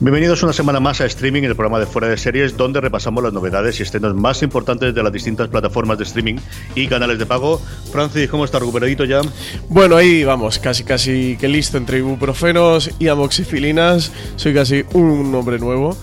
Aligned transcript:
Bienvenidos 0.00 0.44
una 0.44 0.52
semana 0.52 0.78
más 0.78 1.00
a 1.00 1.06
streaming, 1.06 1.42
el 1.42 1.56
programa 1.56 1.80
de 1.80 1.86
Fuera 1.86 2.06
de 2.06 2.16
Series, 2.16 2.56
donde 2.56 2.80
repasamos 2.80 3.20
las 3.24 3.32
novedades 3.32 3.80
y 3.80 3.82
estrenos 3.82 4.14
más 4.14 4.44
importantes 4.44 4.94
de 4.94 5.02
las 5.02 5.12
distintas 5.12 5.48
plataformas 5.48 5.98
de 5.98 6.04
streaming 6.04 6.36
y 6.76 6.86
canales 6.86 7.18
de 7.18 7.26
pago. 7.26 7.60
Francis, 7.90 8.30
¿cómo 8.30 8.44
está? 8.44 8.60
¿Recuperadito 8.60 9.04
ya? 9.04 9.22
Bueno, 9.68 9.96
ahí 9.96 10.22
vamos, 10.22 10.60
casi 10.60 10.84
casi 10.84 11.36
que 11.36 11.48
listo 11.48 11.78
entre 11.78 11.98
ibuprofenos 11.98 12.92
y 13.00 13.08
amoxicilinas. 13.08 14.12
Soy 14.36 14.54
casi 14.54 14.84
un 14.92 15.34
hombre 15.34 15.58
nuevo, 15.58 15.96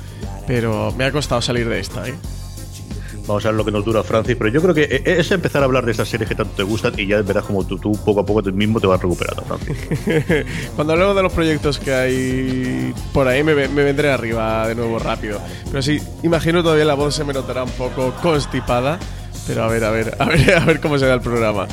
pero 0.45 0.93
me 0.97 1.05
ha 1.05 1.11
costado 1.13 1.41
salir 1.41 1.69
de 1.69 1.79
esta, 1.79 2.05
¿eh? 2.05 2.15
Vamos 3.27 3.43
a 3.45 3.49
ver 3.49 3.57
lo 3.57 3.65
que 3.65 3.71
nos 3.71 3.83
dura 3.83 4.03
Francis, 4.03 4.35
pero 4.37 4.49
yo 4.51 4.61
creo 4.61 4.73
que 4.73 4.83
e-, 4.83 5.19
es 5.19 5.31
empezar 5.31 5.61
a 5.61 5.65
hablar 5.65 5.85
de 5.85 5.91
estas 5.91 6.07
series 6.07 6.29
que 6.29 6.35
tanto 6.35 6.53
te 6.55 6.63
gustan 6.63 6.93
y 6.97 7.07
ya 7.07 7.21
verás 7.21 7.43
como 7.43 7.65
tú, 7.65 7.79
poco 7.79 8.19
a 8.19 8.25
poco 8.25 8.43
tú 8.43 8.51
mismo 8.53 8.79
te 8.79 8.87
vas 8.87 9.01
recuperando, 9.01 9.43
Francis. 9.43 9.77
Cuando 10.75 10.93
hablemos 10.93 11.15
de 11.15 11.23
los 11.23 11.33
proyectos 11.33 11.79
que 11.79 11.93
hay 11.93 12.93
por 13.13 13.27
ahí 13.27 13.43
me, 13.43 13.55
me, 13.55 13.83
vendré 13.83 14.11
arriba 14.11 14.67
de 14.67 14.75
nuevo 14.75 14.99
rápido. 14.99 15.39
Pero 15.65 15.81
sí, 15.81 15.99
imagino 16.23 16.61
todavía 16.61 16.85
la 16.85 16.93
voz 16.95 17.15
se 17.15 17.23
me 17.23 17.33
notará 17.33 17.63
un 17.63 17.71
poco 17.71 18.13
constipada, 18.21 18.99
pero 19.47 19.63
a 19.63 19.67
ver, 19.67 19.83
a 19.83 19.91
ver, 19.91 20.15
a 20.19 20.25
ver, 20.25 20.53
a 20.61 20.65
ver 20.65 20.79
cómo 20.79 20.97
será 20.97 21.13
el 21.15 21.21
programa. 21.21 21.67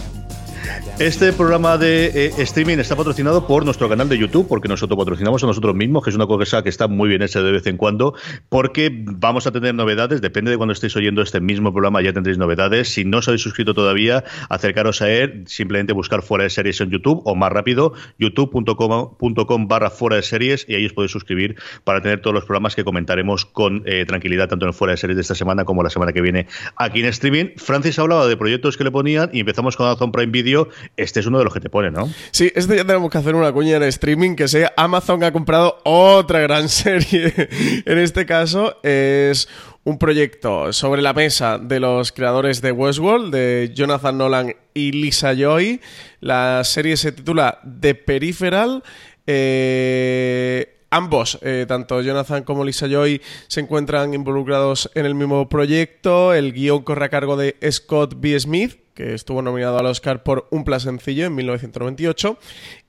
Este 1.03 1.33
programa 1.33 1.79
de 1.79 2.27
eh, 2.27 2.33
streaming 2.39 2.79
está 2.79 2.95
patrocinado 2.95 3.45
por 3.49 3.65
nuestro 3.65 3.89
canal 3.89 4.09
de 4.09 4.17
YouTube, 4.17 4.47
porque 4.47 4.69
nosotros 4.69 4.97
patrocinamos 4.97 5.43
a 5.43 5.49
nosotros 5.49 5.75
mismos, 5.75 6.05
que 6.05 6.11
es 6.11 6.17
una 6.17 6.29
cosa 6.29 6.63
que 6.63 6.69
está 6.69 6.87
muy 6.87 7.09
bien 7.09 7.23
hecha 7.23 7.43
de 7.43 7.51
vez 7.51 7.67
en 7.67 7.77
cuando, 7.77 8.15
porque 8.49 8.89
vamos 8.93 9.49
a 9.49 9.51
tener 9.51 9.75
novedades, 9.75 10.21
depende 10.21 10.53
de 10.53 10.59
cuando 10.59 10.75
estéis 10.75 10.95
oyendo 10.95 11.21
este 11.21 11.41
mismo 11.41 11.73
programa, 11.73 12.03
ya 12.03 12.13
tendréis 12.13 12.39
novedades. 12.39 12.89
Si 12.89 13.05
no 13.05 13.19
os 13.19 13.27
habéis 13.27 13.43
suscrito 13.43 13.75
todavía, 13.75 14.23
acercaros 14.49 15.03
a 15.03 15.11
él, 15.11 15.43
simplemente 15.49 15.93
buscar 15.93 16.23
fuera 16.23 16.45
de 16.45 16.51
series 16.51 16.81
en 16.81 16.91
YouTube 16.91 17.21
o 17.25 17.35
más 17.35 17.51
rápido, 17.51 17.95
youtube.com 18.21 19.67
barra 19.67 19.91
fuera 19.91 20.15
de 20.15 20.23
series 20.23 20.67
y 20.69 20.77
ahí 20.77 20.87
os 20.87 20.93
podéis 20.93 21.11
suscribir 21.11 21.57
para 21.83 22.01
tener 22.01 22.21
todos 22.21 22.35
los 22.35 22.45
programas 22.45 22.77
que 22.77 22.85
comentaremos 22.85 23.45
con 23.45 23.83
eh, 23.87 24.05
tranquilidad, 24.07 24.49
tanto 24.49 24.67
en 24.67 24.73
fuera 24.73 24.93
de 24.93 24.99
series 24.99 25.17
de 25.17 25.23
esta 25.23 25.35
semana 25.35 25.65
como 25.65 25.83
la 25.83 25.91
semana 25.91 26.13
que 26.13 26.21
viene 26.21 26.47
aquí 26.77 27.01
en 27.01 27.07
streaming. 27.07 27.47
Francis 27.57 27.99
hablaba 27.99 28.29
de 28.29 28.37
proyectos 28.37 28.77
que 28.77 28.85
le 28.85 28.93
ponían 28.93 29.31
y 29.33 29.41
empezamos 29.41 29.77
con 29.77 29.89
Amazon 29.89 30.13
Prime 30.13 30.31
Video 30.31 30.69
este 30.97 31.21
es 31.21 31.27
uno 31.27 31.39
de 31.39 31.45
los 31.45 31.55
que 31.55 31.61
te 31.61 31.71
pone, 31.71 31.91
¿no? 31.91 32.09
Sí, 32.31 32.53
este 32.55 32.77
ya 32.77 32.85
tenemos 32.85 33.11
que 33.11 33.19
hacer 33.19 33.35
una 33.35 33.53
cuña 33.53 33.77
en 33.77 33.83
streaming 33.85 34.37
que 34.37 34.49
sea 34.49 34.73
Amazon 34.77 35.25
ha 35.25 35.33
comprado 35.33 35.79
otra 35.85 36.41
gran 36.41 36.69
serie. 36.69 37.33
en 37.87 37.99
este 37.99 38.27
caso 38.27 38.77
es 38.83 39.49
un 39.85 39.99
proyecto 39.99 40.73
sobre 40.73 41.03
la 41.03 41.13
mesa 41.13 41.59
de 41.59 41.81
los 41.81 42.13
creadores 42.13 42.63
de 42.63 42.73
Westworld, 42.73 43.35
de 43.35 43.73
Jonathan 43.75 44.17
Nolan 44.17 44.55
y 44.75 44.93
Lisa 44.93 45.35
Joy. 45.35 45.81
La 46.21 46.63
serie 46.65 46.97
se 46.97 47.13
titula 47.13 47.59
The 47.81 47.95
Peripheral. 47.97 48.83
Eh, 49.27 50.85
ambos, 50.91 51.39
eh, 51.43 51.65
tanto 51.67 52.01
Jonathan 52.01 52.45
como 52.45 52.65
Lisa 52.65 52.87
Joy, 52.87 53.21
se 53.49 53.61
encuentran 53.61 54.15
involucrados 54.15 54.91
en 54.95 55.07
el 55.07 55.17
mismo 55.17 55.49
proyecto. 55.49 56.33
El 56.33 56.53
guion 56.53 56.83
corre 56.83 57.07
a 57.07 57.09
cargo 57.09 57.37
de 57.37 57.57
Scott 57.71 58.15
B. 58.19 58.39
Smith, 58.39 58.82
que 58.95 59.15
estuvo 59.15 59.43
nominado 59.43 59.79
al 59.79 59.87
Oscar 59.87 60.23
por 60.23 60.49
Un 60.51 60.65
Plan 60.65 60.81
Sencillo 60.81 61.27
en 61.27 61.35
1998. 61.35 62.39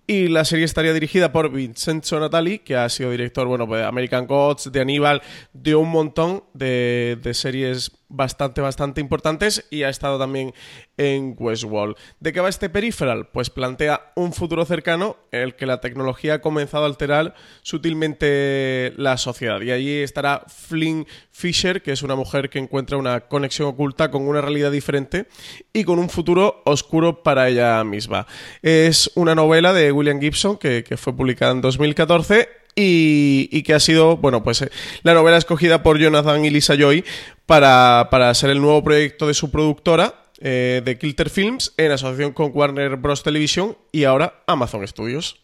Y 0.06 0.28
la 0.28 0.44
serie 0.44 0.66
estaría 0.66 0.92
dirigida 0.92 1.32
por 1.32 1.50
Vincenzo 1.50 2.20
Natali, 2.20 2.60
que 2.60 2.76
ha 2.76 2.90
sido 2.90 3.12
director, 3.12 3.48
bueno, 3.48 3.66
pues 3.66 3.82
de 3.82 3.88
American 3.88 4.28
Gods, 4.28 4.70
de 4.72 4.82
Aníbal, 4.82 5.22
de 5.54 5.76
un 5.76 5.90
montón 5.90 6.44
de, 6.54 7.18
de 7.22 7.34
series 7.34 7.92
bastante, 8.14 8.62
bastante 8.62 9.02
importantes 9.02 9.66
y 9.72 9.84
ha 9.84 9.90
estado 9.90 10.20
también 10.20 10.54
en 10.98 11.36
Westworld. 11.38 11.96
¿De 12.20 12.32
qué 12.32 12.40
va 12.40 12.50
este 12.50 12.70
peripheral? 12.70 13.28
Pues 13.28 13.50
plantea 13.50 14.14
un 14.16 14.34
futuro 14.34 14.64
cercano 14.66 15.18
en 15.32 15.42
el 15.42 15.56
que 15.56 15.66
la 15.66 15.82
tecnología 15.82 16.36
ha 16.36 16.42
comenzado 16.42 16.84
a 16.84 16.88
alterar 16.88 17.34
sutilmente 17.64 18.94
la 18.98 19.18
sociedad. 19.18 19.62
Y 19.62 19.72
allí 19.72 19.98
estará 19.98 20.44
Flynn 20.48 21.08
Fisher, 21.32 21.82
que 21.82 21.92
es 21.92 22.04
una 22.04 22.16
mujer 22.16 22.50
que 22.50 22.60
encuentra 22.60 22.98
una 22.98 23.22
conexión 23.22 23.68
oculta 23.68 24.12
con 24.12 24.28
una 24.28 24.42
realidad 24.42 24.72
diferente 24.72 25.28
y 25.74 25.84
con 25.84 25.98
un 25.98 26.10
futuro 26.10 26.62
oscuro 26.66 27.24
para 27.24 27.50
ella 27.50 27.84
misma. 27.84 28.28
Es 28.62 29.12
una 29.16 29.34
novela 29.34 29.74
de 29.74 29.92
William 29.92 30.22
Gibson 30.22 30.58
que, 30.58 30.84
fue 30.98 31.16
publicada 31.16 31.52
en 31.52 31.62
2014 31.62 32.50
y, 32.76 33.64
que 33.64 33.74
ha 33.74 33.80
sido, 33.80 34.18
bueno, 34.18 34.44
pues 34.44 34.62
eh, 34.62 34.70
la 35.04 35.14
novela 35.14 35.38
escogida 35.38 35.84
por 35.84 36.00
Jonathan 36.00 36.44
y 36.46 36.50
Lisa 36.50 36.76
Joy 36.76 37.04
para, 37.46 38.08
para 38.10 38.34
ser 38.34 38.50
el 38.50 38.62
nuevo 38.62 38.84
proyecto 38.84 39.28
de 39.28 39.34
su 39.34 39.52
productora, 39.52 40.16
eh, 40.40 40.82
de 40.84 40.98
Kilter 40.98 41.30
Films, 41.30 41.74
en 41.78 41.92
asociación 41.92 42.34
con 42.34 42.52
Warner 42.54 42.98
Bros. 42.98 43.24
Television 43.24 43.78
y 43.92 44.04
ahora 44.04 44.44
Amazon 44.48 44.86
Studios. 44.88 45.43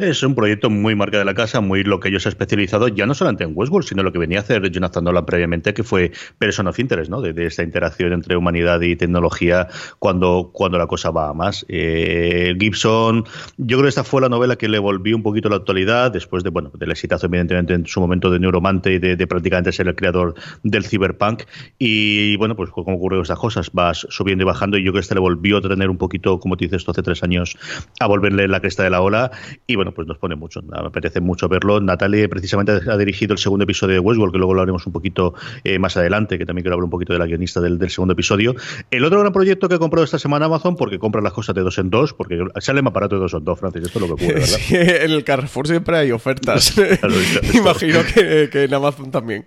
Es 0.00 0.22
un 0.22 0.34
proyecto 0.34 0.70
muy 0.70 0.94
marca 0.94 1.18
de 1.18 1.26
la 1.26 1.34
casa, 1.34 1.60
muy 1.60 1.84
lo 1.84 2.00
que 2.00 2.08
ellos 2.08 2.24
ha 2.24 2.30
especializado, 2.30 2.88
ya 2.88 3.04
no 3.04 3.12
solamente 3.12 3.44
en 3.44 3.52
Westworld, 3.54 3.86
sino 3.86 4.02
lo 4.02 4.12
que 4.12 4.18
venía 4.18 4.38
a 4.38 4.40
hacer 4.40 4.70
Jonathan 4.70 5.04
Nolan 5.04 5.26
previamente, 5.26 5.74
que 5.74 5.82
fue 5.82 6.10
Person 6.38 6.68
of 6.68 6.78
Interest, 6.78 7.10
¿no? 7.10 7.20
De, 7.20 7.44
esta 7.44 7.62
interacción 7.62 8.14
entre 8.14 8.34
humanidad 8.34 8.80
y 8.80 8.96
tecnología 8.96 9.68
cuando, 9.98 10.52
cuando 10.54 10.78
la 10.78 10.86
cosa 10.86 11.10
va 11.10 11.28
a 11.28 11.34
más. 11.34 11.66
Eh, 11.68 12.56
Gibson, 12.58 13.24
yo 13.58 13.76
creo 13.76 13.82
que 13.82 13.88
esta 13.90 14.02
fue 14.02 14.22
la 14.22 14.30
novela 14.30 14.56
que 14.56 14.70
le 14.70 14.78
volvió 14.78 15.14
un 15.14 15.22
poquito 15.22 15.48
a 15.48 15.50
la 15.50 15.58
actualidad, 15.58 16.10
después 16.10 16.44
de, 16.44 16.48
bueno, 16.48 16.72
del 16.78 16.90
exitazo, 16.92 17.26
evidentemente, 17.26 17.74
en 17.74 17.86
su 17.86 18.00
momento 18.00 18.30
de 18.30 18.38
Neuromante 18.38 18.94
y 18.94 18.98
de, 18.98 19.26
prácticamente 19.26 19.70
ser 19.70 19.86
el 19.86 19.96
creador 19.96 20.34
del 20.62 20.86
cyberpunk. 20.86 21.42
Y 21.78 22.36
bueno, 22.36 22.56
pues 22.56 22.70
como 22.70 22.96
ocurrió 22.96 23.20
estas 23.20 23.38
cosas, 23.38 23.70
vas 23.74 24.06
subiendo 24.08 24.44
y 24.44 24.46
bajando, 24.46 24.78
y 24.78 24.80
yo 24.82 24.92
creo 24.92 25.00
que 25.00 25.00
este 25.00 25.14
le 25.14 25.20
volvió 25.20 25.58
a 25.58 25.60
tener 25.60 25.90
un 25.90 25.98
poquito, 25.98 26.40
como 26.40 26.56
te 26.56 26.64
dices 26.64 26.78
esto 26.78 26.92
hace 26.92 27.02
tres 27.02 27.22
años, 27.22 27.58
a 27.98 28.06
volverle 28.06 28.48
la 28.48 28.60
cresta 28.60 28.82
de 28.82 28.88
la 28.88 29.02
ola. 29.02 29.30
Y 29.66 29.76
bueno, 29.76 29.89
pues 29.92 30.06
nos 30.06 30.18
pone 30.18 30.36
mucho. 30.36 30.62
Me 30.62 30.78
apetece 30.78 31.20
mucho 31.20 31.48
verlo. 31.48 31.80
Natalie 31.80 32.28
precisamente 32.28 32.72
ha 32.90 32.96
dirigido 32.96 33.32
el 33.32 33.38
segundo 33.38 33.64
episodio 33.64 33.94
de 33.94 34.00
Westworld, 34.00 34.32
que 34.32 34.38
luego 34.38 34.54
lo 34.54 34.62
haremos 34.62 34.86
un 34.86 34.92
poquito 34.92 35.34
eh, 35.64 35.78
más 35.78 35.96
adelante, 35.96 36.38
que 36.38 36.46
también 36.46 36.62
quiero 36.64 36.74
hablar 36.74 36.84
un 36.84 36.90
poquito 36.90 37.12
de 37.12 37.18
la 37.18 37.26
guionista 37.26 37.60
del, 37.60 37.78
segundo 37.90 38.12
episodio. 38.12 38.54
El 38.90 39.04
otro 39.04 39.20
gran 39.20 39.32
proyecto 39.32 39.68
que 39.68 39.76
he 39.76 39.78
comprado 39.78 40.04
esta 40.04 40.18
semana 40.18 40.46
Amazon, 40.46 40.76
porque 40.76 40.98
compra 40.98 41.20
las 41.20 41.32
cosas 41.32 41.54
de 41.54 41.62
dos 41.62 41.78
en 41.78 41.90
dos, 41.90 42.12
porque 42.14 42.44
sale 42.58 42.82
más 42.82 42.92
barato 42.92 43.16
de 43.16 43.22
dos 43.22 43.34
en 43.34 43.44
dos, 43.44 43.58
Francis. 43.58 43.82
Esto 43.82 43.98
es 43.98 44.08
lo 44.08 44.16
que 44.16 44.24
ocurre, 44.24 44.40
¿verdad? 44.40 44.58
Sí, 44.60 44.76
en 44.76 45.10
el 45.10 45.24
Carrefour 45.24 45.66
siempre 45.66 45.96
hay 45.96 46.12
ofertas. 46.12 46.74
Imagino 47.54 48.00
que, 48.14 48.48
en 48.52 48.74
Amazon 48.74 49.10
también. 49.10 49.46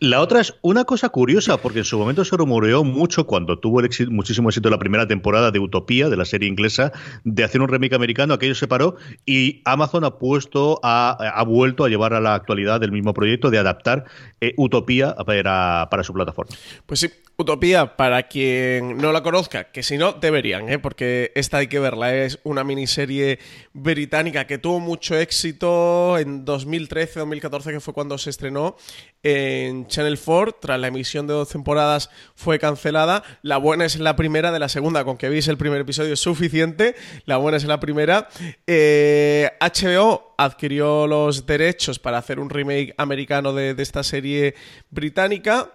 La 0.00 0.20
otra 0.20 0.40
es 0.40 0.54
una 0.62 0.84
cosa 0.84 1.08
curiosa, 1.08 1.56
porque 1.58 1.80
en 1.80 1.84
su 1.84 1.98
momento 1.98 2.24
se 2.24 2.36
rumoreó 2.36 2.84
mucho 2.84 3.26
cuando 3.26 3.58
tuvo 3.58 3.80
el 3.80 3.88
muchísimo 4.10 4.48
éxito 4.48 4.70
la 4.70 4.78
primera 4.78 5.06
temporada 5.06 5.50
de 5.50 5.58
Utopía, 5.58 6.08
de 6.08 6.16
la 6.16 6.24
serie 6.24 6.48
inglesa, 6.48 6.92
de 7.24 7.44
hacer 7.44 7.60
un 7.60 7.68
remake 7.68 7.94
americano, 7.94 8.34
aquello 8.34 8.54
se 8.54 8.68
paró 8.68 8.96
y 9.24 9.43
Amazon 9.64 10.04
ha 10.04 10.18
puesto, 10.18 10.80
ha, 10.82 11.44
vuelto 11.46 11.84
a 11.84 11.88
llevar 11.88 12.14
a 12.14 12.20
la 12.20 12.34
actualidad 12.34 12.80
del 12.80 12.92
mismo 12.92 13.14
proyecto 13.14 13.50
de 13.50 13.58
adaptar 13.58 14.04
eh, 14.40 14.54
Utopía 14.56 15.14
para, 15.14 15.88
para 15.90 16.02
su 16.02 16.12
plataforma. 16.12 16.54
Pues 16.86 17.00
sí, 17.00 17.10
Utopía, 17.36 17.96
para 17.96 18.28
quien 18.28 18.96
no 18.96 19.10
la 19.10 19.24
conozca, 19.24 19.64
que 19.64 19.82
si 19.82 19.98
no, 19.98 20.12
deberían, 20.12 20.68
¿eh? 20.68 20.78
porque 20.78 21.32
esta 21.34 21.56
hay 21.56 21.66
que 21.66 21.80
verla. 21.80 22.14
Es 22.14 22.38
una 22.44 22.62
miniserie 22.62 23.40
británica 23.72 24.46
que 24.46 24.58
tuvo 24.58 24.78
mucho 24.78 25.18
éxito 25.18 26.16
en 26.16 26.46
2013-2014, 26.46 27.72
que 27.72 27.80
fue 27.80 27.92
cuando 27.92 28.18
se 28.18 28.30
estrenó 28.30 28.76
en 29.24 29.88
Channel 29.88 30.16
4. 30.16 30.58
Tras 30.60 30.78
la 30.78 30.86
emisión 30.86 31.26
de 31.26 31.34
dos 31.34 31.48
temporadas 31.48 32.08
fue 32.36 32.60
cancelada. 32.60 33.24
La 33.42 33.56
buena 33.56 33.84
es 33.84 33.98
la 33.98 34.14
primera 34.14 34.52
de 34.52 34.60
la 34.60 34.68
segunda, 34.68 35.04
con 35.04 35.16
que 35.16 35.28
veis 35.28 35.48
el 35.48 35.56
primer 35.56 35.80
episodio 35.80 36.12
es 36.12 36.20
suficiente. 36.20 36.94
La 37.24 37.38
buena 37.38 37.56
es 37.56 37.64
la 37.64 37.80
primera. 37.80 38.28
HBO 38.28 38.62
eh, 38.68 39.50
adquirió 40.38 41.08
los 41.08 41.46
derechos 41.46 41.98
para 41.98 42.18
hacer 42.18 42.38
un 42.38 42.48
remake 42.48 42.94
americano 42.96 43.52
de 43.52 43.74
esta 43.76 44.04
serie 44.04 44.54
británica 44.90 45.68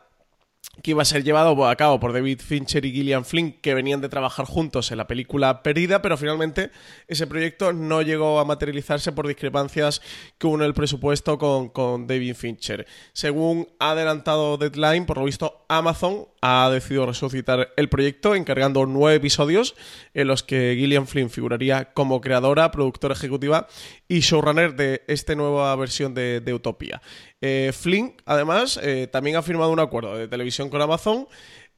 que 0.82 0.92
iba 0.92 1.02
a 1.02 1.06
ser 1.06 1.24
llevado 1.24 1.68
a 1.68 1.76
cabo 1.76 2.00
por 2.00 2.14
David 2.14 2.40
Fincher 2.40 2.86
y 2.86 2.92
Gillian 2.92 3.26
Flynn, 3.26 3.54
que 3.62 3.74
venían 3.74 4.02
de 4.02 4.10
trabajar 4.10 4.46
juntos 4.46 4.92
en 4.92 4.98
la 4.98 5.08
película 5.08 5.62
Perdida, 5.62 6.02
pero 6.02 6.18
finalmente 6.18 6.72
ese 7.08 7.28
proyecto 7.28 7.74
no 7.74 8.02
llegó 8.02 8.40
a 8.40 8.46
materializarse 8.46 9.12
por 9.12 9.28
discrepancias 9.28 10.02
que 10.38 10.48
hubo 10.48 10.64
el 10.64 10.74
presupuesto 10.74 11.38
con, 11.38 12.08
David 12.08 12.36
Fincher. 12.36 12.88
Según 13.14 13.68
ha 13.80 13.92
adelantado 13.92 14.58
Deadline, 14.58 15.06
por 15.06 15.18
lo 15.18 15.26
visto 15.26 15.66
Amazon 15.68 16.28
ha 16.42 16.70
decidido 16.72 17.06
resucitar 17.06 17.74
el 17.76 17.90
proyecto 17.90 18.36
encargando 18.36 18.86
nueve 18.86 19.18
episodios 19.18 19.76
en 20.14 20.28
los 20.28 20.44
que 20.44 20.76
Gillian 20.78 21.08
Flynn 21.08 21.30
figuraría 21.30 21.94
como 21.94 22.22
creadora, 22.22 22.72
productora 22.72 23.14
ejecutiva 23.14 23.68
y 24.08 24.22
showrunner 24.22 24.76
de 24.76 25.04
esta 25.08 25.36
nueva 25.36 25.76
versión 25.76 26.14
de, 26.14 26.50
Utopía. 26.50 27.02
Eh, 27.42 27.72
Flynn, 27.74 28.16
además, 28.26 28.80
eh, 28.82 29.08
también 29.08 29.38
ha 29.38 29.42
firmado 29.42 29.72
un 29.72 29.80
acuerdo 29.80 30.16
de 30.18 30.28
televisión 30.28 30.70
con 30.70 30.82
Amazon, 30.82 31.28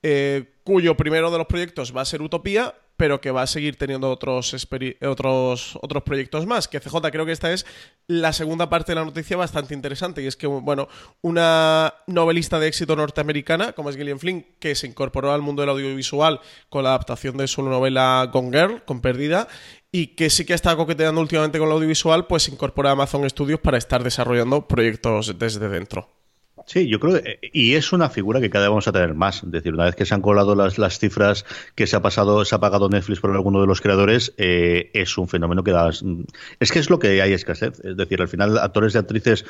eh, 0.04 0.56
cuyo 0.64 0.98
primero 0.98 1.30
de 1.30 1.38
los 1.38 1.48
proyectos 1.48 1.96
va 1.96 2.02
a 2.02 2.06
ser 2.06 2.22
Utopía 2.22 2.74
pero 3.02 3.20
que 3.20 3.32
va 3.32 3.42
a 3.42 3.48
seguir 3.48 3.78
teniendo 3.78 4.12
otros, 4.12 4.56
otros, 5.02 5.80
otros 5.82 6.04
proyectos 6.04 6.46
más. 6.46 6.68
Que 6.68 6.80
CJ, 6.80 7.10
creo 7.12 7.26
que 7.26 7.32
esta 7.32 7.52
es 7.52 7.66
la 8.06 8.32
segunda 8.32 8.70
parte 8.70 8.92
de 8.92 8.98
la 8.98 9.06
noticia 9.06 9.36
bastante 9.36 9.74
interesante, 9.74 10.22
y 10.22 10.28
es 10.28 10.36
que, 10.36 10.46
bueno, 10.46 10.88
una 11.22 11.96
novelista 12.06 12.60
de 12.60 12.68
éxito 12.68 12.96
norteamericana, 12.96 13.74
como 13.74 13.90
es 13.90 13.98
Gillian 13.98 14.20
Flynn, 14.20 14.46
que 14.60 14.76
se 14.76 14.86
incorporó 14.86 15.32
al 15.34 15.42
mundo 15.42 15.64
del 15.64 15.72
audiovisual 15.72 16.42
con 16.70 16.84
la 16.84 16.90
adaptación 16.90 17.38
de 17.38 17.48
su 17.48 17.64
novela 17.64 18.30
Gone 18.32 18.56
Girl, 18.56 18.84
con 18.86 19.02
Perdida, 19.02 19.48
y 19.92 20.08
que 20.08 20.30
sí 20.30 20.46
que 20.46 20.54
está 20.54 20.76
coqueteando 20.76 21.20
últimamente 21.20 21.60
con 21.60 21.68
el 21.68 21.74
audiovisual, 21.74 22.28
pues 22.28 22.48
incorpora 22.48 22.90
a 22.90 22.94
Amazon 22.94 23.30
Studios 23.30 23.60
para 23.60 23.78
estar 23.78 24.04
desarrollando 24.04 24.68
proyectos 24.68 25.38
desde 25.38 25.68
dentro. 25.68 26.10
Sí, 26.68 26.88
yo 26.88 27.00
creo 27.00 27.22
que, 27.22 27.40
y 27.52 27.74
es 27.74 27.92
una 27.92 28.10
figura 28.10 28.40
que 28.40 28.50
cada 28.50 28.66
vez 28.66 28.70
vamos 28.70 28.88
a 28.88 28.92
tener 28.92 29.14
más. 29.14 29.44
Es 29.44 29.52
decir, 29.52 29.74
una 29.74 29.86
vez 29.86 29.96
que 29.96 30.06
se 30.06 30.14
han 30.14 30.22
colado 30.22 30.56
las, 30.56 30.78
las 30.78 31.00
cifras 31.00 31.44
que 31.76 31.88
se 31.88 31.96
ha 31.96 32.02
pasado, 32.02 32.46
se 32.46 32.56
ha 32.56 32.60
pagado 32.60 32.88
Netflix 32.88 33.20
por 33.20 33.32
alguno 33.32 33.62
de 33.62 33.68
los 33.68 33.82
creadores, 33.82 34.34
eh, 34.38 34.92
es 34.94 35.18
un 35.18 35.28
fenómeno 35.28 35.64
que 35.64 35.72
da. 35.72 35.90
Es 36.60 36.72
que 36.72 36.80
es 36.80 36.90
lo 36.90 37.00
que 37.00 37.22
hay 37.22 37.34
escasez. 37.34 37.80
Es 37.84 37.98
decir, 37.98 38.22
al 38.22 38.28
final, 38.28 38.58
actores 38.60 38.96
y 38.96 39.00
actrices 39.00 39.44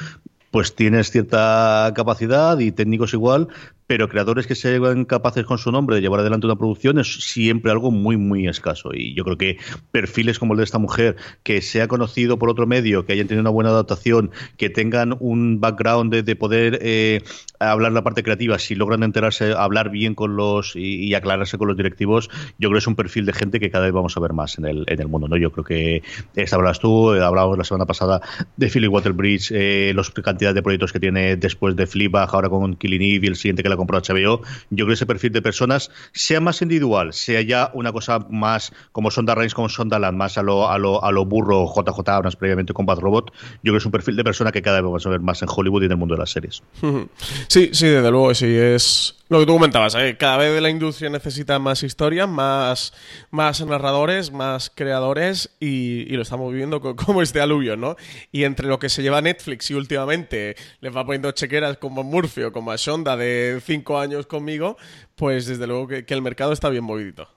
pues 0.51 0.75
tienes 0.75 1.11
cierta 1.11 1.91
capacidad 1.95 2.59
y 2.59 2.71
técnicos 2.73 3.13
igual, 3.13 3.47
pero 3.91 4.07
creadores 4.07 4.47
que 4.47 4.55
sean 4.55 5.03
capaces 5.03 5.43
con 5.43 5.57
su 5.57 5.69
nombre 5.69 5.97
de 5.97 6.01
llevar 6.01 6.21
adelante 6.21 6.45
una 6.45 6.55
producción 6.55 6.97
es 6.97 7.13
siempre 7.13 7.73
algo 7.73 7.91
muy, 7.91 8.15
muy 8.15 8.47
escaso. 8.47 8.91
Y 8.93 9.13
yo 9.15 9.25
creo 9.25 9.37
que 9.37 9.57
perfiles 9.91 10.39
como 10.39 10.53
el 10.53 10.59
de 10.59 10.63
esta 10.63 10.77
mujer, 10.77 11.17
que 11.43 11.61
sea 11.61 11.89
conocido 11.89 12.39
por 12.39 12.49
otro 12.49 12.65
medio, 12.65 13.05
que 13.05 13.11
hayan 13.11 13.27
tenido 13.27 13.41
una 13.41 13.49
buena 13.49 13.71
adaptación, 13.71 14.31
que 14.55 14.69
tengan 14.69 15.17
un 15.19 15.59
background 15.59 16.15
de, 16.15 16.35
poder 16.37 16.79
eh, 16.81 17.21
hablar 17.59 17.91
la 17.91 18.01
parte 18.01 18.23
creativa, 18.23 18.57
si 18.59 18.75
logran 18.75 19.03
enterarse, 19.03 19.51
hablar 19.51 19.89
bien 19.89 20.15
con 20.15 20.37
los 20.37 20.73
y, 20.77 21.13
aclararse 21.13 21.57
con 21.57 21.67
los 21.67 21.75
directivos, 21.75 22.29
yo 22.59 22.69
creo 22.69 22.71
que 22.71 22.77
es 22.77 22.87
un 22.87 22.95
perfil 22.95 23.25
de 23.25 23.33
gente 23.33 23.59
que 23.59 23.69
cada 23.71 23.83
vez 23.83 23.93
vamos 23.93 24.15
a 24.15 24.21
ver 24.21 24.31
más 24.31 24.57
en 24.57 24.67
el, 24.67 24.85
en 24.87 25.01
el 25.01 25.09
mundo. 25.09 25.27
¿no? 25.27 25.35
Yo 25.35 25.51
creo 25.51 25.65
que 25.65 26.01
esta 26.37 26.55
hablas 26.55 26.79
tú, 26.79 27.13
eh, 27.13 27.21
hablábamos 27.21 27.57
la 27.57 27.65
semana 27.65 27.85
pasada 27.85 28.21
de 28.55 28.69
Philly 28.69 28.87
Waterbridge, 28.87 29.51
eh, 29.51 29.91
los 29.93 30.11
cantidad 30.11 30.53
de 30.53 30.61
proyectos 30.61 30.93
que 30.93 31.01
tiene 31.01 31.35
después 31.35 31.75
de 31.75 31.87
Fleabag, 31.87 32.29
ahora 32.33 32.47
con 32.47 32.77
Killing 32.77 33.01
Eve 33.01 33.25
y 33.25 33.27
el 33.27 33.35
siguiente 33.35 33.63
que 33.63 33.69
la 33.69 33.80
compró 33.81 33.99
HBO, 33.99 34.41
yo 34.69 34.85
creo 34.85 34.87
que 34.87 34.93
ese 34.93 35.05
perfil 35.05 35.31
de 35.31 35.41
personas, 35.41 35.91
sea 36.13 36.39
más 36.39 36.61
individual, 36.61 37.13
sea 37.13 37.41
ya 37.41 37.71
una 37.73 37.91
cosa 37.91 38.19
más 38.29 38.71
como 38.91 39.11
Sonda 39.11 39.35
Reigns, 39.35 39.53
como 39.53 39.69
Sondaland, 39.69 40.17
más 40.17 40.37
a 40.37 40.43
lo, 40.43 40.69
a 40.69 40.77
lo, 40.77 41.03
a 41.03 41.11
lo 41.11 41.25
burro 41.25 41.65
JJ 41.65 42.09
Abrams 42.09 42.35
previamente 42.35 42.73
con 42.73 42.85
Bad 42.85 42.99
Robot, 42.99 43.31
yo 43.31 43.59
creo 43.61 43.73
que 43.73 43.77
es 43.79 43.85
un 43.85 43.91
perfil 43.91 44.15
de 44.15 44.23
persona 44.23 44.51
que 44.51 44.61
cada 44.61 44.77
vez 44.77 44.85
vamos 44.85 45.05
a 45.05 45.09
ver 45.09 45.19
más 45.19 45.41
en 45.41 45.49
Hollywood 45.53 45.83
y 45.83 45.85
en 45.85 45.91
el 45.91 45.97
mundo 45.97 46.15
de 46.15 46.19
las 46.19 46.31
series. 46.31 46.63
Sí, 47.47 47.69
sí, 47.73 47.87
desde 47.87 48.11
luego, 48.11 48.33
sí, 48.33 48.45
es 48.45 49.20
lo 49.31 49.39
que 49.39 49.45
tú 49.45 49.53
comentabas, 49.53 49.95
¿eh? 49.95 50.17
cada 50.19 50.35
vez 50.35 50.61
la 50.61 50.69
industria 50.69 51.09
necesita 51.09 51.57
más 51.57 51.83
historias, 51.83 52.27
más, 52.27 52.91
más 53.29 53.65
narradores, 53.65 54.29
más 54.29 54.69
creadores 54.69 55.55
y, 55.57 56.03
lo 56.17 56.23
estamos 56.23 56.51
viviendo 56.51 56.81
como 56.97 57.21
este 57.21 57.39
aluvio, 57.39 57.77
¿no? 57.77 57.95
Y 58.33 58.43
entre 58.43 58.67
lo 58.67 58.77
que 58.77 58.89
se 58.89 59.01
lleva 59.01 59.21
Netflix 59.21 59.71
y 59.71 59.75
últimamente 59.75 60.57
les 60.81 60.93
va 60.93 61.05
poniendo 61.05 61.31
chequeras 61.31 61.77
como 61.77 62.03
Murphy 62.03 62.43
o 62.43 62.51
como 62.51 62.71
a 62.71 62.75
Shonda 62.75 63.15
de 63.15 63.61
cinco 63.65 63.99
años 63.99 64.27
conmigo, 64.27 64.75
pues 65.15 65.45
desde 65.45 65.65
luego 65.65 65.87
que 65.87 66.05
el 66.05 66.21
mercado 66.21 66.51
está 66.51 66.67
bien 66.67 66.83
movidito. 66.83 67.29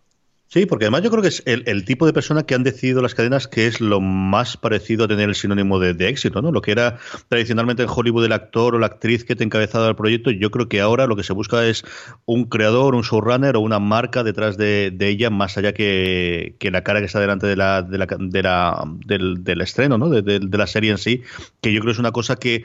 Sí, 0.54 0.66
porque 0.66 0.84
además 0.84 1.02
yo 1.02 1.10
creo 1.10 1.20
que 1.20 1.30
es 1.30 1.42
el, 1.46 1.84
tipo 1.84 2.06
de 2.06 2.12
persona 2.12 2.44
que 2.44 2.54
han 2.54 2.62
decidido 2.62 3.02
las 3.02 3.16
cadenas 3.16 3.48
que 3.48 3.66
es 3.66 3.80
lo 3.80 4.00
más 4.00 4.56
parecido 4.56 5.04
a 5.04 5.08
tener 5.08 5.28
el 5.28 5.34
sinónimo 5.34 5.80
de, 5.80 6.08
éxito, 6.08 6.42
¿no? 6.42 6.52
Lo 6.52 6.62
que 6.62 6.70
era 6.70 6.98
tradicionalmente 7.26 7.82
en 7.82 7.88
Hollywood 7.92 8.24
el 8.24 8.32
actor 8.32 8.76
o 8.76 8.78
la 8.78 8.86
actriz 8.86 9.24
que 9.24 9.34
te 9.34 9.42
encabezaba 9.42 9.88
el 9.88 9.96
proyecto, 9.96 10.30
yo 10.30 10.52
creo 10.52 10.68
que 10.68 10.80
ahora 10.80 11.08
lo 11.08 11.16
que 11.16 11.24
se 11.24 11.32
busca 11.32 11.66
es 11.66 11.82
un 12.24 12.44
creador, 12.44 12.94
un 12.94 13.02
showrunner 13.02 13.56
o 13.56 13.60
una 13.62 13.80
marca 13.80 14.22
detrás 14.22 14.56
de, 14.56 14.94
ella, 15.00 15.28
más 15.28 15.58
allá 15.58 15.74
que, 15.74 16.54
la 16.60 16.84
cara 16.84 17.00
que 17.00 17.06
está 17.06 17.18
delante 17.18 17.48
de 17.48 17.56
la, 17.56 17.82
de 17.82 17.98
la, 17.98 18.06
la 18.06 18.84
del, 19.06 19.42
del, 19.42 19.60
estreno, 19.60 19.98
¿no? 19.98 20.08
de 20.08 20.56
la 20.56 20.68
serie 20.68 20.92
en 20.92 20.98
sí, 20.98 21.22
que 21.62 21.72
yo 21.72 21.80
creo 21.80 21.90
que 21.90 21.94
es 21.94 21.98
una 21.98 22.12
cosa 22.12 22.36
que 22.36 22.64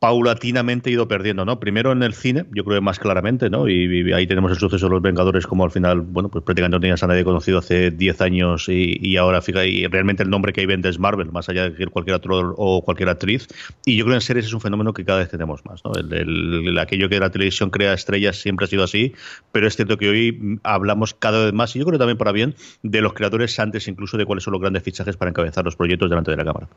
paulatinamente 0.00 0.90
ido 0.90 1.08
perdiendo, 1.08 1.44
¿no? 1.44 1.58
Primero 1.58 1.90
en 1.90 2.02
el 2.02 2.14
cine, 2.14 2.44
yo 2.52 2.64
creo 2.64 2.76
que 2.76 2.80
más 2.80 2.98
claramente, 2.98 3.50
¿no? 3.50 3.68
Y, 3.68 4.12
ahí 4.12 4.26
tenemos 4.26 4.52
el 4.52 4.58
suceso 4.58 4.86
de 4.86 4.90
los 4.90 5.02
Vengadores, 5.02 5.46
como 5.46 5.64
al 5.64 5.72
final, 5.72 6.00
bueno, 6.02 6.28
pues 6.28 6.44
prácticamente 6.44 6.76
no 6.76 6.80
tenías 6.80 7.02
a 7.02 7.08
nadie 7.08 7.24
conocido 7.24 7.58
hace 7.58 7.90
10 7.90 8.20
años 8.20 8.66
y, 8.68 9.16
ahora, 9.16 9.42
fíjate, 9.42 9.68
y 9.68 9.86
realmente 9.86 10.22
el 10.22 10.30
nombre 10.30 10.52
que 10.52 10.60
hay 10.60 10.66
vende 10.66 10.88
es 10.88 10.98
Marvel, 10.98 11.32
más 11.32 11.48
allá 11.48 11.68
de 11.68 11.86
cualquier 11.88 12.16
otro 12.16 12.54
o 12.56 12.82
cualquier 12.82 13.08
actriz. 13.08 13.48
Y 13.84 13.96
yo 13.96 14.04
creo 14.04 14.12
que 14.12 14.16
en 14.18 14.20
series 14.20 14.46
es 14.46 14.52
un 14.52 14.60
fenómeno 14.60 14.92
que 14.92 15.04
cada 15.04 15.18
vez 15.18 15.30
tenemos 15.30 15.64
más, 15.64 15.82
¿no? 15.84 15.92
El, 15.94 16.78
aquello 16.78 17.08
que 17.08 17.18
la 17.18 17.30
televisión 17.30 17.70
crea 17.70 17.92
estrellas 17.92 18.36
siempre 18.36 18.64
ha 18.64 18.68
sido 18.68 18.84
así, 18.84 19.14
pero 19.50 19.66
es 19.66 19.74
cierto 19.74 19.96
que 19.98 20.08
hoy 20.08 20.58
hablamos 20.62 21.14
cada 21.14 21.44
vez 21.44 21.52
más, 21.52 21.74
y 21.74 21.80
yo 21.80 21.84
creo 21.84 21.98
también 21.98 22.18
para 22.18 22.30
bien, 22.30 22.54
de 22.82 23.00
los 23.00 23.14
creadores 23.14 23.58
antes 23.58 23.88
incluso 23.88 24.16
de 24.16 24.26
cuáles 24.26 24.44
son 24.44 24.52
los 24.52 24.60
grandes 24.60 24.84
fichajes 24.84 25.16
para 25.16 25.30
encabezar 25.30 25.64
los 25.64 25.74
proyectos 25.74 26.08
delante 26.08 26.30
de 26.30 26.36
la 26.36 26.44
cámara. 26.44 26.68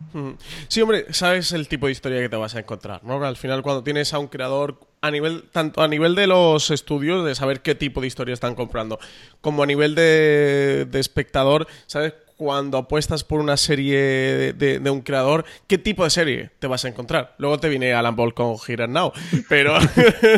Sí, 0.68 0.82
hombre, 0.82 1.06
sabes 1.12 1.52
el 1.52 1.68
tipo 1.68 1.86
de 1.86 1.92
historia 1.92 2.20
que 2.20 2.30
te 2.30 2.36
vas 2.36 2.56
a 2.56 2.60
encontrar. 2.60 3.02
Al 3.20 3.38
final, 3.38 3.62
cuando 3.62 3.84
tienes 3.84 4.14
a 4.14 4.20
un 4.20 4.28
creador, 4.28 4.80
a 5.02 5.12
nivel, 5.12 5.44
tanto 5.52 5.82
a 5.82 5.88
nivel 5.88 6.16
de 6.16 6.28
los 6.28 6.72
estudios, 6.72 7.26
de 7.26 7.36
saber 7.36 7.62
qué 7.62 7.76
tipo 7.76 8.02
de 8.02 8.08
historia 8.08 8.34
están 8.34 8.56
comprando, 8.56 9.00
como 9.42 9.64
a 9.64 9.66
nivel 9.66 9.96
de, 9.96 10.88
espectador, 10.94 11.68
¿sabes? 11.88 12.14
Cuando 12.38 12.78
apuestas 12.78 13.24
por 13.24 13.40
una 13.40 13.58
serie 13.58 14.54
de, 14.54 14.90
un 14.90 15.02
creador, 15.02 15.46
¿qué 15.68 15.78
tipo 15.78 16.04
de 16.04 16.10
serie 16.10 16.52
te 16.60 16.68
vas 16.68 16.86
a 16.86 16.88
encontrar? 16.88 17.36
Luego 17.38 17.60
te 17.60 17.70
viene 17.70 17.94
Alan 17.94 18.16
Ball 18.16 18.34
con 18.34 18.56
Here 18.68 18.88
Now, 18.88 19.12
pero, 19.50 19.78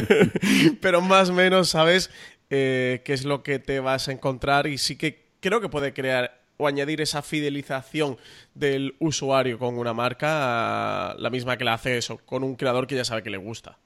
pero 0.82 1.02
más 1.02 1.30
o 1.30 1.34
menos 1.34 1.70
sabes 1.70 2.10
eh, 2.50 3.02
qué 3.06 3.14
es 3.14 3.24
lo 3.24 3.44
que 3.44 3.60
te 3.60 3.80
vas 3.80 4.10
a 4.10 4.12
encontrar 4.12 4.68
y 4.68 4.78
sí 4.78 4.98
que 4.98 5.24
creo 5.40 5.62
que 5.62 5.70
puede 5.70 5.94
crear 5.94 6.43
o 6.58 6.68
añadir 6.68 7.02
esa 7.02 7.22
fidelización 7.22 8.18
del 8.54 8.96
usuario 9.00 9.58
con 9.60 9.78
una 9.78 9.94
marca, 9.94 11.16
la 11.18 11.30
misma 11.30 11.58
que 11.58 11.64
la 11.64 11.74
hace 11.74 11.98
eso, 11.98 12.18
con 12.26 12.44
un 12.44 12.56
creador 12.56 12.88
que 12.88 12.96
ya 12.96 13.06
sabe 13.06 13.24
que 13.24 13.30
le 13.30 13.38
gusta. 13.38 13.78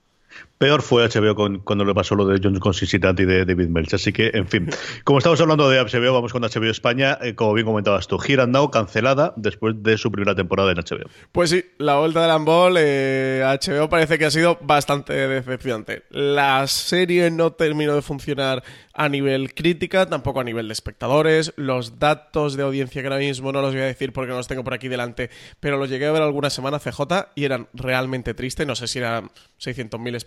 Peor 0.57 0.81
fue 0.81 1.07
HBO 1.07 1.35
con, 1.35 1.59
cuando 1.59 1.85
le 1.85 1.93
pasó 1.93 2.15
lo 2.15 2.25
de 2.25 2.39
John 2.41 2.57
Consistency 2.57 3.23
y 3.23 3.25
de 3.25 3.45
David 3.45 3.67
Melch. 3.67 3.93
Así 3.93 4.11
que, 4.11 4.31
en 4.33 4.47
fin, 4.47 4.67
como 5.03 5.19
estamos 5.19 5.39
hablando 5.39 5.69
de 5.69 5.79
HBO, 5.79 6.13
vamos 6.13 6.33
con 6.33 6.41
HBO 6.41 6.71
España. 6.71 7.17
Eh, 7.21 7.35
como 7.35 7.53
bien 7.53 7.67
comentabas 7.67 8.07
tú, 8.07 8.17
Here 8.17 8.43
cancelada 8.71 9.33
después 9.35 9.75
de 9.83 9.97
su 9.97 10.11
primera 10.11 10.33
temporada 10.33 10.71
en 10.71 10.77
HBO. 10.77 11.09
Pues 11.31 11.51
sí, 11.51 11.63
la 11.77 11.97
vuelta 11.97 12.23
de 12.23 12.27
Lambol, 12.27 12.75
eh, 12.79 13.43
HBO 13.43 13.87
parece 13.87 14.17
que 14.17 14.25
ha 14.25 14.31
sido 14.31 14.57
bastante 14.61 15.13
decepcionante. 15.13 16.03
La 16.09 16.65
serie 16.65 17.29
no 17.29 17.51
terminó 17.51 17.93
de 17.93 18.01
funcionar 18.01 18.63
a 18.93 19.09
nivel 19.09 19.53
crítica, 19.53 20.07
tampoco 20.07 20.39
a 20.39 20.43
nivel 20.43 20.67
de 20.67 20.73
espectadores. 20.73 21.53
Los 21.55 21.99
datos 21.99 22.57
de 22.57 22.63
audiencia 22.63 23.03
que 23.03 23.07
ahora 23.07 23.19
mismo 23.19 23.51
no 23.51 23.61
los 23.61 23.73
voy 23.73 23.81
a 23.81 23.85
decir 23.85 24.11
porque 24.11 24.31
no 24.31 24.37
los 24.37 24.47
tengo 24.47 24.63
por 24.63 24.73
aquí 24.73 24.87
delante, 24.87 25.29
pero 25.59 25.77
los 25.77 25.87
llegué 25.87 26.07
a 26.07 26.11
ver 26.11 26.23
alguna 26.23 26.49
semana 26.49 26.79
CJ 26.79 27.29
y 27.35 27.45
eran 27.45 27.67
realmente 27.73 28.33
tristes. 28.33 28.65
No 28.65 28.75
sé 28.75 28.87
si 28.87 28.97
eran 28.97 29.29
600.000 29.59 30.15
espectadores 30.15 30.26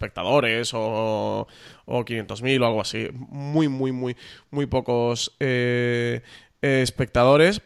o, 0.74 1.46
o 1.86 2.04
500.000 2.04 2.62
o 2.62 2.66
algo 2.66 2.80
así. 2.80 3.08
Muy, 3.12 3.68
muy, 3.68 3.92
muy, 3.92 4.16
muy 4.50 4.66
pocos 4.66 5.34
eh, 5.40 6.22
espectadores. 6.62 7.62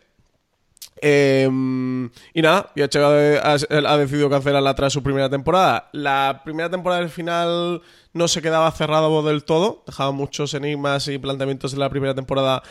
Em, 1.06 2.08
y 2.32 2.40
nada, 2.40 2.70
HBO 2.74 3.38
ha, 3.42 3.52
ha, 3.52 3.98
decidido 3.98 4.30
cancelarla 4.30 4.74
tras 4.74 4.92
su 4.92 5.02
primera 5.02 5.28
temporada. 5.28 5.90
La 5.92 6.40
primera 6.44 6.70
temporada 6.70 7.00
del 7.00 7.10
final 7.10 7.82
no 8.14 8.28
se 8.28 8.40
quedaba 8.40 8.70
cerrado 8.70 9.22
del 9.22 9.44
todo, 9.44 9.82
dejaba 9.86 10.12
muchos 10.12 10.54
enigmas 10.54 11.08
y 11.08 11.18
planteamientos 11.18 11.72
de 11.72 11.78
la 11.78 11.90
primera 11.90 12.14
temporada 12.14 12.62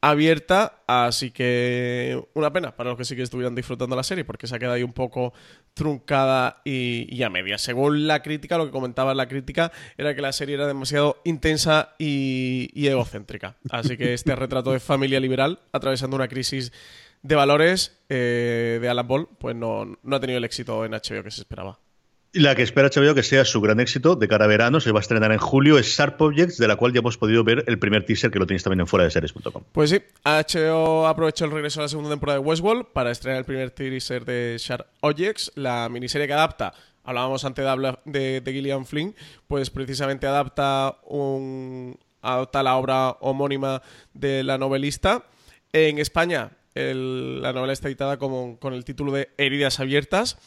abierta, 0.00 0.82
así 0.86 1.30
que 1.30 2.22
una 2.34 2.52
pena 2.52 2.74
para 2.74 2.90
los 2.90 2.98
que 2.98 3.04
sí 3.04 3.16
que 3.16 3.22
estuvieran 3.22 3.54
disfrutando 3.54 3.94
la 3.94 4.02
serie, 4.02 4.24
porque 4.24 4.46
se 4.46 4.56
ha 4.56 4.58
quedado 4.58 4.74
ahí 4.74 4.82
un 4.82 4.92
poco 4.92 5.34
truncada 5.74 6.62
y, 6.64 7.22
a 7.22 7.30
media. 7.30 7.58
Según 7.58 8.06
la 8.06 8.22
crítica, 8.22 8.56
lo 8.56 8.66
que 8.66 8.70
comentaba 8.70 9.14
la 9.14 9.28
crítica 9.28 9.72
era 9.98 10.14
que 10.14 10.22
la 10.22 10.32
serie 10.32 10.54
era 10.54 10.66
demasiado 10.66 11.20
intensa 11.24 11.94
y, 11.98 12.70
egocéntrica. 12.74 13.56
Así 13.70 13.96
que 13.96 14.14
este 14.14 14.34
retrato 14.34 14.72
de 14.72 14.80
familia 14.80 15.20
liberal, 15.20 15.60
atravesando 15.72 16.16
una 16.16 16.28
crisis 16.28 16.72
de 17.22 17.34
valores 17.34 18.00
eh, 18.08 18.78
de 18.80 18.88
Alan 18.88 19.06
Ball, 19.06 19.28
pues 19.38 19.54
no, 19.54 19.98
no 20.02 20.16
ha 20.16 20.20
tenido 20.20 20.38
el 20.38 20.44
éxito 20.44 20.84
en 20.86 20.92
HBO 20.92 21.22
que 21.22 21.30
se 21.30 21.42
esperaba. 21.42 21.78
La 22.32 22.54
que 22.54 22.62
espera 22.62 22.88
HBO 22.88 23.14
que 23.14 23.24
sea 23.24 23.44
su 23.44 23.60
gran 23.60 23.80
éxito 23.80 24.14
de 24.14 24.28
cara 24.28 24.44
a 24.44 24.48
verano, 24.48 24.78
se 24.78 24.92
va 24.92 25.00
a 25.00 25.02
estrenar 25.02 25.32
en 25.32 25.38
julio, 25.38 25.78
es 25.78 25.86
Sharp 25.86 26.20
Objects, 26.20 26.58
de 26.58 26.68
la 26.68 26.76
cual 26.76 26.92
ya 26.92 27.00
hemos 27.00 27.18
podido 27.18 27.42
ver 27.42 27.64
el 27.66 27.78
primer 27.80 28.04
teaser 28.04 28.30
que 28.30 28.38
lo 28.38 28.46
tenéis 28.46 28.62
también 28.62 28.80
en 28.80 28.86
fuera 28.86 29.04
de 29.04 29.10
series.com. 29.10 29.64
Pues 29.72 29.90
sí, 29.90 30.00
HBO 30.24 31.08
aprovechó 31.08 31.46
el 31.46 31.50
regreso 31.50 31.80
a 31.80 31.84
la 31.84 31.88
segunda 31.88 32.10
temporada 32.10 32.38
de 32.38 32.44
Westworld 32.44 32.86
para 32.92 33.10
estrenar 33.10 33.40
el 33.40 33.44
primer 33.44 33.72
teaser 33.72 34.24
de 34.24 34.56
Sharp 34.60 34.86
Objects, 35.00 35.50
la 35.56 35.88
miniserie 35.88 36.28
que 36.28 36.32
adapta 36.32 36.72
hablábamos 37.02 37.44
antes 37.44 37.64
de, 38.04 38.40
de, 38.40 38.52
Gillian 38.52 38.86
Flynn, 38.86 39.14
pues 39.48 39.70
precisamente 39.70 40.26
adapta 40.26 40.98
un 41.04 41.98
adapta 42.22 42.62
la 42.62 42.76
obra 42.76 43.10
homónima 43.20 43.82
de 44.14 44.44
la 44.44 44.58
novelista. 44.58 45.24
En 45.72 45.98
España, 45.98 46.52
la 46.74 47.52
novela 47.52 47.72
está 47.72 47.88
editada 47.88 48.18
con 48.18 48.58
el 48.72 48.84
título 48.84 49.12
de 49.12 49.30
Heridas 49.38 49.80
Abiertas. 49.80 50.38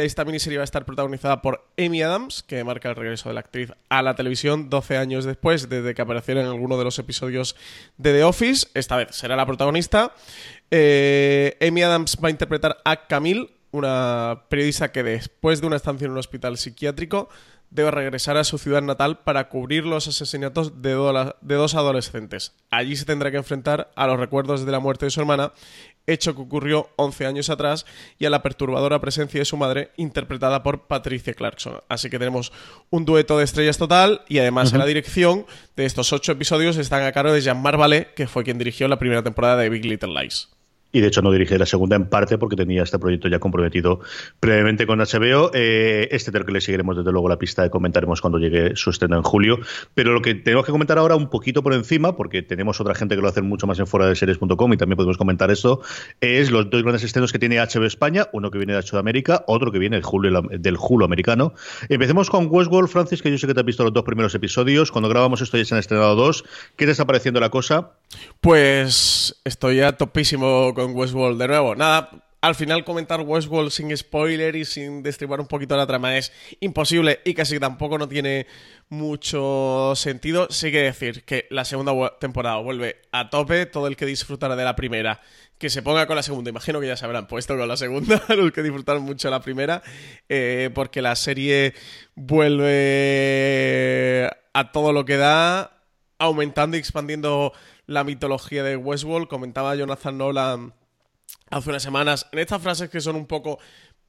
Esta 0.00 0.24
miniserie 0.24 0.56
va 0.56 0.62
a 0.62 0.64
estar 0.64 0.86
protagonizada 0.86 1.42
por 1.42 1.66
Amy 1.76 2.02
Adams, 2.02 2.42
que 2.42 2.64
marca 2.64 2.88
el 2.88 2.96
regreso 2.96 3.28
de 3.28 3.34
la 3.34 3.40
actriz 3.40 3.72
a 3.90 4.00
la 4.00 4.14
televisión 4.14 4.70
12 4.70 4.96
años 4.96 5.26
después, 5.26 5.68
desde 5.68 5.94
que 5.94 6.00
apareciera 6.00 6.40
en 6.40 6.46
alguno 6.46 6.78
de 6.78 6.84
los 6.84 6.98
episodios 6.98 7.56
de 7.98 8.14
The 8.14 8.24
Office. 8.24 8.68
Esta 8.72 8.96
vez 8.96 9.08
será 9.10 9.36
la 9.36 9.44
protagonista. 9.44 10.14
Eh, 10.70 11.58
Amy 11.60 11.82
Adams 11.82 12.16
va 12.24 12.28
a 12.28 12.30
interpretar 12.30 12.78
a 12.86 13.06
Camille, 13.06 13.50
una 13.70 14.44
periodista 14.48 14.92
que 14.92 15.02
después 15.02 15.60
de 15.60 15.66
una 15.66 15.76
estancia 15.76 16.06
en 16.06 16.12
un 16.12 16.18
hospital 16.18 16.56
psiquiátrico 16.56 17.28
debe 17.72 17.90
regresar 17.90 18.36
a 18.36 18.44
su 18.44 18.58
ciudad 18.58 18.82
natal 18.82 19.20
para 19.20 19.48
cubrir 19.48 19.84
los 19.84 20.06
asesinatos 20.06 20.82
de, 20.82 20.90
de, 21.40 21.54
dos 21.54 21.74
adolescentes. 21.74 22.52
Allí 22.70 22.96
se 22.96 23.06
tendrá 23.06 23.30
que 23.30 23.38
enfrentar 23.38 23.90
a 23.96 24.06
los 24.06 24.20
recuerdos 24.20 24.66
de 24.66 24.72
la 24.72 24.78
muerte 24.78 25.06
de 25.06 25.10
su 25.10 25.20
hermana 25.20 25.52
hecho 26.06 26.34
que 26.34 26.42
ocurrió 26.42 26.90
11 26.96 27.26
años 27.26 27.50
atrás, 27.50 27.86
y 28.18 28.26
a 28.26 28.30
la 28.30 28.42
perturbadora 28.42 29.00
presencia 29.00 29.40
de 29.40 29.44
su 29.44 29.56
madre, 29.56 29.90
interpretada 29.96 30.62
por 30.62 30.86
Patricia 30.86 31.34
Clarkson. 31.34 31.80
Así 31.88 32.10
que 32.10 32.18
tenemos 32.18 32.52
un 32.90 33.04
dueto 33.04 33.38
de 33.38 33.44
estrellas 33.44 33.78
total, 33.78 34.22
y 34.28 34.38
además 34.38 34.72
en 34.72 34.78
la 34.78 34.86
dirección 34.86 35.46
de 35.76 35.84
estos 35.84 36.12
ocho 36.12 36.32
episodios 36.32 36.76
están 36.76 37.02
a 37.04 37.12
cargo 37.12 37.32
de 37.32 37.40
Jean-Marc 37.40 37.78
Vallée, 37.78 38.08
que 38.14 38.26
fue 38.26 38.44
quien 38.44 38.58
dirigió 38.58 38.88
la 38.88 38.98
primera 38.98 39.22
temporada 39.22 39.56
de 39.56 39.68
Big 39.68 39.84
Little 39.84 40.12
Lies 40.12 40.51
y 40.92 41.00
de 41.00 41.08
hecho 41.08 41.22
no 41.22 41.32
dirige 41.32 41.58
la 41.58 41.66
segunda 41.66 41.96
en 41.96 42.06
parte 42.06 42.38
porque 42.38 42.54
tenía 42.54 42.82
este 42.82 42.98
proyecto 42.98 43.28
ya 43.28 43.38
comprometido 43.38 44.00
previamente 44.38 44.86
con 44.86 44.98
HBO. 44.98 45.50
Eh, 45.54 46.08
este 46.10 46.30
del 46.30 46.44
que 46.44 46.52
le 46.52 46.60
seguiremos 46.60 46.96
desde 46.96 47.10
luego 47.10 47.28
la 47.28 47.38
pista 47.38 47.64
y 47.64 47.70
comentaremos 47.70 48.20
cuando 48.20 48.38
llegue 48.38 48.76
su 48.76 48.90
estreno 48.90 49.16
en 49.16 49.22
julio. 49.22 49.58
Pero 49.94 50.12
lo 50.12 50.22
que 50.22 50.34
tenemos 50.34 50.66
que 50.66 50.72
comentar 50.72 50.98
ahora 50.98 51.16
un 51.16 51.30
poquito 51.30 51.62
por 51.62 51.72
encima, 51.72 52.16
porque 52.16 52.42
tenemos 52.42 52.80
otra 52.80 52.94
gente 52.94 53.16
que 53.16 53.22
lo 53.22 53.28
hace 53.28 53.42
mucho 53.42 53.66
más 53.66 53.78
en 53.78 53.86
fuera 53.86 54.06
de 54.06 54.14
series.com 54.14 54.72
y 54.72 54.76
también 54.76 54.96
podemos 54.96 55.16
comentar 55.16 55.50
esto, 55.50 55.80
es 56.20 56.50
los 56.50 56.68
dos 56.70 56.82
grandes 56.82 57.02
estrenos 57.04 57.32
que 57.32 57.38
tiene 57.38 57.58
HBO 57.58 57.84
España, 57.84 58.28
uno 58.32 58.50
que 58.50 58.58
viene 58.58 58.74
de 58.74 58.80
HBO 58.80 58.98
América, 58.98 59.44
otro 59.46 59.72
que 59.72 59.78
viene 59.78 60.00
del 60.00 60.76
Hulu 60.76 61.04
americano. 61.04 61.54
Empecemos 61.88 62.30
con 62.30 62.48
Westworld, 62.50 62.88
Francis, 62.88 63.22
que 63.22 63.30
yo 63.30 63.38
sé 63.38 63.46
que 63.46 63.54
te 63.54 63.60
has 63.60 63.66
visto 63.66 63.84
los 63.84 63.92
dos 63.92 64.04
primeros 64.04 64.34
episodios. 64.34 64.90
Cuando 64.90 65.08
grabamos 65.08 65.40
esto 65.40 65.56
ya 65.56 65.64
se 65.64 65.74
han 65.74 65.80
estrenado 65.80 66.14
dos. 66.14 66.44
¿Qué 66.76 66.84
te 66.84 66.92
está 66.92 67.06
pareciendo 67.06 67.40
la 67.40 67.50
cosa? 67.50 67.92
Pues 68.40 69.40
estoy 69.44 69.76
ya 69.76 69.92
topísimo 69.92 70.74
con 70.74 70.81
Westworld 70.90 71.40
de 71.40 71.48
nuevo. 71.48 71.76
Nada, 71.76 72.10
al 72.42 72.54
final 72.56 72.84
comentar 72.84 73.20
Westworld 73.20 73.70
sin 73.70 73.96
spoiler 73.96 74.56
y 74.56 74.64
sin 74.64 75.04
destribar 75.04 75.40
un 75.40 75.46
poquito 75.46 75.76
la 75.76 75.86
trama 75.86 76.18
es 76.18 76.32
imposible 76.58 77.20
y 77.24 77.34
casi 77.34 77.60
tampoco 77.60 77.98
no 77.98 78.08
tiene 78.08 78.48
mucho 78.88 79.92
sentido. 79.94 80.48
Sí 80.50 80.72
que 80.72 80.82
decir 80.82 81.24
que 81.24 81.46
la 81.50 81.64
segunda 81.64 81.92
temporada 82.18 82.56
vuelve 82.56 82.96
a 83.12 83.30
tope, 83.30 83.66
todo 83.66 83.86
el 83.86 83.96
que 83.96 84.06
disfrutara 84.06 84.56
de 84.56 84.64
la 84.64 84.74
primera, 84.74 85.20
que 85.56 85.70
se 85.70 85.82
ponga 85.82 86.08
con 86.08 86.16
la 86.16 86.24
segunda. 86.24 86.50
Imagino 86.50 86.80
que 86.80 86.88
ya 86.88 86.96
se 86.96 87.04
habrán 87.04 87.28
puesto 87.28 87.56
con 87.56 87.68
la 87.68 87.76
segunda, 87.76 88.20
los 88.28 88.50
que 88.50 88.64
disfrutaron 88.64 89.04
mucho 89.04 89.30
la 89.30 89.40
primera, 89.40 89.80
eh, 90.28 90.70
porque 90.74 91.00
la 91.00 91.14
serie 91.14 91.74
vuelve 92.16 92.68
a 94.52 94.72
todo 94.72 94.92
lo 94.92 95.04
que 95.04 95.16
da, 95.16 95.84
aumentando 96.18 96.76
y 96.76 96.80
expandiendo 96.80 97.52
la 97.86 98.04
mitología 98.04 98.62
de 98.62 98.76
Westworld. 98.76 99.28
Comentaba 99.28 99.74
Jonathan 99.74 100.18
Nolan 100.18 100.74
hace 101.50 101.70
unas 101.70 101.82
semanas 101.82 102.28
en 102.32 102.38
estas 102.38 102.62
frases 102.62 102.90
que 102.90 103.00
son 103.00 103.16
un 103.16 103.26
poco 103.26 103.58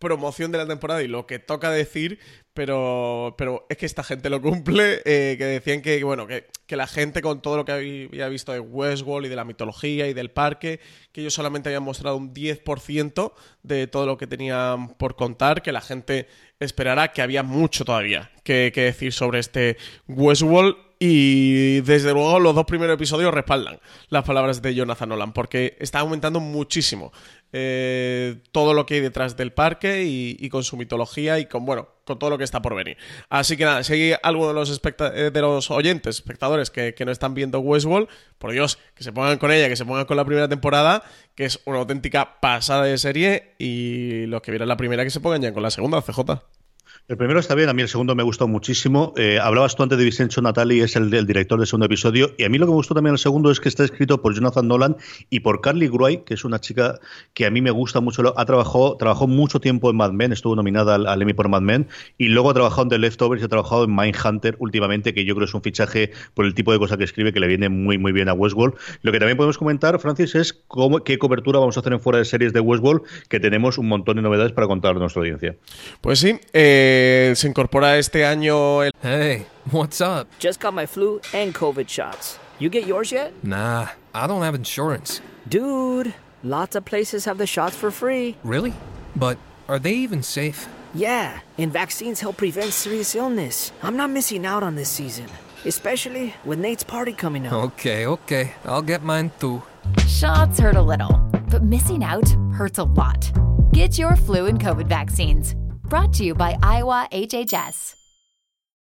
promoción 0.03 0.51
de 0.51 0.57
la 0.57 0.67
temporada 0.67 1.01
y 1.01 1.07
lo 1.07 1.25
que 1.25 1.39
toca 1.39 1.71
decir, 1.71 2.19
pero, 2.53 3.35
pero 3.37 3.65
es 3.69 3.77
que 3.77 3.85
esta 3.85 4.03
gente 4.03 4.29
lo 4.29 4.41
cumple, 4.41 5.01
eh, 5.05 5.35
que 5.37 5.45
decían 5.45 5.81
que, 5.81 6.03
bueno, 6.03 6.27
que, 6.27 6.45
que, 6.67 6.75
la 6.75 6.87
gente 6.87 7.21
con 7.21 7.41
todo 7.41 7.55
lo 7.55 7.65
que 7.65 7.71
había 7.71 8.27
visto 8.27 8.51
de 8.51 8.59
Westworld 8.59 9.27
y 9.27 9.29
de 9.29 9.35
la 9.37 9.45
mitología 9.45 10.07
y 10.07 10.13
del 10.13 10.29
parque, 10.29 10.81
que 11.13 11.21
ellos 11.21 11.33
solamente 11.33 11.69
habían 11.69 11.83
mostrado 11.83 12.17
un 12.17 12.33
10% 12.33 13.31
de 13.63 13.87
todo 13.87 14.05
lo 14.05 14.17
que 14.17 14.27
tenían 14.27 14.89
por 14.95 15.15
contar, 15.15 15.61
que 15.61 15.71
la 15.71 15.81
gente 15.81 16.27
esperará 16.59 17.13
que 17.13 17.21
había 17.21 17.41
mucho 17.41 17.85
todavía 17.85 18.31
que, 18.43 18.71
que 18.73 18.81
decir 18.81 19.13
sobre 19.13 19.39
este 19.39 19.77
Westworld 20.07 20.75
y 21.05 21.81
desde 21.81 22.13
luego 22.13 22.39
los 22.39 22.55
dos 22.55 22.63
primeros 22.63 22.93
episodios 22.95 23.33
respaldan 23.33 23.77
las 24.07 24.23
palabras 24.23 24.61
de 24.61 24.73
Jonathan 24.73 25.09
Nolan, 25.09 25.33
porque 25.33 25.75
está 25.81 25.99
aumentando 25.99 26.39
muchísimo 26.39 27.11
eh, 27.51 28.37
todo 28.53 28.73
lo 28.73 28.85
que 28.85 28.93
hay 28.93 28.99
detrás 29.01 29.35
del 29.35 29.51
parque 29.51 30.05
y, 30.05 30.47
con 30.47 30.63
su 30.63 30.77
mitología 30.77 31.39
y 31.39 31.45
con, 31.47 31.65
bueno, 31.65 31.89
con 32.05 32.19
todo 32.19 32.29
lo 32.29 32.37
que 32.37 32.45
está 32.45 32.61
por 32.61 32.73
venir. 32.73 32.95
Así 33.27 33.57
que 33.57 33.65
nada, 33.65 33.83
si 33.83 33.91
hay 33.91 34.15
alguno 34.23 34.47
de 34.47 34.53
los, 34.53 34.81
eh, 34.81 35.29
de 35.33 35.41
los 35.41 35.71
oyentes, 35.71 36.15
espectadores 36.15 36.71
que, 36.71 36.93
que 36.93 37.03
no 37.03 37.11
están 37.11 37.33
viendo 37.33 37.59
Westworld, 37.59 38.07
por 38.37 38.53
Dios, 38.53 38.79
que 38.95 39.03
se 39.03 39.11
pongan 39.11 39.37
con 39.39 39.51
ella, 39.51 39.67
que 39.67 39.75
se 39.75 39.83
pongan 39.83 40.05
con 40.05 40.15
la 40.15 40.23
primera 40.23 40.47
temporada, 40.47 41.03
que 41.35 41.43
es 41.43 41.59
una 41.65 41.79
auténtica 41.79 42.39
pasada 42.39 42.85
de 42.85 42.97
serie, 42.97 43.55
y 43.59 44.25
los 44.27 44.41
que 44.41 44.51
vieron 44.51 44.69
la 44.69 44.77
primera 44.77 45.03
que 45.03 45.09
se 45.09 45.19
pongan 45.19 45.41
ya 45.41 45.53
con 45.53 45.63
la 45.63 45.69
segunda, 45.69 46.01
CJ. 46.01 46.62
El 47.09 47.17
primero 47.17 47.37
está 47.37 47.53
bien, 47.53 47.67
a 47.67 47.73
mí 47.73 47.81
el 47.81 47.89
segundo 47.89 48.15
me 48.15 48.23
gustó 48.23 48.47
muchísimo. 48.47 49.13
Eh, 49.17 49.37
hablabas 49.37 49.75
tú 49.75 49.83
antes 49.83 49.97
de 49.97 50.05
Vincenzo 50.05 50.41
Natali, 50.41 50.79
es 50.79 50.95
el, 50.95 51.09
director 51.09 51.59
del 51.59 51.67
segundo 51.67 51.87
episodio, 51.87 52.33
y 52.37 52.45
a 52.45 52.49
mí 52.49 52.57
lo 52.57 52.65
que 52.65 52.69
me 52.69 52.77
gustó 52.77 52.93
también 52.95 53.11
el 53.11 53.19
segundo 53.19 53.51
es 53.51 53.59
que 53.59 53.67
está 53.67 53.83
escrito 53.83 54.21
por 54.21 54.33
Jonathan 54.33 54.65
Nolan 54.69 54.95
y 55.29 55.41
por 55.41 55.59
Carly 55.59 55.89
Gruy, 55.89 56.19
que 56.19 56.33
es 56.33 56.45
una 56.45 56.59
chica 56.59 56.99
que 57.33 57.45
a 57.45 57.51
mí 57.51 57.59
me 57.59 57.71
gusta 57.71 57.99
mucho. 57.99 58.33
Ha 58.39 58.45
trabajado, 58.45 58.95
trabajó 58.95 59.27
mucho 59.27 59.59
tiempo 59.59 59.89
en 59.89 59.97
Mad 59.97 60.13
Men, 60.13 60.31
estuvo 60.31 60.55
nominada 60.55 60.95
al, 60.95 61.21
Emmy 61.21 61.33
por 61.33 61.49
Mad 61.49 61.59
Men, 61.59 61.89
y 62.17 62.29
luego 62.29 62.51
ha 62.51 62.53
trabajado 62.53 62.83
en 62.83 62.89
The 62.91 62.99
Leftovers 62.99 63.41
y 63.41 63.45
ha 63.45 63.49
trabajado 63.49 63.83
en 63.83 63.93
Mindhunter 63.93 64.55
últimamente, 64.59 65.13
que 65.13 65.25
yo 65.25 65.35
creo 65.35 65.43
es 65.43 65.53
un 65.53 65.61
fichaje 65.61 66.11
por 66.33 66.45
el 66.45 66.53
tipo 66.53 66.71
de 66.71 66.79
cosa 66.79 66.95
que 66.95 67.03
escribe 67.03 67.33
que 67.33 67.41
le 67.41 67.47
viene 67.47 67.67
muy, 67.67 67.97
muy 67.97 68.13
bien 68.13 68.29
a 68.29 68.33
Westworld. 68.33 68.75
Lo 69.01 69.11
que 69.11 69.19
también 69.19 69.35
podemos 69.35 69.57
comentar, 69.57 69.99
Francis, 69.99 70.35
es 70.35 70.53
cómo, 70.53 71.03
qué 71.03 71.17
cobertura 71.17 71.59
vamos 71.59 71.75
a 71.75 71.81
hacer 71.81 71.91
en 71.91 71.99
fuera 71.99 72.19
de 72.19 72.23
series 72.23 72.53
de 72.53 72.61
Westworld, 72.61 73.01
que 73.27 73.41
tenemos 73.41 73.77
un 73.77 73.89
montón 73.89 74.15
de 74.15 74.21
novedades 74.21 74.53
para 74.53 74.67
contar 74.67 74.95
a 74.95 74.99
nuestra 74.99 75.19
audiencia. 75.19 75.57
Pues 75.99 76.19
sí, 76.19 76.39
eh, 76.53 76.92
Eh, 76.95 77.33
se 77.35 77.47
incorpora 77.47 77.87
incorpora 77.87 77.97
este 77.97 78.23
año 78.23 78.83
el... 78.83 78.91
Hey, 79.01 79.47
what's 79.71 79.99
up? 79.99 80.27
Just 80.37 80.59
got 80.59 80.75
my 80.75 80.85
flu 80.85 81.19
and 81.33 81.51
COVID 81.51 81.89
shots. 81.89 82.37
You 82.59 82.69
get 82.69 82.85
yours 82.85 83.11
yet? 83.11 83.33
Nah, 83.43 83.87
I 84.13 84.27
don't 84.27 84.43
have 84.43 84.53
insurance. 84.53 85.19
Dude, 85.49 86.13
lots 86.43 86.75
of 86.75 86.85
places 86.85 87.25
have 87.25 87.39
the 87.39 87.47
shots 87.47 87.75
for 87.75 87.89
free. 87.89 88.35
Really? 88.43 88.75
But 89.15 89.39
are 89.67 89.79
they 89.79 89.93
even 89.93 90.21
safe? 90.21 90.67
Yeah, 90.93 91.39
and 91.57 91.73
vaccines 91.73 92.19
help 92.19 92.37
prevent 92.37 92.71
serious 92.73 93.15
illness. 93.15 93.71
I'm 93.81 93.97
not 93.97 94.11
missing 94.11 94.45
out 94.45 94.61
on 94.61 94.75
this 94.75 94.89
season, 94.89 95.25
especially 95.65 96.35
with 96.45 96.59
Nate's 96.59 96.83
party 96.83 97.13
coming 97.13 97.47
up. 97.47 97.53
Okay, 97.53 98.05
okay, 98.05 98.51
I'll 98.65 98.83
get 98.83 99.01
mine 99.01 99.31
too. 99.39 99.63
Shots 100.07 100.59
hurt 100.59 100.75
a 100.75 100.81
little, 100.81 101.17
but 101.49 101.63
missing 101.63 102.03
out 102.03 102.29
hurts 102.53 102.77
a 102.77 102.83
lot. 102.83 103.31
Get 103.71 103.97
your 103.97 104.15
flu 104.15 104.45
and 104.45 104.59
COVID 104.59 104.85
vaccines. 104.85 105.55
Brought 105.93 106.13
to 106.13 106.23
you 106.23 106.33
by 106.33 106.57
Iowa 106.63 107.07
HHS. 107.11 107.93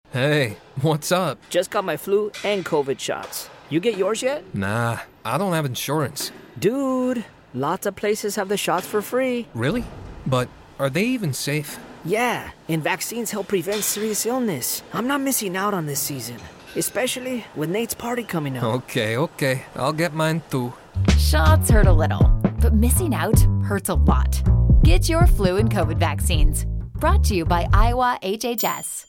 Hey, 0.09 0.57
what's 0.81 1.11
up? 1.11 1.37
Just 1.51 1.69
got 1.69 1.85
my 1.85 1.95
flu 1.95 2.31
and 2.43 2.65
COVID 2.65 2.99
shots. 2.99 3.51
You 3.69 3.79
get 3.79 3.97
yours 3.97 4.23
yet? 4.23 4.43
Nah, 4.55 4.97
I 5.23 5.37
don't 5.37 5.53
have 5.53 5.65
insurance. 5.65 6.31
Dude, 6.57 7.23
lots 7.53 7.85
of 7.85 7.95
places 7.95 8.35
have 8.35 8.49
the 8.49 8.57
shots 8.57 8.87
for 8.87 9.03
free. 9.03 9.45
Really? 9.53 9.83
But 10.25 10.49
are 10.79 10.89
they 10.89 11.03
even 11.03 11.33
safe? 11.33 11.77
Yeah, 12.03 12.49
and 12.67 12.81
vaccines 12.81 13.29
help 13.29 13.49
prevent 13.49 13.83
serious 13.83 14.25
illness. 14.25 14.81
I'm 14.91 15.05
not 15.05 15.21
missing 15.21 15.55
out 15.55 15.75
on 15.75 15.85
this 15.85 15.99
season, 15.99 16.37
especially 16.75 17.45
with 17.55 17.69
Nate's 17.69 17.93
party 17.93 18.23
coming 18.23 18.57
up. 18.57 18.63
Okay, 18.63 19.17
okay. 19.17 19.65
I'll 19.75 19.93
get 19.93 20.15
mine 20.15 20.41
too. 20.49 20.73
Shots 21.15 21.69
hurt 21.69 21.85
a 21.85 21.93
little, 21.93 22.23
but 22.59 22.73
missing 22.73 23.13
out 23.13 23.39
hurts 23.63 23.89
a 23.89 23.93
lot. 23.93 24.41
Get 24.83 25.07
your 25.07 25.27
flu 25.27 25.57
and 25.57 25.69
COVID 25.69 25.99
vaccines. 25.99 26.65
Brought 26.99 27.27
to 27.27 27.35
you 27.35 27.45
by 27.45 27.67
Iowa 27.71 28.17
HHS. 28.23 29.05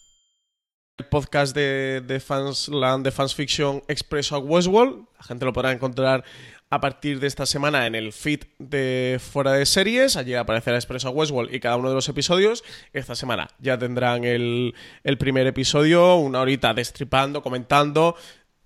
El 0.99 1.07
podcast 1.07 1.55
de, 1.55 2.03
de 2.07 2.21
Fansland, 2.21 3.03
de 3.03 3.11
Fans 3.11 3.35
Fiction 3.35 3.83
Expresso 3.89 4.37
a 4.37 4.39
Westworld. 4.39 5.07
La 5.17 5.25
gente 5.25 5.47
lo 5.47 5.55
podrá 5.55 5.73
encontrar 5.73 6.23
a 6.69 6.81
partir 6.83 7.19
de 7.19 7.27
esta 7.27 7.47
semana 7.47 7.87
en 7.87 7.95
el 7.95 8.13
feed 8.13 8.41
de 8.59 9.19
Fuera 9.19 9.53
de 9.53 9.65
Series. 9.65 10.17
Allí 10.17 10.35
aparecerá 10.35 10.77
Expresso 10.77 11.09
a 11.09 11.13
Westworld 11.13 11.55
y 11.55 11.61
cada 11.61 11.77
uno 11.77 11.89
de 11.89 11.95
los 11.95 12.11
episodios. 12.11 12.63
Esta 12.93 13.15
semana 13.15 13.49
ya 13.59 13.79
tendrán 13.79 14.25
el, 14.25 14.75
el 15.03 15.17
primer 15.17 15.47
episodio, 15.47 16.17
una 16.17 16.43
horita 16.43 16.75
destripando, 16.75 17.43
comentando 17.43 18.17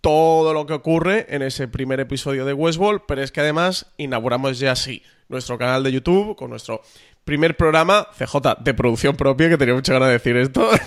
todo 0.01 0.53
lo 0.53 0.67
que 0.67 0.73
ocurre 0.73 1.27
en 1.29 1.43
ese 1.43 1.69
primer 1.69 2.01
episodio 2.01 2.45
de 2.45 2.55
Westworld, 2.55 3.03
pero 3.07 3.23
es 3.23 3.31
que 3.31 3.41
además 3.41 3.87
inauguramos 3.99 4.59
ya 4.59 4.73
así 4.73 5.05
nuestro 5.29 5.57
canal 5.59 5.83
de 5.83 5.93
YouTube 5.93 6.37
con 6.37 6.51
nuestro 6.51 6.83
primer 7.25 7.57
programa 7.57 8.09
CJ 8.19 8.63
de 8.63 8.75
producción 8.75 9.17
propia, 9.17 9.49
que 9.49 9.59
tenía 9.59 9.75
mucha 9.75 9.93
ganas 9.93 10.09
de 10.09 10.13
decir 10.15 10.37
esto. 10.37 10.69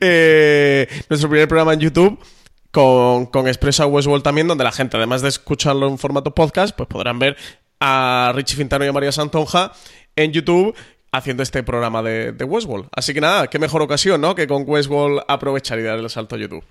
Eh, 0.00 0.86
nuestro 1.08 1.30
primer 1.30 1.48
programa 1.48 1.72
en 1.72 1.80
YouTube 1.80 2.18
con, 2.70 3.24
con 3.24 3.48
Expresa 3.48 3.86
Westworld 3.86 4.22
también, 4.22 4.46
donde 4.46 4.62
la 4.62 4.72
gente, 4.72 4.98
además 4.98 5.22
de 5.22 5.30
escucharlo 5.30 5.88
en 5.88 5.96
formato 5.96 6.34
podcast, 6.34 6.76
pues 6.76 6.86
podrán 6.86 7.18
ver 7.18 7.34
a 7.80 8.32
Richie 8.34 8.56
Fintano 8.56 8.84
y 8.84 8.88
a 8.88 8.92
María 8.92 9.10
Santonja 9.10 9.72
en 10.16 10.32
YouTube 10.32 10.76
haciendo 11.12 11.42
este 11.42 11.62
programa 11.62 12.02
de, 12.02 12.32
de 12.32 12.44
Westworld. 12.44 12.88
Así 12.92 13.14
que 13.14 13.22
nada, 13.22 13.46
qué 13.48 13.58
mejor 13.58 13.80
ocasión, 13.80 14.20
¿no? 14.20 14.34
Que 14.34 14.46
con 14.46 14.64
Westworld 14.66 15.22
aprovechar 15.28 15.78
y 15.78 15.82
dar 15.82 15.98
el 15.98 16.10
salto 16.10 16.36
a 16.36 16.38
YouTube. 16.38 16.64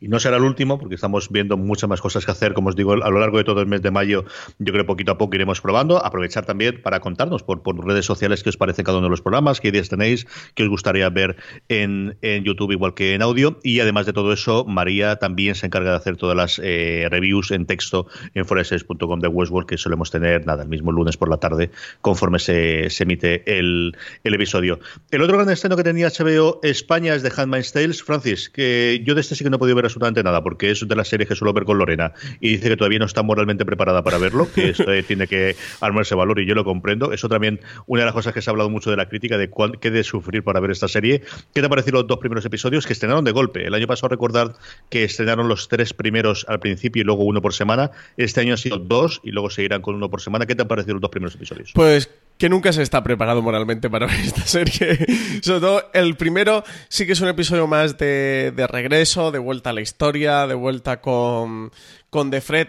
Y 0.00 0.08
no 0.08 0.18
será 0.18 0.36
el 0.36 0.42
último, 0.42 0.78
porque 0.78 0.94
estamos 0.94 1.30
viendo 1.30 1.56
muchas 1.56 1.88
más 1.88 2.00
cosas 2.00 2.24
que 2.24 2.30
hacer. 2.30 2.54
Como 2.54 2.68
os 2.68 2.76
digo, 2.76 2.92
a 2.92 3.10
lo 3.10 3.18
largo 3.18 3.38
de 3.38 3.44
todo 3.44 3.60
el 3.60 3.66
mes 3.66 3.82
de 3.82 3.90
mayo, 3.90 4.24
yo 4.58 4.72
creo 4.72 4.86
poquito 4.86 5.12
a 5.12 5.18
poco 5.18 5.34
iremos 5.34 5.60
probando. 5.60 6.04
Aprovechar 6.04 6.46
también 6.46 6.82
para 6.82 7.00
contarnos 7.00 7.42
por, 7.42 7.62
por 7.62 7.84
redes 7.86 8.04
sociales 8.04 8.42
qué 8.42 8.50
os 8.50 8.56
parece 8.56 8.84
cada 8.84 8.98
uno 8.98 9.06
de 9.06 9.10
los 9.10 9.22
programas, 9.22 9.60
qué 9.60 9.68
ideas 9.68 9.88
tenéis, 9.88 10.26
qué 10.54 10.64
os 10.64 10.68
gustaría 10.68 11.08
ver 11.10 11.36
en, 11.68 12.16
en 12.22 12.44
YouTube 12.44 12.72
igual 12.72 12.94
que 12.94 13.14
en 13.14 13.22
audio. 13.22 13.58
Y 13.62 13.80
además 13.80 14.06
de 14.06 14.12
todo 14.12 14.32
eso, 14.32 14.64
María 14.64 15.16
también 15.16 15.54
se 15.54 15.66
encarga 15.66 15.90
de 15.90 15.96
hacer 15.96 16.16
todas 16.16 16.36
las 16.36 16.60
eh, 16.62 17.06
reviews 17.10 17.50
en 17.50 17.66
texto 17.66 18.06
en 18.34 18.44
foreses.com 18.44 19.20
de 19.20 19.28
Westworld, 19.28 19.68
que 19.68 19.78
solemos 19.78 20.10
tener, 20.10 20.46
nada, 20.46 20.62
el 20.62 20.68
mismo 20.68 20.92
lunes 20.92 21.16
por 21.16 21.28
la 21.28 21.38
tarde, 21.38 21.70
conforme 22.00 22.38
se, 22.38 22.90
se 22.90 23.04
emite 23.04 23.58
el, 23.58 23.96
el, 24.22 24.34
episodio. 24.34 24.80
El 25.10 25.22
otro 25.22 25.36
gran 25.36 25.50
estreno 25.50 25.76
que 25.76 25.82
tenía 25.82 26.08
HBO 26.08 26.60
España 26.62 27.14
es 27.14 27.22
de 27.22 27.32
Handmaid's 27.34 27.72
Tales. 27.72 28.02
Francis, 28.02 28.50
que 28.50 29.02
yo 29.04 29.14
de 29.14 29.20
este 29.20 29.34
sí 29.34 29.44
que 29.44 29.50
no 29.50 29.56
he 29.56 29.58
podido 29.58 29.76
ver 29.76 29.83
absolutamente 29.86 30.22
nada, 30.22 30.42
porque 30.42 30.70
es 30.70 30.86
de 30.86 30.96
las 30.96 31.08
series 31.08 31.28
que 31.28 31.34
suelo 31.34 31.52
ver 31.52 31.64
con 31.64 31.78
Lorena 31.78 32.12
y 32.40 32.50
dice 32.50 32.68
que 32.68 32.76
todavía 32.76 32.98
no 32.98 33.06
está 33.06 33.22
moralmente 33.22 33.64
preparada 33.64 34.02
para 34.02 34.18
verlo, 34.18 34.48
que 34.52 34.68
esto 34.70 34.86
tiene 35.06 35.26
que 35.26 35.56
armarse 35.80 36.14
valor 36.14 36.40
y 36.40 36.46
yo 36.46 36.54
lo 36.54 36.64
comprendo. 36.64 37.12
Eso 37.12 37.28
también, 37.28 37.60
una 37.86 38.02
de 38.02 38.06
las 38.06 38.14
cosas 38.14 38.32
que 38.32 38.42
se 38.42 38.50
ha 38.50 38.52
hablado 38.52 38.70
mucho 38.70 38.90
de 38.90 38.96
la 38.96 39.08
crítica 39.08 39.38
de 39.38 39.48
cuál, 39.48 39.78
qué 39.78 39.90
de 39.90 40.04
sufrir 40.04 40.42
para 40.42 40.60
ver 40.60 40.70
esta 40.70 40.88
serie. 40.88 41.20
¿Qué 41.52 41.60
te 41.60 41.62
han 41.62 41.70
parecido 41.70 41.98
los 41.98 42.06
dos 42.06 42.18
primeros 42.18 42.44
episodios 42.44 42.86
que 42.86 42.92
estrenaron 42.92 43.24
de 43.24 43.32
golpe? 43.32 43.66
El 43.66 43.74
año 43.74 43.86
pasado 43.86 44.08
recordar 44.08 44.54
que 44.90 45.04
estrenaron 45.04 45.48
los 45.48 45.68
tres 45.68 45.94
primeros 45.94 46.44
al 46.48 46.60
principio 46.60 47.02
y 47.02 47.04
luego 47.04 47.24
uno 47.24 47.40
por 47.42 47.54
semana. 47.54 47.90
Este 48.16 48.40
año 48.40 48.52
han 48.52 48.58
sido 48.58 48.78
dos 48.78 49.20
y 49.24 49.30
luego 49.30 49.50
seguirán 49.50 49.82
con 49.82 49.94
uno 49.94 50.10
por 50.10 50.20
semana. 50.20 50.46
¿Qué 50.46 50.54
te 50.54 50.62
han 50.62 50.68
parecido 50.68 50.94
los 50.94 51.02
dos 51.02 51.10
primeros 51.10 51.34
episodios? 51.34 51.72
Pues 51.74 52.10
que 52.38 52.48
nunca 52.48 52.72
se 52.72 52.82
está 52.82 53.02
preparado 53.02 53.42
moralmente 53.42 53.88
para 53.88 54.06
ver 54.06 54.20
esta 54.20 54.42
serie. 54.42 54.98
Sobre 55.42 55.60
todo 55.60 55.90
el 55.92 56.16
primero 56.16 56.64
sí 56.88 57.06
que 57.06 57.12
es 57.12 57.20
un 57.20 57.28
episodio 57.28 57.66
más 57.66 57.96
de, 57.98 58.52
de 58.54 58.66
regreso, 58.66 59.30
de 59.30 59.38
vuelta 59.38 59.70
a 59.70 59.72
la 59.72 59.80
historia, 59.80 60.46
de 60.46 60.54
vuelta 60.54 61.00
con, 61.00 61.70
con 62.10 62.30
The 62.30 62.40
Fred. 62.40 62.68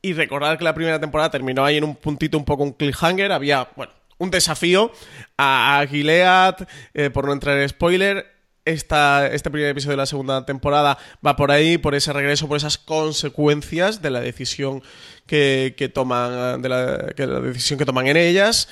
Y 0.00 0.12
recordar 0.12 0.58
que 0.58 0.64
la 0.64 0.74
primera 0.74 1.00
temporada 1.00 1.30
terminó 1.30 1.64
ahí 1.64 1.76
en 1.76 1.84
un 1.84 1.96
puntito 1.96 2.38
un 2.38 2.44
poco 2.44 2.62
un 2.62 2.72
cliffhanger. 2.72 3.32
Había, 3.32 3.68
bueno, 3.76 3.92
un 4.18 4.30
desafío 4.30 4.92
a, 5.36 5.84
Gilead, 5.88 6.66
eh, 6.94 7.10
por 7.10 7.26
no 7.26 7.32
entrar 7.32 7.56
en 7.58 7.68
spoiler. 7.68 8.38
Esta, 8.64 9.28
este 9.28 9.50
primer 9.50 9.70
episodio 9.70 9.92
de 9.92 9.96
la 10.02 10.06
segunda 10.06 10.44
temporada 10.44 10.98
va 11.26 11.36
por 11.36 11.50
ahí, 11.50 11.78
por 11.78 11.94
ese 11.94 12.12
regreso, 12.12 12.48
por 12.48 12.58
esas 12.58 12.76
consecuencias 12.76 14.02
de 14.02 14.10
la 14.10 14.20
decisión 14.20 14.82
que, 15.26 15.74
que 15.78 15.88
toman, 15.88 16.60
de 16.60 17.14
que 17.16 17.26
la 17.26 17.40
decisión 17.40 17.78
que 17.78 17.86
toman 17.86 18.08
en 18.08 18.18
ellas. 18.18 18.68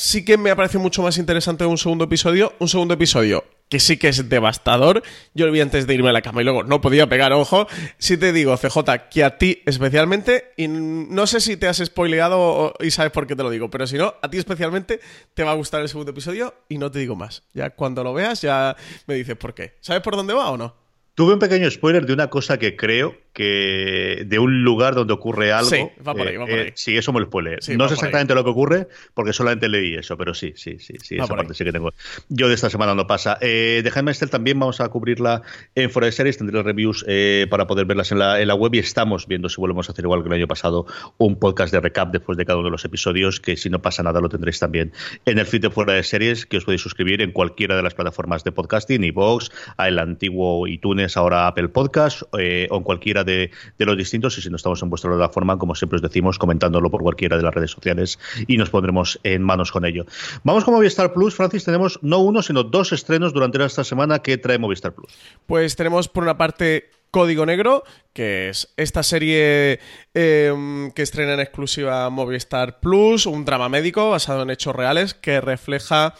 Sí 0.00 0.24
que 0.24 0.38
me 0.38 0.52
ha 0.52 0.54
parecido 0.54 0.78
mucho 0.78 1.02
más 1.02 1.18
interesante 1.18 1.66
un 1.66 1.76
segundo 1.76 2.04
episodio. 2.04 2.52
Un 2.60 2.68
segundo 2.68 2.94
episodio 2.94 3.44
que 3.68 3.80
sí 3.80 3.96
que 3.96 4.06
es 4.06 4.28
devastador. 4.28 5.02
Yo 5.34 5.44
lo 5.44 5.50
vi 5.50 5.60
antes 5.60 5.88
de 5.88 5.94
irme 5.94 6.10
a 6.10 6.12
la 6.12 6.22
cama 6.22 6.40
y 6.40 6.44
luego 6.44 6.62
no 6.62 6.80
podía 6.80 7.08
pegar 7.08 7.32
ojo. 7.32 7.66
Si 7.98 8.16
te 8.16 8.32
digo, 8.32 8.56
CJ, 8.56 9.08
que 9.10 9.24
a 9.24 9.38
ti 9.38 9.60
especialmente, 9.66 10.52
y 10.56 10.68
no 10.68 11.26
sé 11.26 11.40
si 11.40 11.56
te 11.56 11.66
has 11.66 11.78
spoileado 11.78 12.74
y 12.78 12.92
sabes 12.92 13.10
por 13.10 13.26
qué 13.26 13.34
te 13.34 13.42
lo 13.42 13.50
digo, 13.50 13.70
pero 13.70 13.88
si 13.88 13.98
no, 13.98 14.14
a 14.22 14.30
ti 14.30 14.38
especialmente 14.38 15.00
te 15.34 15.42
va 15.42 15.50
a 15.50 15.54
gustar 15.54 15.82
el 15.82 15.88
segundo 15.88 16.12
episodio 16.12 16.54
y 16.68 16.78
no 16.78 16.92
te 16.92 17.00
digo 17.00 17.16
más. 17.16 17.42
Ya 17.52 17.70
cuando 17.70 18.04
lo 18.04 18.14
veas, 18.14 18.40
ya 18.40 18.76
me 19.08 19.16
dices 19.16 19.36
por 19.36 19.52
qué. 19.52 19.78
¿Sabes 19.80 20.00
por 20.00 20.14
dónde 20.14 20.32
va 20.32 20.48
o 20.48 20.56
no? 20.56 20.76
Tuve 21.18 21.32
un 21.32 21.40
pequeño 21.40 21.68
spoiler 21.68 22.06
de 22.06 22.12
una 22.12 22.30
cosa 22.30 22.60
que 22.60 22.76
creo 22.76 23.16
que 23.32 24.24
de 24.26 24.38
un 24.38 24.62
lugar 24.62 24.94
donde 24.94 25.12
ocurre 25.12 25.50
algo. 25.52 25.68
Sí, 25.68 25.84
va 26.06 26.14
por 26.14 26.28
ahí, 26.28 26.36
va 26.36 26.46
por 26.46 26.54
ahí. 26.54 26.60
Eh, 26.68 26.72
sí, 26.76 26.96
eso 26.96 27.12
me 27.12 27.18
lo 27.18 27.26
spoiler. 27.26 27.60
Sí, 27.60 27.76
no 27.76 27.88
sé 27.88 27.94
exactamente 27.94 28.36
lo 28.36 28.44
que 28.44 28.50
ocurre 28.50 28.88
porque 29.14 29.32
solamente 29.32 29.68
leí 29.68 29.96
eso, 29.96 30.16
pero 30.16 30.32
sí, 30.32 30.52
sí, 30.54 30.78
sí, 30.78 30.94
sí, 31.02 31.16
Va 31.16 31.24
esa 31.24 31.34
parte 31.34 31.52
ahí. 31.52 31.56
sí 31.56 31.64
que 31.64 31.72
tengo. 31.72 31.92
Yo 32.28 32.46
de 32.48 32.54
esta 32.54 32.70
semana 32.70 32.94
no 32.94 33.08
pasa. 33.08 33.36
Eh, 33.40 33.80
de 33.82 33.90
Handmaid's 33.92 34.30
también 34.30 34.60
vamos 34.60 34.80
a 34.80 34.88
cubrirla 34.90 35.42
en 35.74 35.90
Fuera 35.90 36.06
de 36.06 36.12
Series, 36.12 36.38
tendré 36.38 36.62
reviews 36.62 37.04
eh, 37.08 37.48
para 37.50 37.66
poder 37.66 37.86
verlas 37.86 38.12
en 38.12 38.20
la, 38.20 38.40
en 38.40 38.46
la 38.46 38.54
web 38.54 38.72
y 38.76 38.78
estamos 38.78 39.26
viendo 39.26 39.48
si 39.48 39.60
volvemos 39.60 39.88
a 39.88 39.92
hacer 39.92 40.04
igual 40.04 40.22
que 40.22 40.28
el 40.28 40.34
año 40.34 40.46
pasado 40.46 40.86
un 41.16 41.36
podcast 41.38 41.72
de 41.72 41.80
recap 41.80 42.12
después 42.12 42.38
de 42.38 42.44
cada 42.44 42.58
uno 42.58 42.68
de 42.68 42.72
los 42.72 42.84
episodios, 42.84 43.40
que 43.40 43.56
si 43.56 43.70
no 43.70 43.82
pasa 43.82 44.04
nada 44.04 44.20
lo 44.20 44.28
tendréis 44.28 44.60
también 44.60 44.92
en 45.24 45.38
el 45.38 45.46
feed 45.46 45.62
de 45.62 45.70
Fuera 45.70 45.94
de 45.94 46.04
Series, 46.04 46.46
que 46.46 46.58
os 46.58 46.64
podéis 46.64 46.82
suscribir 46.82 47.22
en 47.22 47.32
cualquiera 47.32 47.76
de 47.76 47.82
las 47.82 47.94
plataformas 47.94 48.44
de 48.44 48.52
podcasting, 48.52 49.02
iVoox, 49.02 49.50
el 49.78 49.98
antiguo 49.98 50.66
iTunes, 50.68 51.07
ahora 51.16 51.46
Apple 51.46 51.68
Podcast, 51.68 52.22
eh, 52.38 52.66
o 52.70 52.76
en 52.76 52.82
cualquiera 52.82 53.24
de, 53.24 53.50
los 53.78 53.96
distintos, 53.96 54.36
y 54.38 54.42
si 54.42 54.50
no 54.50 54.56
estamos 54.56 54.82
en 54.82 54.90
vuestra 54.90 55.10
plataforma, 55.10 55.58
como 55.58 55.74
siempre 55.74 55.96
os 55.96 56.02
decimos, 56.02 56.38
comentándolo 56.38 56.90
por 56.90 57.02
cualquiera 57.02 57.36
de 57.36 57.42
las 57.42 57.54
redes 57.54 57.70
sociales 57.70 58.18
y 58.46 58.56
nos 58.56 58.70
pondremos 58.70 59.18
en 59.24 59.42
manos 59.42 59.72
con 59.72 59.84
ello. 59.84 60.06
Vamos 60.44 60.64
con 60.64 60.74
Movistar 60.74 61.12
Plus, 61.12 61.34
Francis, 61.34 61.64
tenemos 61.64 61.98
no 62.02 62.18
uno, 62.18 62.42
sino 62.42 62.62
dos 62.62 62.92
estrenos 62.92 63.32
durante 63.32 63.58
esta 63.64 63.84
semana 63.84 64.20
que 64.20 64.38
trae 64.38 64.58
Movistar 64.58 64.94
Plus. 64.94 65.12
Pues 65.46 65.76
tenemos 65.76 66.08
por 66.08 66.22
una 66.22 66.38
parte 66.38 66.90
Código 67.10 67.46
Negro, 67.46 67.84
que 68.12 68.50
es 68.50 68.72
esta 68.76 69.02
serie 69.02 69.80
eh, 70.14 70.90
que 70.94 71.02
estrena 71.02 71.34
en 71.34 71.40
exclusiva 71.40 72.08
Movistar 72.10 72.80
Plus, 72.80 73.26
un 73.26 73.44
drama 73.44 73.68
médico 73.68 74.10
basado 74.10 74.42
en 74.42 74.50
hechos 74.50 74.76
reales 74.76 75.14
que 75.14 75.40
refleja 75.40 76.14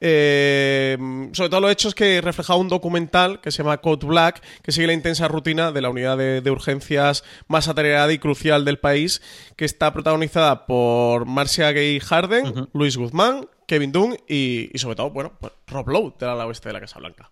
eh, 0.00 0.96
sobre 1.32 1.50
todo 1.50 1.60
los 1.60 1.70
hechos 1.70 1.94
que 1.94 2.20
refleja 2.20 2.54
un 2.54 2.68
documental 2.68 3.40
que 3.40 3.50
se 3.50 3.58
llama 3.62 3.78
Code 3.78 4.06
Black, 4.06 4.42
que 4.62 4.72
sigue 4.72 4.86
la 4.86 4.92
intensa 4.92 5.28
rutina 5.28 5.72
de 5.72 5.82
la 5.82 5.90
unidad 5.90 6.16
de, 6.16 6.40
de 6.40 6.50
urgencias 6.50 7.24
más 7.48 7.68
atareada 7.68 8.12
y 8.12 8.18
crucial 8.18 8.64
del 8.64 8.78
país, 8.78 9.22
que 9.56 9.64
está 9.64 9.92
protagonizada 9.92 10.66
por 10.66 11.26
Marcia 11.26 11.70
Gay 11.72 12.00
Harden, 12.00 12.68
Luis 12.72 12.96
Guzmán, 12.96 13.48
Kevin 13.66 13.92
Dunn 13.92 14.16
y, 14.28 14.70
y 14.72 14.78
sobre 14.78 14.96
todo, 14.96 15.10
bueno, 15.10 15.32
pues 15.38 15.52
Rob 15.66 15.88
Lowe, 15.88 16.14
del 16.18 16.30
ala 16.30 16.46
oeste 16.46 16.68
de 16.68 16.72
la 16.72 16.80
Casa 16.80 16.98
Blanca. 16.98 17.30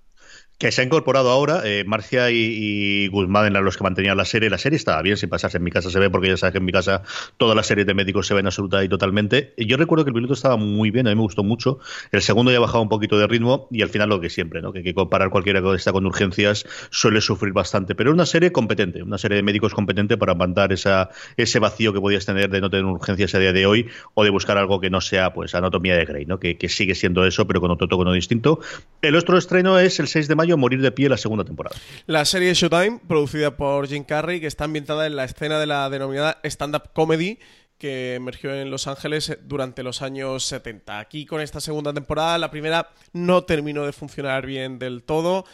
Que 0.58 0.72
se 0.72 0.80
ha 0.80 0.84
incorporado 0.84 1.30
ahora, 1.30 1.62
eh, 1.64 1.84
Marcia 1.86 2.32
y, 2.32 3.06
Guzmán 3.06 3.46
eran 3.46 3.64
los 3.64 3.76
que 3.76 3.84
mantenían 3.84 4.16
la 4.16 4.24
serie. 4.24 4.50
La 4.50 4.58
serie 4.58 4.76
estaba 4.76 5.00
bien, 5.02 5.16
sin 5.16 5.28
pasarse. 5.28 5.58
En 5.58 5.62
mi 5.62 5.70
casa 5.70 5.88
se 5.88 6.00
ve, 6.00 6.10
porque 6.10 6.26
ya 6.26 6.36
sabes 6.36 6.50
que 6.50 6.58
en 6.58 6.64
mi 6.64 6.72
casa 6.72 7.02
todas 7.36 7.54
las 7.54 7.68
series 7.68 7.86
de 7.86 7.94
médicos 7.94 8.26
se 8.26 8.34
ven 8.34 8.44
absoluta 8.44 8.82
y 8.82 8.88
totalmente. 8.88 9.54
Yo 9.56 9.76
recuerdo 9.76 10.04
que 10.04 10.10
el 10.10 10.14
piloto 10.14 10.34
estaba 10.34 10.56
muy 10.56 10.90
bien, 10.90 11.06
a 11.06 11.10
mí 11.10 11.14
me 11.14 11.22
gustó 11.22 11.44
mucho. 11.44 11.78
El 12.10 12.22
segundo 12.22 12.50
ya 12.50 12.56
ha 12.56 12.60
bajado 12.60 12.82
un 12.82 12.88
poquito 12.88 13.16
de 13.20 13.28
ritmo 13.28 13.68
y 13.70 13.82
al 13.82 13.88
final 13.88 14.08
lo 14.08 14.20
que 14.20 14.30
siempre, 14.30 14.60
¿no? 14.60 14.72
Que, 14.72 14.82
que 14.82 14.94
comparar 14.94 15.30
cualquiera 15.30 15.62
que 15.62 15.74
está 15.74 15.92
con 15.92 16.04
urgencias 16.06 16.66
suele 16.90 17.20
sufrir 17.20 17.52
bastante. 17.52 17.94
Pero 17.94 18.10
una 18.10 18.26
serie 18.26 18.50
competente, 18.50 19.00
una 19.04 19.18
serie 19.18 19.36
de 19.36 19.44
médicos 19.44 19.74
competente 19.74 20.16
para 20.16 20.34
mandar 20.34 20.72
esa, 20.72 21.10
ese 21.36 21.60
vacío 21.60 21.92
que 21.92 22.00
podías 22.00 22.26
tener 22.26 22.50
de 22.50 22.60
no 22.60 22.68
tener 22.68 22.84
urgencias 22.84 23.32
a 23.36 23.38
día 23.38 23.52
de 23.52 23.64
hoy 23.66 23.86
o 24.14 24.24
de 24.24 24.30
buscar 24.30 24.58
algo 24.58 24.80
que 24.80 24.90
no 24.90 25.00
sea, 25.00 25.32
pues, 25.32 25.54
anatomía 25.54 25.96
de 25.96 26.04
Grey, 26.04 26.26
¿no? 26.26 26.40
Que, 26.40 26.58
que 26.58 26.68
sigue 26.68 26.96
siendo 26.96 27.24
eso, 27.24 27.46
pero 27.46 27.60
con 27.60 27.70
otro 27.70 27.86
tono 27.86 28.12
distinto. 28.12 28.58
El 29.02 29.14
otro 29.14 29.38
estreno 29.38 29.78
es 29.78 30.00
el 30.00 30.08
6 30.08 30.26
de 30.26 30.34
mayo, 30.34 30.47
Morir 30.56 30.80
de 30.80 30.92
pie, 30.92 31.08
la 31.08 31.16
segunda 31.16 31.44
temporada. 31.44 31.76
La 32.06 32.24
serie 32.24 32.54
Showtime, 32.54 33.00
producida 33.06 33.56
por 33.56 33.86
Jim 33.88 34.04
Carrey, 34.04 34.40
que 34.40 34.46
está 34.46 34.64
ambientada 34.64 35.06
en 35.06 35.16
la 35.16 35.24
escena 35.24 35.58
de 35.58 35.66
la 35.66 35.90
denominada 35.90 36.38
stand-up 36.44 36.90
comedy 36.94 37.38
que 37.78 38.16
emergió 38.16 38.52
en 38.54 38.70
Los 38.70 38.88
Ángeles 38.88 39.38
durante 39.44 39.82
los 39.84 40.02
años 40.02 40.44
70. 40.44 40.98
Aquí 40.98 41.26
con 41.26 41.40
esta 41.40 41.60
segunda 41.60 41.92
temporada, 41.92 42.36
la 42.36 42.50
primera 42.50 42.90
no 43.12 43.44
terminó 43.44 43.86
de 43.86 43.92
funcionar 43.92 44.46
bien 44.46 44.78
del 44.78 45.04
todo. 45.04 45.44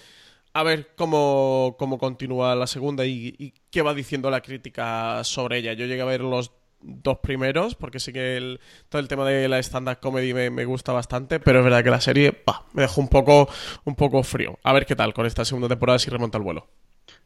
A 0.55 0.63
ver 0.63 0.95
cómo, 0.97 1.77
cómo 1.79 1.99
continúa 1.99 2.55
la 2.55 2.67
segunda 2.67 3.05
y 3.05 3.53
qué 3.71 3.83
va 3.83 3.93
diciendo 3.93 4.31
la 4.31 4.41
crítica 4.41 5.23
sobre 5.25 5.59
ella. 5.59 5.75
Yo 5.75 5.85
llegué 5.85 6.01
a 6.01 6.07
ver 6.07 6.23
los 6.23 6.53
dos 6.85 7.19
primeros, 7.19 7.75
porque 7.75 7.99
sí 7.99 8.13
que 8.13 8.37
el, 8.37 8.61
todo 8.89 9.01
el 9.01 9.09
tema 9.09 9.25
de 9.25 9.49
la 9.49 9.59
stand-up 9.59 9.99
comedy 10.01 10.35
me, 10.35 10.65
gusta 10.65 10.93
bastante, 10.93 11.41
pero 11.41 11.59
es 11.59 11.65
verdad 11.65 11.83
que 11.83 11.91
la 11.91 12.01
serie 12.01 12.43
me 12.73 12.83
dejó 12.83 13.01
un 13.01 13.09
poco, 13.09 13.49
un 13.85 13.95
poco 13.95 14.23
frío. 14.23 14.59
A 14.63 14.73
ver 14.73 14.87
qué 14.87 14.95
tal 14.95 15.15
con 15.15 15.27
esta 15.27 15.45
segunda 15.45 15.69
temporada 15.69 15.99
si 15.99 16.11
remonta 16.11 16.39
el 16.39 16.45
vuelo. 16.45 16.69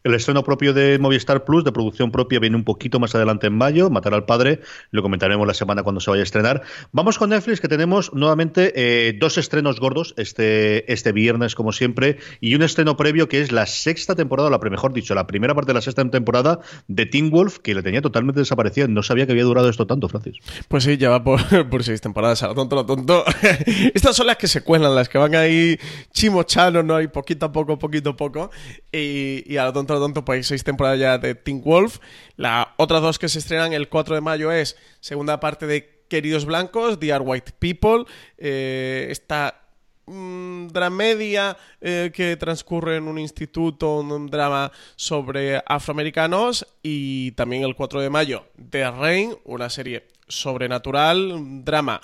El 0.09 0.15
estreno 0.15 0.43
propio 0.43 0.73
de 0.73 0.99
Movistar 0.99 1.45
Plus, 1.45 1.65
de 1.65 1.71
producción 1.71 2.11
propia, 2.11 2.41
viene 2.41 2.57
un 2.57 2.65
poquito 2.65 2.99
más 2.99 3.15
adelante 3.15 3.47
en 3.47 3.55
mayo. 3.55 3.91
Matar 3.91 4.15
al 4.15 4.25
padre, 4.25 4.61
lo 4.91 5.03
comentaremos 5.03 5.47
la 5.47 5.53
semana 5.53 5.83
cuando 5.83 6.01
se 6.01 6.09
vaya 6.11 6.23
a 6.23 6.25
estrenar. 6.25 6.63
Vamos 6.93 7.19
con 7.19 7.29
Netflix, 7.29 7.61
que 7.61 7.69
tenemos 7.69 8.15
nuevamente 8.15 8.73
eh, 8.75 9.13
dos 9.21 9.37
estrenos 9.37 9.81
gordos 9.81 10.15
este, 10.17 10.91
este 10.91 11.13
viernes, 11.13 11.55
como 11.55 11.73
siempre, 11.73 12.17
y 12.41 12.55
un 12.55 12.63
estreno 12.63 12.97
previo 12.97 13.29
que 13.29 13.43
es 13.43 13.53
la 13.53 13.67
sexta 13.67 14.15
temporada, 14.15 14.49
la 14.49 14.59
mejor 14.59 14.95
dicho, 14.95 15.15
la 15.15 15.27
primera 15.27 15.55
parte 15.55 15.73
de 15.73 15.75
la 15.75 15.83
sexta 15.83 16.09
temporada 16.09 16.61
de 16.87 17.05
Teen 17.05 17.31
Wolf, 17.31 17.59
que 17.59 17.75
le 17.75 17.83
tenía 17.83 18.01
totalmente 18.01 18.41
desaparecido. 18.41 18.89
No 18.89 19.03
sabía 19.03 19.27
que 19.27 19.33
había 19.33 19.45
durado 19.45 19.69
esto 19.69 19.87
tanto, 19.87 20.09
Francis. 20.09 20.39
Pues 20.69 20.85
sí, 20.85 20.97
ya 20.97 21.11
va 21.11 21.23
por, 21.23 21.69
por 21.69 21.85
seis 21.85 22.01
temporadas, 22.01 22.43
a 22.43 22.49
lo 22.49 22.55
tonto, 22.55 22.77
a 22.77 22.79
lo 22.81 22.87
tonto. 22.87 23.25
Estas 23.95 24.17
son 24.17 24.27
las 24.27 24.39
que 24.39 24.49
se 24.49 24.63
cuelan, 24.63 24.95
las 24.95 25.11
que 25.11 25.19
van 25.19 25.35
ahí 25.35 25.79
chimochanos, 26.15 26.83
¿no? 26.83 26.97
hay 26.97 27.09
poquito 27.09 27.45
a 27.45 27.53
poco, 27.53 27.79
poquito 27.79 28.11
a 28.11 28.17
poco, 28.17 28.51
y, 28.91 29.45
y 29.47 29.59
a 29.59 29.67
lo 29.67 29.75
tonto 29.75 29.98
tonto, 29.99 30.25
pues 30.25 30.47
seis 30.47 30.65
temporadas 30.65 30.99
ya 30.99 31.19
de 31.19 31.35
Teen 31.35 31.63
Wolf. 31.63 31.99
Las 32.37 32.69
otras 32.77 33.03
dos 33.03 33.19
que 33.19 33.29
se 33.29 33.39
estrenan 33.39 33.73
el 33.73 33.89
4 33.89 34.15
de 34.15 34.21
mayo 34.21 34.53
es 34.53 34.77
segunda 35.01 35.41
parte 35.41 35.67
de 35.67 36.05
Queridos 36.09 36.45
Blancos, 36.45 36.99
The 36.99 37.13
Are 37.13 37.25
White 37.25 37.53
People. 37.59 38.05
Eh, 38.39 39.09
esta 39.11 39.63
mmm, 40.07 40.69
dramedia 40.69 41.57
eh, 41.81 42.11
que 42.13 42.37
transcurre 42.37 42.97
en 42.97 43.09
un 43.09 43.19
instituto, 43.19 44.01
un 44.01 44.27
drama 44.27 44.73
sobre 44.97 45.63
afroamericanos. 45.67 46.67
Y 46.83 47.33
también 47.33 47.63
el 47.63 47.75
4 47.75 48.01
de 48.01 48.11
mayo, 48.11 48.47
The 48.71 48.91
Rain, 48.91 49.37
una 49.45 49.71
serie 49.71 50.07
sobrenatural, 50.27 51.33
un 51.33 51.65
drama 51.65 52.01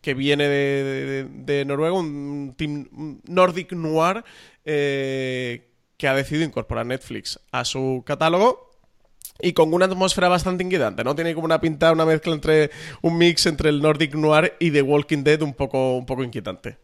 que 0.00 0.12
viene 0.12 0.48
de, 0.48 0.84
de, 0.84 1.24
de 1.24 1.64
Noruega, 1.64 1.94
un 1.94 2.54
team 2.56 3.20
Nordic 3.26 3.72
Noir. 3.72 4.22
Eh, 4.64 5.73
que 5.96 6.08
ha 6.08 6.14
decidido 6.14 6.44
incorporar 6.44 6.86
Netflix 6.86 7.40
a 7.52 7.64
su 7.64 8.02
catálogo 8.06 8.70
y 9.40 9.52
con 9.52 9.72
una 9.74 9.86
atmósfera 9.86 10.28
bastante 10.28 10.62
inquietante, 10.64 11.04
¿no? 11.04 11.14
Tiene 11.14 11.34
como 11.34 11.46
una 11.46 11.60
pinta, 11.60 11.92
una 11.92 12.04
mezcla 12.04 12.32
entre 12.32 12.70
un 13.02 13.18
mix 13.18 13.46
entre 13.46 13.68
el 13.70 13.80
Nordic 13.80 14.14
Noir 14.14 14.54
y 14.60 14.70
The 14.70 14.82
Walking 14.82 15.24
Dead 15.24 15.42
un 15.42 15.54
poco, 15.54 15.96
un 15.96 16.06
poco 16.06 16.22
inquietante. 16.22 16.78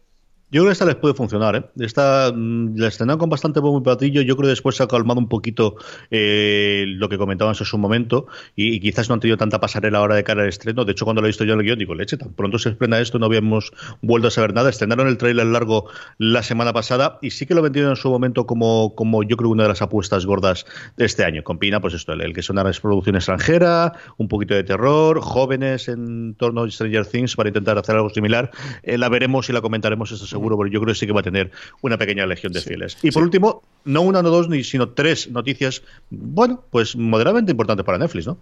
Yo 0.51 0.61
creo 0.61 0.65
que 0.65 0.73
esta 0.73 0.85
les 0.85 0.95
puede 0.95 1.13
funcionar, 1.13 1.55
¿eh? 1.55 1.63
Esta 1.79 2.29
la 2.35 2.87
estrenaron 2.87 3.19
con 3.19 3.29
bastante 3.29 3.61
buen 3.61 3.83
platillo. 3.83 4.21
Yo 4.21 4.35
creo 4.35 4.47
que 4.47 4.49
después 4.49 4.75
se 4.75 4.83
ha 4.83 4.87
calmado 4.87 5.17
un 5.17 5.29
poquito 5.29 5.77
eh, 6.09 6.83
lo 6.87 7.07
que 7.07 7.17
comentaban 7.17 7.55
en 7.57 7.65
su 7.65 7.77
momento 7.77 8.27
y, 8.53 8.75
y, 8.75 8.79
quizás 8.81 9.07
no 9.07 9.13
han 9.13 9.21
tenido 9.21 9.37
tanta 9.37 9.61
pasarela 9.61 9.99
ahora 9.99 10.15
de 10.15 10.25
cara 10.25 10.41
al 10.41 10.49
estreno. 10.49 10.83
De 10.83 10.91
hecho, 10.91 11.05
cuando 11.05 11.21
lo 11.21 11.27
he 11.27 11.29
visto 11.29 11.45
yo 11.45 11.53
en 11.53 11.59
el 11.59 11.65
guion, 11.65 11.79
digo, 11.79 11.95
leche, 11.95 12.17
tan 12.17 12.33
pronto 12.33 12.59
se 12.59 12.71
estrena 12.71 12.99
esto, 12.99 13.17
no 13.17 13.27
habíamos 13.27 13.71
vuelto 14.01 14.27
a 14.27 14.31
saber 14.31 14.53
nada. 14.53 14.69
Estrenaron 14.69 15.07
el 15.07 15.17
tráiler 15.17 15.45
largo 15.45 15.89
la 16.17 16.43
semana 16.43 16.73
pasada 16.73 17.17
y 17.21 17.29
sí 17.29 17.45
que 17.45 17.55
lo 17.55 17.61
vendieron 17.61 17.91
en 17.91 17.95
su 17.95 18.09
momento 18.09 18.45
como, 18.45 18.93
como 18.93 19.23
yo 19.23 19.37
creo 19.37 19.51
una 19.51 19.63
de 19.63 19.69
las 19.69 19.81
apuestas 19.81 20.25
gordas 20.25 20.65
de 20.97 21.05
este 21.05 21.23
año. 21.23 21.45
Combina, 21.45 21.79
pues 21.79 21.93
esto, 21.93 22.11
el, 22.11 22.19
el 22.19 22.33
que 22.33 22.41
es 22.41 22.49
una 22.49 22.63
producción 22.63 23.15
extranjera, 23.15 23.93
un 24.17 24.27
poquito 24.27 24.53
de 24.53 24.65
terror, 24.65 25.21
jóvenes 25.21 25.87
en 25.87 26.35
torno 26.35 26.63
a 26.63 26.69
Stranger 26.69 27.05
Things 27.05 27.37
para 27.37 27.47
intentar 27.47 27.77
hacer 27.77 27.95
algo 27.95 28.09
similar. 28.09 28.51
Eh, 28.83 28.97
la 28.97 29.07
veremos 29.07 29.49
y 29.49 29.53
la 29.53 29.61
comentaremos, 29.61 30.11
esto 30.11 30.25
seguro 30.25 30.40
seguro, 30.41 30.57
pero 30.57 30.69
yo 30.69 30.81
creo 30.81 30.93
que 30.93 30.99
sí 30.99 31.05
que 31.05 31.13
va 31.13 31.21
a 31.21 31.23
tener 31.23 31.51
una 31.81 31.97
pequeña 31.97 32.25
legión 32.25 32.51
de 32.51 32.61
sí, 32.61 32.69
fieles. 32.69 32.97
Y 33.03 33.11
por 33.11 33.21
sí. 33.21 33.25
último, 33.25 33.61
no 33.85 34.01
una, 34.01 34.21
no 34.21 34.29
dos, 34.29 34.49
ni, 34.49 34.63
sino 34.63 34.89
tres 34.89 35.29
noticias, 35.29 35.83
bueno, 36.09 36.63
pues 36.71 36.95
moderadamente 36.95 37.51
importantes 37.51 37.85
para 37.85 37.97
Netflix, 37.97 38.27
¿no? 38.27 38.37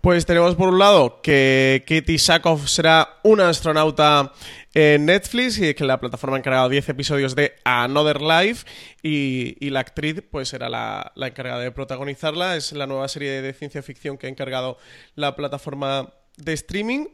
Pues 0.00 0.26
tenemos 0.26 0.54
por 0.54 0.68
un 0.68 0.78
lado 0.78 1.20
que 1.22 1.84
Katie 1.86 2.18
Sackhoff 2.18 2.68
será 2.68 3.20
una 3.22 3.48
astronauta 3.48 4.32
en 4.74 5.06
Netflix 5.06 5.58
y 5.58 5.74
que 5.74 5.84
la 5.84 5.98
plataforma 5.98 6.36
ha 6.36 6.38
encargado 6.38 6.68
10 6.68 6.88
episodios 6.90 7.34
de 7.34 7.54
Another 7.64 8.20
Life 8.20 8.66
y, 9.02 9.56
y 9.64 9.70
la 9.70 9.80
actriz 9.80 10.22
pues 10.30 10.48
será 10.48 10.68
la, 10.68 11.12
la, 11.16 11.28
encargada 11.28 11.60
de 11.60 11.72
protagonizarla. 11.72 12.56
Es 12.56 12.72
la 12.72 12.86
nueva 12.86 13.08
serie 13.08 13.42
de 13.42 13.52
ciencia 13.52 13.82
ficción 13.82 14.16
que 14.16 14.26
ha 14.26 14.30
encargado 14.30 14.78
la 15.16 15.34
plataforma 15.34 16.12
de 16.44 16.52
streaming. 16.54 17.06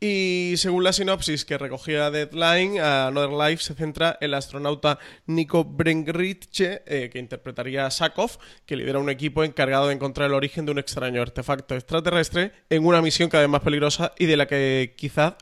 Y 0.00 0.54
según 0.56 0.82
la 0.82 0.92
sinopsis 0.92 1.44
que 1.44 1.56
recogía 1.56 2.10
Deadline, 2.10 2.80
Another 2.80 3.30
Life 3.30 3.62
se 3.62 3.74
centra 3.74 4.18
en 4.20 4.26
el 4.26 4.34
astronauta 4.34 4.98
Nico 5.26 5.62
Brengritsche, 5.64 6.82
eh, 6.86 7.08
que 7.08 7.20
interpretaría 7.20 7.86
a 7.86 7.90
Sakov, 7.92 8.38
que 8.66 8.74
lidera 8.74 8.98
un 8.98 9.10
equipo 9.10 9.44
encargado 9.44 9.86
de 9.86 9.94
encontrar 9.94 10.28
el 10.28 10.34
origen 10.34 10.66
de 10.66 10.72
un 10.72 10.80
extraño 10.80 11.22
artefacto 11.22 11.76
extraterrestre 11.76 12.50
en 12.68 12.84
una 12.84 13.00
misión 13.00 13.30
cada 13.30 13.42
vez 13.42 13.50
más 13.50 13.62
peligrosa 13.62 14.12
y 14.18 14.26
de 14.26 14.36
la 14.36 14.48
que 14.48 14.94
quizás 14.96 15.34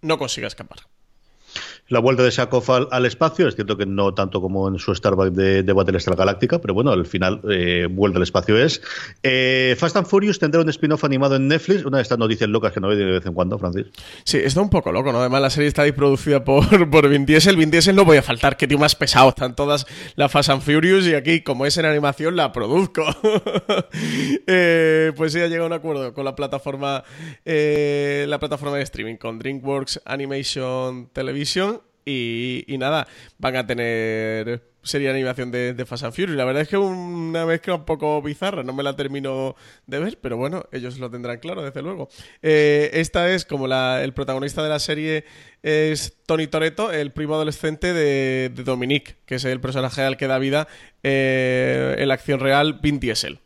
no 0.00 0.16
consiga 0.16 0.46
escapar 0.46 0.95
la 1.88 2.00
vuelta 2.00 2.22
de 2.22 2.30
Sakov 2.30 2.70
al, 2.72 2.88
al, 2.90 3.06
espacio. 3.06 3.48
Es 3.48 3.54
cierto 3.54 3.76
que 3.76 3.86
no 3.86 4.14
tanto 4.14 4.40
como 4.40 4.68
en 4.68 4.78
su 4.78 4.94
Starbuck 4.94 5.30
de, 5.30 5.62
de 5.62 5.72
Battlestar 5.72 6.16
Galáctica, 6.16 6.60
pero 6.60 6.74
bueno, 6.74 6.90
al 6.90 7.06
final 7.06 7.40
eh, 7.48 7.86
vuelta 7.90 8.18
al 8.18 8.22
espacio 8.22 8.58
es. 8.58 8.82
Eh, 9.22 9.76
Fast 9.78 9.96
and 9.96 10.06
Furious 10.06 10.38
tendrá 10.38 10.60
un 10.60 10.68
spin-off 10.68 11.04
animado 11.04 11.36
en 11.36 11.48
Netflix, 11.48 11.84
una 11.84 11.98
de 11.98 12.02
estas 12.02 12.18
noticias 12.18 12.48
locas 12.50 12.72
que 12.72 12.80
no 12.80 12.88
ve 12.88 12.96
de 12.96 13.04
vez 13.04 13.26
en 13.26 13.34
cuando, 13.34 13.58
Francis. 13.58 13.86
Sí, 14.24 14.38
está 14.38 14.60
un 14.60 14.70
poco 14.70 14.92
loco, 14.92 15.12
¿no? 15.12 15.20
Además, 15.20 15.42
la 15.42 15.50
serie 15.50 15.68
está 15.68 15.82
ahí 15.82 15.92
producida 15.92 16.44
por, 16.44 16.90
por 16.90 17.08
Vin 17.08 17.26
Diesel. 17.26 17.56
Vin 17.56 17.70
Diesel 17.70 17.94
no 17.94 18.04
voy 18.04 18.16
a 18.16 18.22
faltar, 18.22 18.56
que 18.56 18.66
tío 18.66 18.78
más 18.78 18.94
pesado. 18.94 19.28
Están 19.28 19.54
todas 19.54 19.86
las 20.16 20.32
Fast 20.32 20.50
and 20.50 20.62
Furious 20.62 21.06
y 21.06 21.14
aquí, 21.14 21.42
como 21.42 21.66
es 21.66 21.76
en 21.76 21.86
animación, 21.86 22.36
la 22.36 22.52
produzco. 22.52 23.04
eh, 24.46 25.12
pues 25.16 25.32
sí, 25.32 25.40
ha 25.40 25.46
llegado 25.46 25.64
a 25.64 25.66
un 25.68 25.72
acuerdo 25.72 26.12
con 26.12 26.24
la 26.24 26.34
plataforma, 26.34 27.04
eh, 27.44 28.24
la 28.28 28.38
plataforma 28.38 28.76
de 28.76 28.82
streaming, 28.82 29.16
con 29.16 29.38
DreamWorks 29.38 30.02
Animation 30.04 31.08
Television 31.12 31.75
y, 32.06 32.76
nada, 32.78 33.06
van 33.38 33.56
a 33.56 33.66
tener 33.66 34.62
de 34.92 35.10
animación 35.10 35.50
de, 35.50 35.74
de 35.74 35.84
Fast 35.84 36.04
and 36.04 36.14
Furious. 36.14 36.36
La 36.36 36.44
verdad 36.44 36.62
es 36.62 36.68
que 36.68 36.78
una 36.78 37.44
mezcla 37.44 37.74
un 37.74 37.84
poco 37.84 38.22
bizarra, 38.22 38.62
no 38.62 38.72
me 38.72 38.84
la 38.84 38.94
termino 38.94 39.56
de 39.86 39.98
ver, 39.98 40.18
pero 40.20 40.36
bueno, 40.36 40.64
ellos 40.70 40.98
lo 40.98 41.10
tendrán 41.10 41.38
claro, 41.38 41.62
desde 41.62 41.82
luego. 41.82 42.08
Eh, 42.40 42.90
esta 42.92 43.28
es 43.30 43.44
como 43.44 43.66
la, 43.66 44.04
el 44.04 44.14
protagonista 44.14 44.62
de 44.62 44.68
la 44.68 44.78
serie 44.78 45.24
es 45.62 46.16
Tony 46.26 46.46
Toretto, 46.46 46.92
el 46.92 47.10
primo 47.10 47.34
adolescente 47.34 47.92
de, 47.92 48.50
de 48.54 48.62
Dominique, 48.62 49.16
que 49.26 49.34
es 49.34 49.44
el 49.44 49.60
personaje 49.60 50.02
al 50.02 50.16
que 50.16 50.28
da 50.28 50.38
vida 50.38 50.68
eh, 51.02 51.96
en 51.98 52.06
la 52.06 52.14
acción 52.14 52.38
real 52.38 52.78
Vin 52.80 53.00
Diesel. 53.00 53.40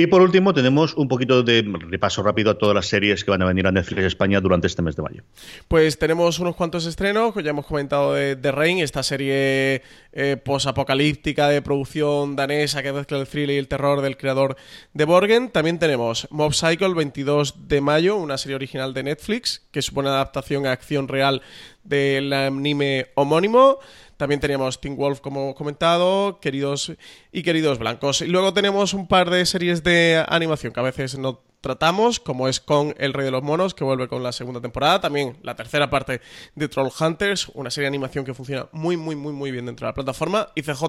Y 0.00 0.06
por 0.06 0.22
último, 0.22 0.54
tenemos 0.54 0.94
un 0.94 1.08
poquito 1.08 1.42
de 1.42 1.62
repaso 1.90 2.22
rápido 2.22 2.50
a 2.50 2.54
todas 2.56 2.74
las 2.74 2.86
series 2.86 3.22
que 3.22 3.30
van 3.30 3.42
a 3.42 3.44
venir 3.44 3.66
a 3.66 3.70
Netflix 3.70 4.04
España 4.04 4.40
durante 4.40 4.66
este 4.66 4.80
mes 4.80 4.96
de 4.96 5.02
mayo. 5.02 5.24
Pues 5.68 5.98
tenemos 5.98 6.38
unos 6.38 6.56
cuantos 6.56 6.86
estrenos, 6.86 7.34
ya 7.34 7.50
hemos 7.50 7.66
comentado 7.66 8.14
de, 8.14 8.34
de 8.34 8.50
Rain, 8.50 8.78
esta 8.78 9.02
serie 9.02 9.82
eh, 10.14 10.38
posapocalíptica 10.42 11.50
de 11.50 11.60
producción 11.60 12.34
danesa 12.34 12.82
que 12.82 12.94
mezcla 12.94 13.18
el 13.18 13.28
thriller 13.28 13.56
y 13.56 13.58
el 13.58 13.68
terror 13.68 14.00
del 14.00 14.16
creador 14.16 14.56
de 14.94 15.04
Borgen. 15.04 15.50
También 15.50 15.78
tenemos 15.78 16.26
Mob 16.30 16.54
Cycle, 16.54 16.94
22 16.94 17.68
de 17.68 17.82
mayo, 17.82 18.16
una 18.16 18.38
serie 18.38 18.56
original 18.56 18.94
de 18.94 19.02
Netflix 19.02 19.68
que 19.70 19.82
supone 19.82 20.08
adaptación 20.08 20.64
a 20.66 20.72
acción 20.72 21.08
real 21.08 21.42
del 21.84 22.32
anime 22.32 23.08
homónimo. 23.16 23.80
También 24.20 24.38
teníamos 24.38 24.82
Teen 24.82 24.98
Wolf, 24.98 25.20
como 25.20 25.54
comentado, 25.54 26.40
queridos 26.40 26.92
y 27.32 27.42
queridos 27.42 27.78
blancos. 27.78 28.20
Y 28.20 28.26
luego 28.26 28.52
tenemos 28.52 28.92
un 28.92 29.08
par 29.08 29.30
de 29.30 29.46
series 29.46 29.82
de 29.82 30.22
animación 30.28 30.74
que 30.74 30.80
a 30.80 30.82
veces 30.82 31.16
no 31.18 31.40
tratamos, 31.60 32.20
como 32.20 32.48
es 32.48 32.60
con 32.60 32.94
El 32.98 33.12
Rey 33.12 33.24
de 33.24 33.30
los 33.30 33.42
Monos, 33.42 33.74
que 33.74 33.84
vuelve 33.84 34.08
con 34.08 34.22
la 34.22 34.32
segunda 34.32 34.60
temporada, 34.60 35.00
también 35.00 35.36
la 35.42 35.54
tercera 35.54 35.90
parte 35.90 36.20
de 36.54 36.68
Troll 36.68 36.90
Hunters, 36.98 37.48
una 37.54 37.70
serie 37.70 37.84
de 37.84 37.88
animación 37.88 38.24
que 38.24 38.34
funciona 38.34 38.68
muy, 38.72 38.96
muy, 38.96 39.14
muy, 39.16 39.32
muy 39.32 39.50
bien 39.50 39.66
dentro 39.66 39.86
de 39.86 39.90
la 39.90 39.94
plataforma, 39.94 40.48
y 40.54 40.62
CJ, 40.62 40.84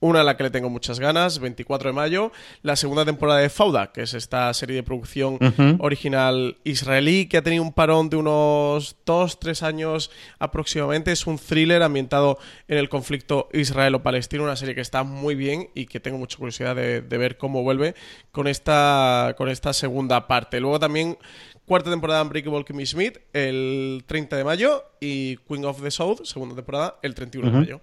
una 0.00 0.22
a 0.22 0.24
la 0.24 0.36
que 0.36 0.44
le 0.44 0.50
tengo 0.50 0.70
muchas 0.70 1.00
ganas, 1.00 1.38
24 1.38 1.90
de 1.90 1.94
mayo, 1.94 2.32
la 2.62 2.76
segunda 2.76 3.04
temporada 3.04 3.40
de 3.40 3.50
Fauda, 3.50 3.92
que 3.92 4.02
es 4.02 4.14
esta 4.14 4.52
serie 4.54 4.76
de 4.76 4.82
producción 4.82 5.34
uh 5.34 5.38
-huh. 5.38 5.76
original 5.80 6.56
israelí, 6.64 7.26
que 7.26 7.36
ha 7.36 7.42
tenido 7.42 7.62
un 7.62 7.72
parón 7.72 8.08
de 8.08 8.16
unos 8.16 8.96
2, 9.04 9.38
3 9.38 9.62
años 9.62 10.10
aproximadamente, 10.38 11.12
es 11.12 11.26
un 11.26 11.38
thriller 11.38 11.82
ambientado 11.82 12.38
en 12.68 12.78
el 12.78 12.88
conflicto 12.88 13.48
israelo-palestino, 13.52 14.44
una 14.44 14.56
serie 14.56 14.74
que 14.74 14.80
está 14.80 15.02
muy 15.02 15.34
bien 15.34 15.68
y 15.74 15.86
que 15.86 16.00
tengo 16.00 16.18
mucha 16.18 16.38
curiosidad 16.38 16.74
de, 16.74 17.02
de 17.02 17.18
ver 17.18 17.36
cómo 17.36 17.62
vuelve 17.62 17.94
con 18.32 18.46
esta, 18.46 19.34
con 19.36 19.48
esta 19.48 19.72
segunda 19.72 20.05
segunda 20.06 20.26
parte. 20.26 20.60
Luego 20.60 20.78
también 20.78 21.18
cuarta 21.64 21.90
temporada 21.90 22.20
de 22.20 22.26
Unbreakable 22.26 22.64
Kimmy 22.64 22.86
Smith 22.86 23.18
el 23.32 24.04
30 24.06 24.36
de 24.36 24.44
mayo 24.44 24.84
y 25.00 25.36
Queen 25.48 25.64
of 25.64 25.82
the 25.82 25.90
South, 25.90 26.20
segunda 26.24 26.54
temporada, 26.54 26.98
el 27.02 27.14
31 27.14 27.48
uh 27.48 27.50
-huh. 27.50 27.54
de 27.54 27.60
mayo. 27.60 27.80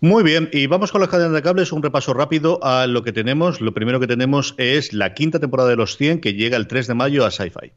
Muy 0.00 0.22
bien, 0.22 0.48
y 0.52 0.66
vamos 0.66 0.92
con 0.92 1.00
las 1.00 1.10
cadenas 1.10 1.32
de 1.32 1.42
cables, 1.42 1.72
un 1.72 1.82
repaso 1.82 2.14
rápido 2.14 2.60
a 2.62 2.86
lo 2.86 3.02
que 3.02 3.12
tenemos. 3.12 3.60
Lo 3.60 3.72
primero 3.74 3.98
que 3.98 4.06
tenemos 4.06 4.54
es 4.58 4.92
la 4.92 5.12
quinta 5.12 5.40
temporada 5.40 5.68
de 5.68 5.76
Los 5.76 5.96
100 5.96 6.20
que 6.20 6.34
llega 6.34 6.56
el 6.56 6.66
3 6.66 6.86
de 6.86 6.94
mayo 6.94 7.26
a 7.26 7.30
Sci-Fi. 7.30 7.72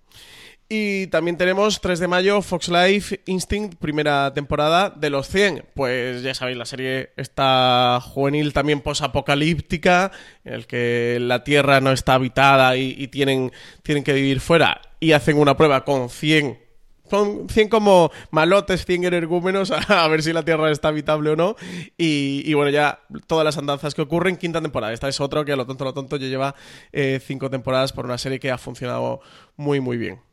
Y 0.69 1.07
también 1.07 1.37
tenemos 1.37 1.81
3 1.81 1.99
de 1.99 2.07
mayo 2.07 2.41
Fox 2.41 2.69
Life 2.69 3.21
Instinct, 3.25 3.75
primera 3.75 4.33
temporada 4.33 4.89
de 4.89 5.09
los 5.09 5.27
100. 5.27 5.65
Pues 5.73 6.23
ya 6.23 6.33
sabéis, 6.33 6.57
la 6.57 6.65
serie 6.65 7.11
está 7.17 7.99
juvenil 8.01 8.53
también 8.53 8.81
posapocalíptica, 8.81 10.11
en 10.43 10.53
el 10.53 10.65
que 10.65 11.17
la 11.21 11.43
Tierra 11.43 11.81
no 11.81 11.91
está 11.91 12.15
habitada 12.15 12.75
y, 12.77 13.07
tienen, 13.09 13.51
tienen 13.83 14.03
que 14.03 14.13
vivir 14.13 14.39
fuera 14.39 14.81
y 14.99 15.11
hacen 15.11 15.37
una 15.37 15.55
prueba 15.55 15.83
con 15.83 16.09
100 16.09 16.63
son 17.09 17.47
100 17.47 17.69
como 17.69 18.11
malotes, 18.31 18.85
100 18.85 19.03
energúmenos, 19.03 19.71
a, 19.89 20.07
ver 20.07 20.23
si 20.23 20.33
la 20.33 20.43
Tierra 20.43 20.71
está 20.71 20.87
habitable 20.87 21.29
o 21.31 21.35
no. 21.35 21.55
Y, 21.95 22.51
bueno, 22.55 22.71
ya 22.71 23.01
todas 23.27 23.45
las 23.45 23.57
andanzas 23.57 23.93
que 23.93 24.01
ocurren, 24.01 24.37
quinta 24.37 24.61
temporada. 24.61 24.93
Esta 24.93 25.09
es 25.09 25.19
otro 25.19 25.45
que 25.45 25.51
a 25.51 25.55
lo 25.55 25.67
tonto, 25.67 25.83
lo 25.83 25.93
tonto, 25.93 26.15
ya 26.17 26.27
lleva 26.27 26.55
eh, 26.91 27.19
cinco 27.23 27.51
temporadas 27.51 27.93
por 27.93 28.05
una 28.05 28.17
serie 28.17 28.39
que 28.39 28.49
ha 28.49 28.57
funcionado 28.57 29.19
muy, 29.57 29.79
muy 29.79 29.97
bien. 29.97 30.32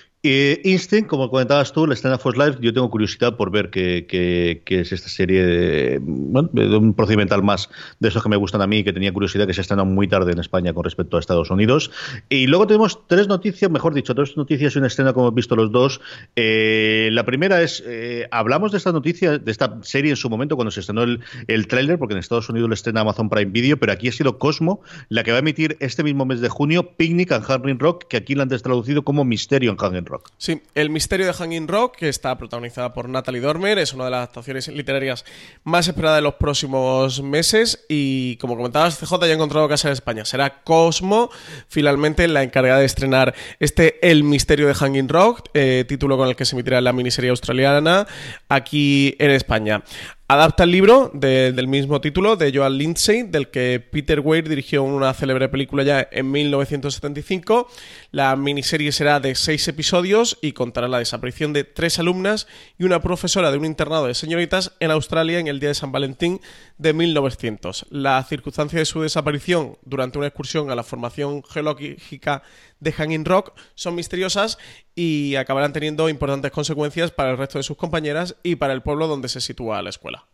Eh, 0.23 0.61
Instinct, 0.65 1.09
como 1.09 1.31
comentabas 1.31 1.73
tú, 1.73 1.87
la 1.87 1.95
escena 1.95 2.19
Fox 2.19 2.37
Life, 2.37 2.59
yo 2.61 2.71
tengo 2.71 2.91
curiosidad 2.91 3.37
por 3.37 3.49
ver 3.49 3.71
qué, 3.71 4.61
es 4.67 4.91
esta 4.91 5.09
serie 5.09 5.43
de, 5.43 5.97
un 5.97 6.93
procedimental 6.93 7.41
más 7.41 7.71
de 7.99 8.09
esos 8.09 8.21
que 8.21 8.29
me 8.29 8.35
gustan 8.35 8.61
a 8.61 8.67
mí 8.67 8.79
y 8.79 8.83
que 8.83 8.93
tenía 8.93 9.11
curiosidad 9.11 9.47
que 9.47 9.55
se 9.55 9.61
estrenó 9.61 9.83
muy 9.83 10.07
tarde 10.07 10.31
en 10.31 10.39
España 10.39 10.73
con 10.73 10.83
respecto 10.83 11.17
a 11.17 11.19
Estados 11.19 11.49
Unidos. 11.49 11.89
Y 12.29 12.45
luego 12.45 12.67
tenemos 12.67 12.99
tres 13.07 13.27
noticias, 13.27 13.71
mejor 13.71 13.95
dicho, 13.95 14.13
tres 14.13 14.37
noticias 14.37 14.75
y 14.75 14.77
una 14.77 14.87
escena 14.87 15.11
como 15.13 15.27
hemos 15.27 15.35
visto 15.35 15.55
los 15.55 15.71
dos. 15.71 16.01
Eh, 16.35 17.09
la 17.13 17.25
primera 17.25 17.63
es, 17.63 17.81
eh, 17.87 18.27
hablamos 18.29 18.71
de 18.71 18.77
esta 18.77 18.91
noticia, 18.91 19.39
de 19.39 19.51
esta 19.51 19.79
serie 19.81 20.11
en 20.11 20.17
su 20.17 20.29
momento 20.29 20.55
cuando 20.55 20.69
se 20.69 20.81
estrenó 20.81 21.01
el, 21.01 21.21
el 21.47 21.65
tráiler, 21.65 21.97
porque 21.97 22.13
en 22.13 22.19
Estados 22.19 22.47
Unidos 22.47 22.69
le 22.69 22.75
estrena 22.75 23.01
Amazon 23.01 23.27
Prime 23.27 23.51
Video, 23.51 23.77
pero 23.77 23.91
aquí 23.91 24.09
ha 24.09 24.11
sido 24.11 24.37
Cosmo 24.37 24.81
la 25.09 25.23
que 25.23 25.31
va 25.31 25.37
a 25.37 25.39
emitir 25.39 25.77
este 25.79 26.03
mismo 26.03 26.27
mes 26.27 26.41
de 26.41 26.49
junio 26.49 26.95
Picnic 26.95 27.31
and 27.31 27.43
Hanging 27.43 27.79
Rock, 27.79 28.05
que 28.07 28.17
aquí 28.17 28.35
la 28.35 28.43
han 28.43 28.49
traducido 28.49 29.01
como 29.01 29.25
Misterio 29.25 29.71
en 29.71 29.77
Hanging 29.77 30.05
Rock. 30.05 30.10
Sí, 30.37 30.61
El 30.75 30.89
misterio 30.89 31.27
de 31.27 31.33
Hanging 31.33 31.67
Rock, 31.67 31.97
que 31.97 32.09
está 32.09 32.37
protagonizada 32.37 32.93
por 32.93 33.07
Natalie 33.07 33.41
Dormer, 33.41 33.77
es 33.79 33.93
una 33.93 34.05
de 34.05 34.11
las 34.11 34.17
adaptaciones 34.19 34.67
literarias 34.67 35.25
más 35.63 35.87
esperadas 35.87 36.17
de 36.17 36.23
los 36.23 36.35
próximos 36.35 37.21
meses 37.21 37.85
y 37.87 38.37
como 38.37 38.55
comentabas, 38.55 38.97
CJ 38.99 39.19
ya 39.21 39.27
ha 39.27 39.31
encontrado 39.33 39.67
casa 39.69 39.87
en 39.87 39.93
España. 39.93 40.25
Será 40.25 40.63
Cosmo, 40.63 41.29
finalmente 41.67 42.27
la 42.27 42.43
encargada 42.43 42.79
de 42.79 42.85
estrenar 42.85 43.33
este 43.59 44.09
El 44.09 44.23
misterio 44.23 44.67
de 44.67 44.73
Hanging 44.73 45.09
Rock, 45.09 45.49
eh, 45.53 45.85
título 45.87 46.17
con 46.17 46.27
el 46.27 46.35
que 46.35 46.45
se 46.45 46.55
emitirá 46.55 46.81
la 46.81 46.93
miniserie 46.93 47.29
australiana 47.29 48.07
aquí 48.49 49.15
en 49.19 49.31
España. 49.31 49.83
Adapta 50.31 50.63
el 50.63 50.71
libro 50.71 51.11
del 51.13 51.67
mismo 51.67 51.99
título 51.99 52.37
de 52.37 52.53
Joan 52.55 52.77
Lindsay, 52.77 53.23
del 53.23 53.49
que 53.49 53.81
Peter 53.81 54.21
Weir 54.21 54.47
dirigió 54.47 54.81
una 54.81 55.13
célebre 55.13 55.49
película 55.49 55.83
ya 55.83 56.07
en 56.09 56.31
1975. 56.31 57.67
La 58.11 58.37
miniserie 58.37 58.93
será 58.93 59.19
de 59.19 59.35
seis 59.35 59.67
episodios 59.67 60.37
y 60.41 60.53
contará 60.53 60.87
la 60.87 60.99
desaparición 60.99 61.51
de 61.51 61.65
tres 61.65 61.99
alumnas 61.99 62.47
y 62.79 62.85
una 62.85 63.01
profesora 63.01 63.51
de 63.51 63.57
un 63.57 63.65
internado 63.65 64.07
de 64.07 64.13
señoritas 64.13 64.71
en 64.79 64.91
Australia 64.91 65.37
en 65.37 65.47
el 65.47 65.59
día 65.59 65.67
de 65.67 65.75
San 65.75 65.91
Valentín 65.91 66.39
de 66.77 66.93
1900. 66.93 67.87
La 67.89 68.23
circunstancia 68.23 68.79
de 68.79 68.85
su 68.85 69.01
desaparición 69.01 69.79
durante 69.83 70.17
una 70.17 70.27
excursión 70.27 70.71
a 70.71 70.75
la 70.75 70.83
formación 70.83 71.43
geológica 71.43 72.41
de 72.81 72.91
Hanging 72.91 73.23
Rock 73.23 73.53
son 73.75 73.95
misteriosas 73.95 74.57
y 74.93 75.35
acabarán 75.35 75.71
teniendo 75.71 76.09
importantes 76.09 76.51
consecuencias 76.51 77.11
para 77.11 77.31
el 77.31 77.37
resto 77.37 77.57
de 77.57 77.63
sus 77.63 77.77
compañeras 77.77 78.35
y 78.43 78.55
para 78.57 78.73
el 78.73 78.81
pueblo 78.81 79.07
donde 79.07 79.29
se 79.29 79.39
sitúa 79.39 79.81
la 79.81 79.89
escuela. 79.89 80.25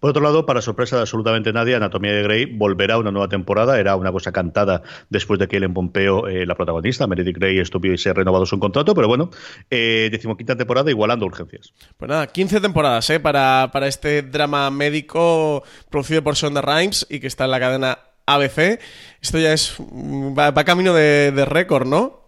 Por 0.00 0.10
otro 0.10 0.22
lado, 0.22 0.46
para 0.46 0.62
sorpresa 0.62 0.96
de 0.96 1.02
absolutamente 1.02 1.52
nadie, 1.52 1.74
Anatomía 1.76 2.12
de 2.14 2.22
Grey 2.22 2.46
volverá 2.46 2.94
a 2.94 2.98
una 2.98 3.10
nueva 3.10 3.28
temporada. 3.28 3.78
Era 3.78 3.96
una 3.96 4.10
cosa 4.10 4.32
cantada 4.32 4.82
después 5.10 5.38
de 5.38 5.46
que 5.46 5.58
Ellen 5.58 5.74
Pompeo, 5.74 6.26
eh, 6.26 6.46
la 6.46 6.54
protagonista, 6.54 7.06
Meredith 7.06 7.36
Grey, 7.36 7.58
estuviese 7.58 8.14
renovado 8.14 8.46
su 8.46 8.58
contrato. 8.58 8.94
Pero 8.94 9.08
bueno, 9.08 9.28
eh, 9.70 10.08
decimoquinta 10.10 10.56
temporada 10.56 10.90
igualando 10.90 11.26
urgencias. 11.26 11.74
Pues 11.98 12.08
nada, 12.08 12.26
15 12.26 12.62
temporadas 12.62 13.10
¿eh? 13.10 13.20
para, 13.20 13.68
para 13.74 13.88
este 13.88 14.22
drama 14.22 14.70
médico 14.70 15.62
producido 15.90 16.24
por 16.24 16.34
Sonda 16.34 16.62
Rhimes 16.62 17.06
y 17.10 17.20
que 17.20 17.26
está 17.26 17.44
en 17.44 17.50
la 17.50 17.60
cadena 17.60 17.98
ABC. 18.34 18.80
Esto 19.20 19.38
ya 19.38 19.52
es 19.52 19.76
va, 19.78 20.52
camino 20.64 20.94
de, 20.94 21.32
de 21.32 21.44
récord, 21.44 21.86
¿no? 21.86 22.19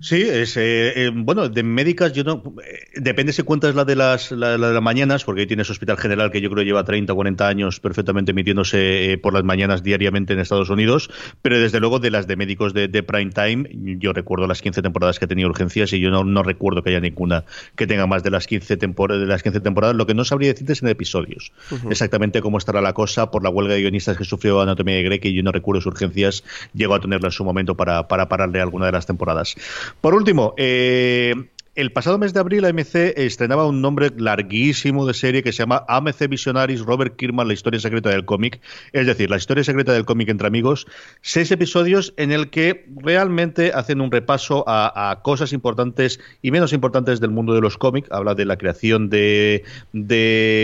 Sí, 0.00 0.22
es, 0.22 0.56
eh, 0.56 1.06
eh, 1.06 1.10
bueno, 1.14 1.48
de 1.48 1.62
médicas 1.62 2.12
yo 2.12 2.24
no... 2.24 2.42
Eh, 2.64 3.00
depende 3.00 3.32
si 3.32 3.42
cuentas 3.42 3.74
la 3.74 3.84
de 3.84 3.94
las, 3.94 4.32
la, 4.32 4.50
de 4.50 4.58
las 4.58 4.82
mañanas, 4.82 5.24
porque 5.24 5.42
ahí 5.42 5.46
tienes 5.46 5.70
Hospital 5.70 5.96
General 5.96 6.30
que 6.30 6.40
yo 6.40 6.50
creo 6.50 6.64
lleva 6.64 6.84
30 6.84 7.12
o 7.12 7.16
40 7.16 7.46
años 7.46 7.80
perfectamente 7.80 8.32
emitiéndose 8.32 9.18
por 9.22 9.32
las 9.32 9.44
mañanas 9.44 9.82
diariamente 9.82 10.32
en 10.32 10.40
Estados 10.40 10.68
Unidos, 10.68 11.10
pero 11.42 11.58
desde 11.60 11.78
luego 11.78 12.00
de 12.00 12.10
las 12.10 12.26
de 12.26 12.36
médicos 12.36 12.74
de, 12.74 12.88
prime 13.02 13.30
time, 13.30 13.68
yo 13.98 14.12
recuerdo 14.12 14.46
las 14.46 14.62
15 14.62 14.82
temporadas 14.82 15.18
que 15.18 15.26
ha 15.26 15.28
tenido 15.28 15.48
urgencias 15.48 15.92
y 15.92 16.00
yo 16.00 16.10
no, 16.10 16.24
no 16.24 16.42
recuerdo 16.42 16.82
que 16.82 16.90
haya 16.90 17.00
ninguna 17.00 17.44
que 17.76 17.86
tenga 17.86 18.06
más 18.06 18.22
de 18.22 18.30
las 18.30 18.46
15, 18.46 18.76
tempor 18.76 19.16
de 19.16 19.26
las 19.26 19.42
15 19.42 19.60
temporadas. 19.60 19.94
Lo 19.94 20.06
que 20.06 20.14
no 20.14 20.24
sabría 20.24 20.50
decirte 20.50 20.72
es 20.72 20.82
en 20.82 20.88
episodios, 20.88 21.52
exactamente 21.88 22.42
cómo 22.42 22.58
estará 22.58 22.80
la 22.80 22.94
cosa 22.94 23.30
por 23.30 23.44
la 23.44 23.50
huelga 23.50 23.74
de 23.74 23.80
guionistas 23.80 24.16
que 24.16 24.24
sufrió 24.24 24.60
Anatomía 24.60 24.96
de 24.96 25.02
Grey, 25.04 25.18
que 25.20 25.32
yo 25.32 25.42
no 25.42 25.52
recuerdo 25.52 25.80
sus 25.80 25.92
urgencias, 25.92 26.42
llegó 26.74 26.94
a 26.94 27.00
tenerla 27.00 27.28
en 27.28 27.32
su 27.32 27.44
momento 27.44 27.76
para, 27.76 28.08
para 28.08 28.28
pararle 28.28 28.60
alguna 28.60 28.86
de 28.86 28.92
las 28.92 29.06
temporadas. 29.06 29.54
Por 30.00 30.14
último, 30.14 30.54
eh, 30.56 31.34
el 31.74 31.90
pasado 31.90 32.18
mes 32.18 32.32
de 32.32 32.38
abril 32.38 32.64
AMC 32.64 32.94
estrenaba 33.16 33.66
un 33.66 33.80
nombre 33.82 34.10
larguísimo 34.16 35.06
de 35.06 35.14
serie 35.14 35.42
que 35.42 35.52
se 35.52 35.58
llama 35.58 35.84
AMC 35.88 36.28
Visionaries 36.28 36.82
Robert 36.82 37.16
Kirkman, 37.16 37.48
la 37.48 37.54
historia 37.54 37.80
secreta 37.80 38.10
del 38.10 38.24
cómic. 38.24 38.60
Es 38.92 39.06
decir, 39.06 39.28
la 39.28 39.36
historia 39.36 39.64
secreta 39.64 39.92
del 39.92 40.04
cómic 40.04 40.28
entre 40.28 40.46
amigos. 40.46 40.86
Seis 41.20 41.50
episodios 41.50 42.14
en 42.16 42.30
el 42.30 42.50
que 42.50 42.86
realmente 42.96 43.72
hacen 43.74 44.00
un 44.00 44.12
repaso 44.12 44.62
a, 44.68 45.20
cosas 45.24 45.52
importantes 45.52 46.20
y 46.42 46.52
menos 46.52 46.72
importantes 46.72 47.20
del 47.20 47.30
mundo 47.30 47.54
de 47.54 47.60
los 47.60 47.76
cómics. 47.76 48.08
Habla 48.12 48.36
de 48.36 48.44
la 48.44 48.56
creación 48.56 49.10
de, 49.10 49.64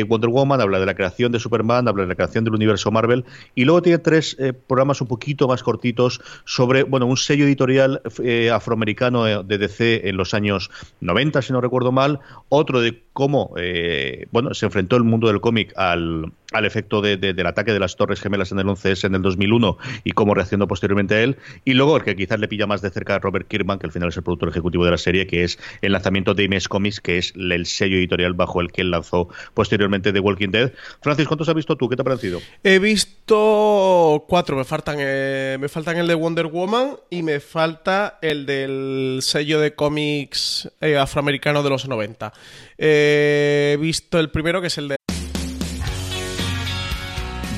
Wonder 0.09 0.31
Woman, 0.31 0.61
habla 0.61 0.79
de 0.79 0.87
la 0.87 0.94
creación 0.94 1.33
de 1.33 1.40
Superman, 1.40 1.88
habla 1.88 2.05
de 2.05 2.09
la 2.09 2.14
creación 2.14 2.44
del 2.44 2.55
universo 2.55 2.92
Marvel. 2.92 3.25
Y 3.57 3.64
luego 3.64 3.83
tiene 3.83 3.99
tres 3.99 4.37
eh, 4.38 4.53
programas 4.53 5.01
un 5.01 5.09
poquito 5.09 5.49
más 5.49 5.64
cortitos 5.64 6.20
sobre, 6.44 6.85
bueno, 6.85 7.07
un 7.07 7.16
sello 7.16 7.46
editorial 7.46 8.01
eh, 8.23 8.51
afroamericano 8.51 9.27
eh, 9.27 9.42
de 9.44 9.59
DC 9.59 10.09
en 10.09 10.16
los 10.16 10.35
años 10.35 10.70
90, 11.00 11.42
si 11.42 11.52
no 11.52 11.60
recuerdo 11.60 11.92
mal, 11.92 12.20
otro 12.48 12.80
de 12.80 13.02
cómo 13.12 13.52
eh, 13.56 14.26
bueno, 14.30 14.54
se 14.54 14.66
enfrentó 14.66 14.96
el 14.96 15.04
mundo 15.04 15.28
del 15.28 15.40
cómic 15.40 15.72
al, 15.76 16.32
al 16.52 16.64
efecto 16.64 17.00
de, 17.00 17.16
del 17.16 17.46
ataque 17.46 17.72
de 17.72 17.80
las 17.80 17.96
Torres 17.96 18.20
Gemelas 18.20 18.52
en 18.52 18.58
el 18.58 18.66
11S 18.66 19.04
en 19.04 19.14
el 19.14 19.22
2001 19.22 19.78
y 20.04 20.12
cómo 20.12 20.34
reaccionó 20.34 20.66
posteriormente 20.66 21.14
a 21.14 21.22
él. 21.22 21.36
Y 21.64 21.74
luego 21.74 21.96
el 21.96 22.02
que 22.02 22.16
quizás 22.16 22.40
le 22.40 22.48
pilla 22.48 22.66
más 22.66 22.82
de 22.82 22.90
cerca 22.90 23.16
a 23.16 23.18
Robert 23.18 23.48
Kirkman, 23.48 23.78
que 23.78 23.86
al 23.86 23.92
final 23.92 24.08
es 24.08 24.16
el 24.16 24.22
productor 24.22 24.48
ejecutivo 24.48 24.84
de 24.84 24.90
la 24.90 24.98
serie, 24.98 25.26
que 25.26 25.44
es 25.44 25.58
el 25.82 25.92
lanzamiento 25.92 26.34
de 26.34 26.44
Image 26.44 26.68
Comics, 26.68 27.00
que 27.00 27.18
es 27.18 27.32
el 27.36 27.66
sello 27.66 27.96
editorial 27.96 28.34
bajo 28.34 28.60
el 28.60 28.72
que 28.72 28.82
él 28.82 28.90
lanzó 28.90 29.28
posteriormente 29.54 30.12
The 30.12 30.20
Walking 30.20 30.50
Dead. 30.50 30.72
Francis, 31.02 31.26
¿cuántos 31.26 31.48
has 31.48 31.54
visto 31.54 31.76
tú? 31.76 31.88
¿Qué 31.88 31.96
te 31.96 32.02
ha 32.02 32.04
parecido? 32.04 32.40
He 32.62 32.78
visto 32.78 34.24
cuatro, 34.28 34.56
me 34.56 34.64
faltan, 34.64 34.96
eh, 34.98 35.56
me 35.60 35.68
faltan 35.68 35.96
el 35.98 36.06
de 36.06 36.14
Wonder 36.14 36.46
Woman 36.46 36.96
y 37.10 37.22
me 37.22 37.40
falta 37.40 38.18
el 38.22 38.46
del 38.46 39.18
sello 39.22 39.60
de 39.60 39.74
cómics 39.74 40.70
afroamericano 40.98 41.62
de 41.62 41.70
los 41.70 41.88
90. 41.88 42.33
he 42.79 43.76
visto 43.81 44.18
el 44.18 44.31
primero, 44.31 44.61
que 44.61 44.68
es 44.68 44.79
el 44.79 44.88
de 44.88 44.96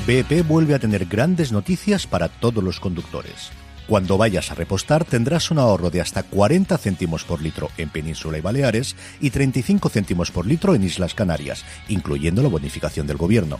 BP 0.05 0.45
vuelve 0.45 0.75
a 0.75 0.79
tener 0.79 1.05
grandes 1.05 1.53
noticias 1.53 2.07
para 2.07 2.27
todos 2.27 2.61
los 2.61 2.81
conductores. 2.81 3.51
Cuando 3.87 4.17
vayas 4.17 4.51
a 4.51 4.55
repostar 4.55 5.05
tendrás 5.05 5.51
un 5.51 5.59
ahorro 5.59 5.89
de 5.89 6.01
hasta 6.01 6.23
40 6.23 6.77
céntimos 6.77 7.23
por 7.23 7.41
litro 7.41 7.69
en 7.77 7.89
Península 7.89 8.37
y 8.37 8.41
Baleares 8.41 8.97
y 9.21 9.29
35 9.29 9.89
céntimos 9.89 10.31
por 10.31 10.45
litro 10.45 10.75
en 10.75 10.83
Islas 10.83 11.13
Canarias, 11.13 11.63
incluyendo 11.87 12.41
la 12.41 12.49
bonificación 12.49 13.07
del 13.07 13.17
gobierno. 13.17 13.59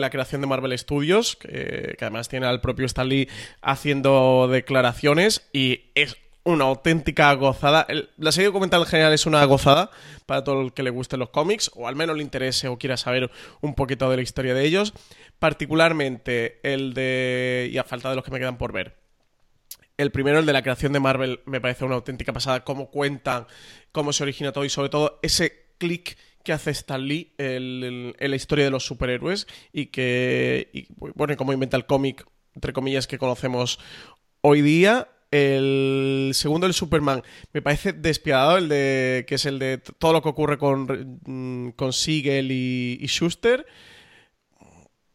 La 0.00 0.10
creación 0.10 0.40
de 0.40 0.46
Marvel 0.46 0.76
Studios, 0.78 1.36
que, 1.36 1.96
además 2.00 2.28
tiene 2.28 2.46
al 2.46 2.60
propio 2.60 2.86
Stan 2.86 3.08
Lee 3.08 3.28
haciendo 3.62 4.48
declaraciones 4.50 5.48
y 5.52 5.90
es 5.94 6.16
una 6.44 6.64
auténtica 6.64 7.32
gozada. 7.34 7.86
La 8.16 8.32
serie 8.32 8.46
documental 8.46 8.80
en 8.80 8.86
general 8.86 9.12
es 9.12 9.26
una 9.26 9.44
gozada 9.44 9.90
para 10.26 10.42
todo 10.42 10.62
el 10.62 10.72
que 10.72 10.82
le 10.82 10.90
gusten 10.90 11.20
los 11.20 11.30
cómics, 11.30 11.70
o 11.74 11.86
al 11.86 11.96
menos 11.96 12.16
le 12.16 12.22
interese 12.22 12.68
o 12.68 12.78
quiera 12.78 12.96
saber 12.96 13.30
un 13.60 13.74
poquito 13.74 14.10
de 14.10 14.16
la 14.16 14.22
historia 14.22 14.54
de 14.54 14.64
ellos. 14.64 14.94
Particularmente 15.38 16.60
el 16.62 16.94
de... 16.94 17.68
y 17.72 17.78
a 17.78 17.84
falta 17.84 18.10
de 18.10 18.16
los 18.16 18.24
que 18.24 18.30
me 18.30 18.38
quedan 18.38 18.58
por 18.58 18.72
ver. 18.72 18.96
El 19.96 20.10
primero, 20.12 20.38
el 20.38 20.46
de 20.46 20.54
la 20.54 20.62
creación 20.62 20.94
de 20.94 21.00
Marvel, 21.00 21.40
me 21.44 21.60
parece 21.60 21.84
una 21.84 21.94
auténtica 21.94 22.32
pasada. 22.32 22.64
Cómo 22.64 22.90
cuentan, 22.90 23.46
cómo 23.92 24.12
se 24.14 24.22
origina 24.22 24.52
todo 24.52 24.64
y 24.64 24.70
sobre 24.70 24.88
todo 24.88 25.18
ese 25.22 25.74
clic 25.76 26.16
que 26.44 26.52
hace 26.52 26.70
Stan 26.70 27.06
Lee 27.06 27.32
en, 27.38 28.14
la 28.18 28.36
historia 28.36 28.64
de 28.64 28.70
los 28.70 28.84
superhéroes 28.84 29.46
y 29.72 29.86
que, 29.86 30.70
y, 30.72 30.86
bueno, 30.90 31.36
cómo 31.36 31.52
inventa 31.52 31.76
el 31.76 31.86
cómic, 31.86 32.26
entre 32.54 32.72
comillas, 32.72 33.06
que 33.06 33.18
conocemos 33.18 33.78
hoy 34.40 34.62
día. 34.62 35.08
El 35.30 36.32
segundo, 36.34 36.66
el 36.66 36.74
Superman, 36.74 37.22
me 37.52 37.62
parece 37.62 37.92
despiadado, 37.92 38.58
el 38.58 38.68
de 38.68 39.24
que 39.28 39.36
es 39.36 39.46
el 39.46 39.60
de 39.60 39.78
todo 39.78 40.12
lo 40.12 40.22
que 40.22 40.28
ocurre 40.28 40.58
con, 40.58 41.72
con 41.76 41.92
Siegel 41.92 42.50
y, 42.50 42.98
y 43.00 43.06
Schuster 43.06 43.64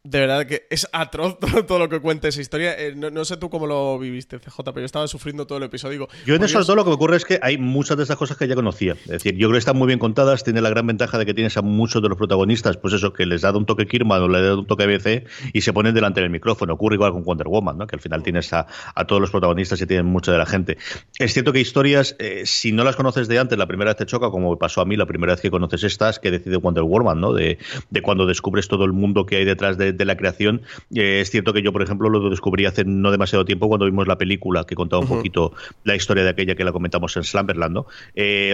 de 0.05 0.19
verdad 0.19 0.45
que 0.45 0.67
es 0.69 0.87
atroz 0.93 1.39
todo, 1.39 1.65
todo, 1.65 1.79
lo 1.79 1.89
que 1.89 1.99
cuenta 1.99 2.27
esa 2.27 2.39
historia. 2.39 2.75
Eh, 2.77 2.93
no, 2.95 3.09
no, 3.09 3.25
sé 3.25 3.37
tú 3.37 3.49
cómo 3.49 3.65
lo 3.65 3.97
viviste, 3.97 4.39
CJ, 4.39 4.57
pero 4.65 4.79
yo 4.79 4.85
estaba 4.85 5.07
sufriendo 5.07 5.47
todo 5.47 5.57
el 5.57 5.63
episodio. 5.63 5.93
Digo, 5.93 6.07
yo 6.25 6.35
en 6.35 6.43
eso 6.43 6.63
todo 6.63 6.75
lo 6.75 6.83
que 6.83 6.89
me 6.89 6.95
ocurre 6.95 7.17
es 7.17 7.25
que 7.25 7.39
hay 7.41 7.57
muchas 7.57 7.97
de 7.97 8.03
esas 8.03 8.15
cosas 8.15 8.37
que 8.37 8.47
ya 8.47 8.55
conocía. 8.55 8.93
Es 8.93 9.07
decir, 9.07 9.33
yo 9.35 9.47
creo 9.47 9.53
que 9.53 9.59
están 9.59 9.77
muy 9.77 9.87
bien 9.87 9.99
contadas. 9.99 10.43
Tiene 10.43 10.61
la 10.61 10.69
gran 10.69 10.85
ventaja 10.85 11.17
de 11.17 11.25
que 11.25 11.33
tienes 11.33 11.57
a 11.57 11.61
muchos 11.61 12.01
de 12.01 12.09
los 12.09 12.17
protagonistas, 12.17 12.77
pues 12.77 12.93
eso, 12.93 13.13
que 13.13 13.25
les 13.25 13.41
da 13.41 13.51
un 13.51 13.65
toque 13.65 13.87
Kirman 13.87 14.21
o 14.21 14.27
le 14.27 14.41
da 14.41 14.55
un 14.55 14.67
toque 14.67 14.85
BC 14.85 15.25
y 15.53 15.61
se 15.61 15.73
ponen 15.73 15.95
delante 15.95 16.21
del 16.21 16.29
micrófono. 16.29 16.73
Ocurre 16.73 16.95
igual 16.95 17.11
con 17.11 17.23
Wonder 17.23 17.47
Woman, 17.47 17.77
¿no? 17.77 17.87
que 17.87 17.95
al 17.95 18.01
final 18.01 18.21
tienes 18.21 18.53
a, 18.53 18.67
a 18.93 19.05
todos 19.05 19.21
los 19.21 19.31
protagonistas 19.31 19.81
y 19.81 19.87
tienen 19.87 20.05
mucha 20.05 20.31
de 20.31 20.37
la 20.37 20.45
gente. 20.45 20.77
Es 21.17 21.33
cierto 21.33 21.51
que 21.51 21.59
historias, 21.59 22.15
eh, 22.19 22.43
si 22.45 22.71
no 22.71 22.83
las 22.83 22.95
conoces 22.95 23.27
de 23.27 23.39
antes, 23.39 23.57
la 23.57 23.67
primera 23.67 23.91
vez 23.91 23.97
te 23.97 24.05
choca, 24.05 24.29
como 24.29 24.51
me 24.51 24.57
pasó 24.57 24.81
a 24.81 24.85
mí 24.85 24.95
la 24.97 25.07
primera 25.07 25.33
vez 25.33 25.41
que 25.41 25.49
conoces 25.49 25.83
estas, 25.83 26.19
que 26.19 26.29
decide 26.29 26.57
Wonder 26.57 26.83
Woman, 26.83 27.19
¿no? 27.19 27.33
de, 27.33 27.57
de 27.89 28.01
cuando 28.01 28.27
descubres 28.27 28.67
todo 28.67 28.85
el 28.85 28.93
mundo 28.93 29.25
que 29.25 29.37
hay 29.37 29.45
detrás 29.45 29.77
de, 29.77 29.94
de 29.97 30.05
la 30.05 30.15
creación 30.17 30.62
eh, 30.93 31.21
es 31.21 31.31
cierto 31.31 31.53
que 31.53 31.62
yo, 31.62 31.71
por 31.71 31.81
ejemplo, 31.81 32.10
lo 32.10 32.29
descubrí 32.29 32.65
hace 32.65 32.84
no 32.86 33.12
demasiado 33.12 33.45
tiempo 33.45 33.67
cuando 33.67 33.86
vimos 33.86 34.08
la 34.08 34.17
película 34.17 34.65
que 34.65 34.75
contaba 34.75 35.01
un 35.01 35.08
uh 35.08 35.12
-huh. 35.12 35.17
poquito 35.17 35.53
la 35.84 35.95
historia 35.95 36.23
de 36.23 36.29
aquella 36.29 36.55
que 36.55 36.63
la 36.63 36.71
comentamos 36.71 37.15
en 37.17 37.23
Slumberland. 37.23 37.73
¿no? 37.73 37.88
Eh, 38.15 38.53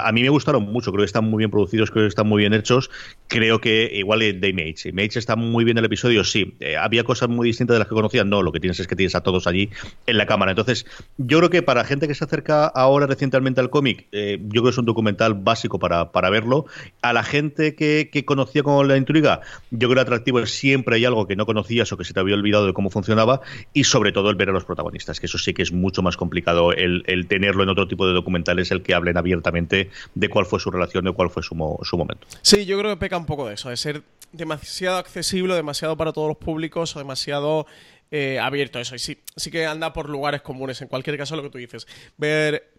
a 0.00 0.12
mí 0.12 0.22
me 0.22 0.28
gustaron 0.28 0.64
mucho, 0.64 0.92
creo 0.92 1.02
que 1.02 1.06
están 1.06 1.24
muy 1.24 1.38
bien 1.38 1.50
producidos, 1.50 1.90
creo 1.90 2.04
que 2.04 2.08
están 2.08 2.28
muy 2.28 2.40
bien 2.40 2.54
hechos. 2.54 2.90
Creo 3.28 3.60
que 3.60 3.90
igual 3.94 4.20
de 4.20 4.48
Image. 4.48 4.90
Image 4.90 5.18
está 5.18 5.36
muy 5.36 5.64
bien 5.64 5.78
el 5.78 5.84
episodio, 5.84 6.24
sí. 6.24 6.54
Eh, 6.60 6.76
había 6.76 7.04
cosas 7.04 7.28
muy 7.28 7.48
distintas 7.48 7.74
de 7.74 7.78
las 7.78 7.88
que 7.88 7.94
conocía, 7.94 8.24
no. 8.24 8.42
Lo 8.42 8.52
que 8.52 8.60
tienes 8.60 8.78
es 8.80 8.86
que 8.86 8.96
tienes 8.96 9.14
a 9.14 9.22
todos 9.22 9.46
allí 9.46 9.70
en 10.06 10.18
la 10.18 10.26
cámara. 10.26 10.52
Entonces, 10.52 10.86
yo 11.16 11.38
creo 11.38 11.50
que 11.50 11.62
para 11.62 11.84
gente 11.84 12.08
que 12.08 12.14
se 12.14 12.24
acerca 12.24 12.66
ahora 12.66 13.06
recientemente 13.06 13.60
al 13.60 13.70
cómic, 13.70 14.06
eh, 14.12 14.38
yo 14.40 14.48
creo 14.50 14.64
que 14.64 14.70
es 14.70 14.78
un 14.78 14.84
documental 14.84 15.34
básico 15.34 15.78
para, 15.78 16.12
para 16.12 16.30
verlo. 16.30 16.66
A 17.00 17.12
la 17.12 17.22
gente 17.22 17.74
que, 17.74 18.10
que 18.12 18.24
conocía 18.24 18.62
con 18.62 18.86
la 18.86 18.96
intriga, 18.96 19.40
yo 19.70 19.88
creo 19.88 19.94
que 19.94 20.00
atractivo 20.00 20.40
es 20.40 20.50
siempre 20.50 20.81
hay 20.90 21.04
algo 21.04 21.26
que 21.26 21.36
no 21.36 21.46
conocías 21.46 21.92
o 21.92 21.96
que 21.96 22.04
se 22.04 22.12
te 22.12 22.20
había 22.20 22.34
olvidado 22.34 22.66
de 22.66 22.72
cómo 22.72 22.90
funcionaba 22.90 23.40
y 23.72 23.84
sobre 23.84 24.12
todo 24.12 24.30
el 24.30 24.36
ver 24.36 24.50
a 24.50 24.52
los 24.52 24.64
protagonistas, 24.64 25.20
que 25.20 25.26
eso 25.26 25.38
sí 25.38 25.54
que 25.54 25.62
es 25.62 25.72
mucho 25.72 26.02
más 26.02 26.16
complicado 26.16 26.72
el, 26.72 27.02
el 27.06 27.26
tenerlo 27.26 27.62
en 27.62 27.68
otro 27.68 27.88
tipo 27.88 28.06
de 28.06 28.12
documentales, 28.12 28.70
el 28.70 28.82
que 28.82 28.94
hablen 28.94 29.16
abiertamente 29.16 29.90
de 30.14 30.28
cuál 30.28 30.46
fue 30.46 30.60
su 30.60 30.70
relación, 30.70 31.04
de 31.04 31.12
cuál 31.12 31.30
fue 31.30 31.42
su, 31.42 31.54
su 31.82 31.96
momento. 31.96 32.26
Sí, 32.42 32.64
yo 32.66 32.78
creo 32.78 32.92
que 32.92 32.98
peca 32.98 33.16
un 33.16 33.26
poco 33.26 33.48
de 33.48 33.54
eso, 33.54 33.70
de 33.70 33.76
ser 33.76 34.02
demasiado 34.32 34.96
accesible, 34.98 35.54
demasiado 35.54 35.96
para 35.96 36.12
todos 36.12 36.28
los 36.28 36.36
públicos 36.38 36.96
o 36.96 36.98
demasiado 36.98 37.66
eh, 38.10 38.38
abierto 38.38 38.78
eso. 38.78 38.96
Sí, 38.98 39.18
sí 39.36 39.50
que 39.50 39.66
anda 39.66 39.92
por 39.92 40.08
lugares 40.08 40.42
comunes. 40.42 40.80
En 40.82 40.88
cualquier 40.88 41.16
caso, 41.16 41.34
lo 41.34 41.42
que 41.42 41.50
tú 41.50 41.58
dices, 41.58 41.86
ver 42.18 42.71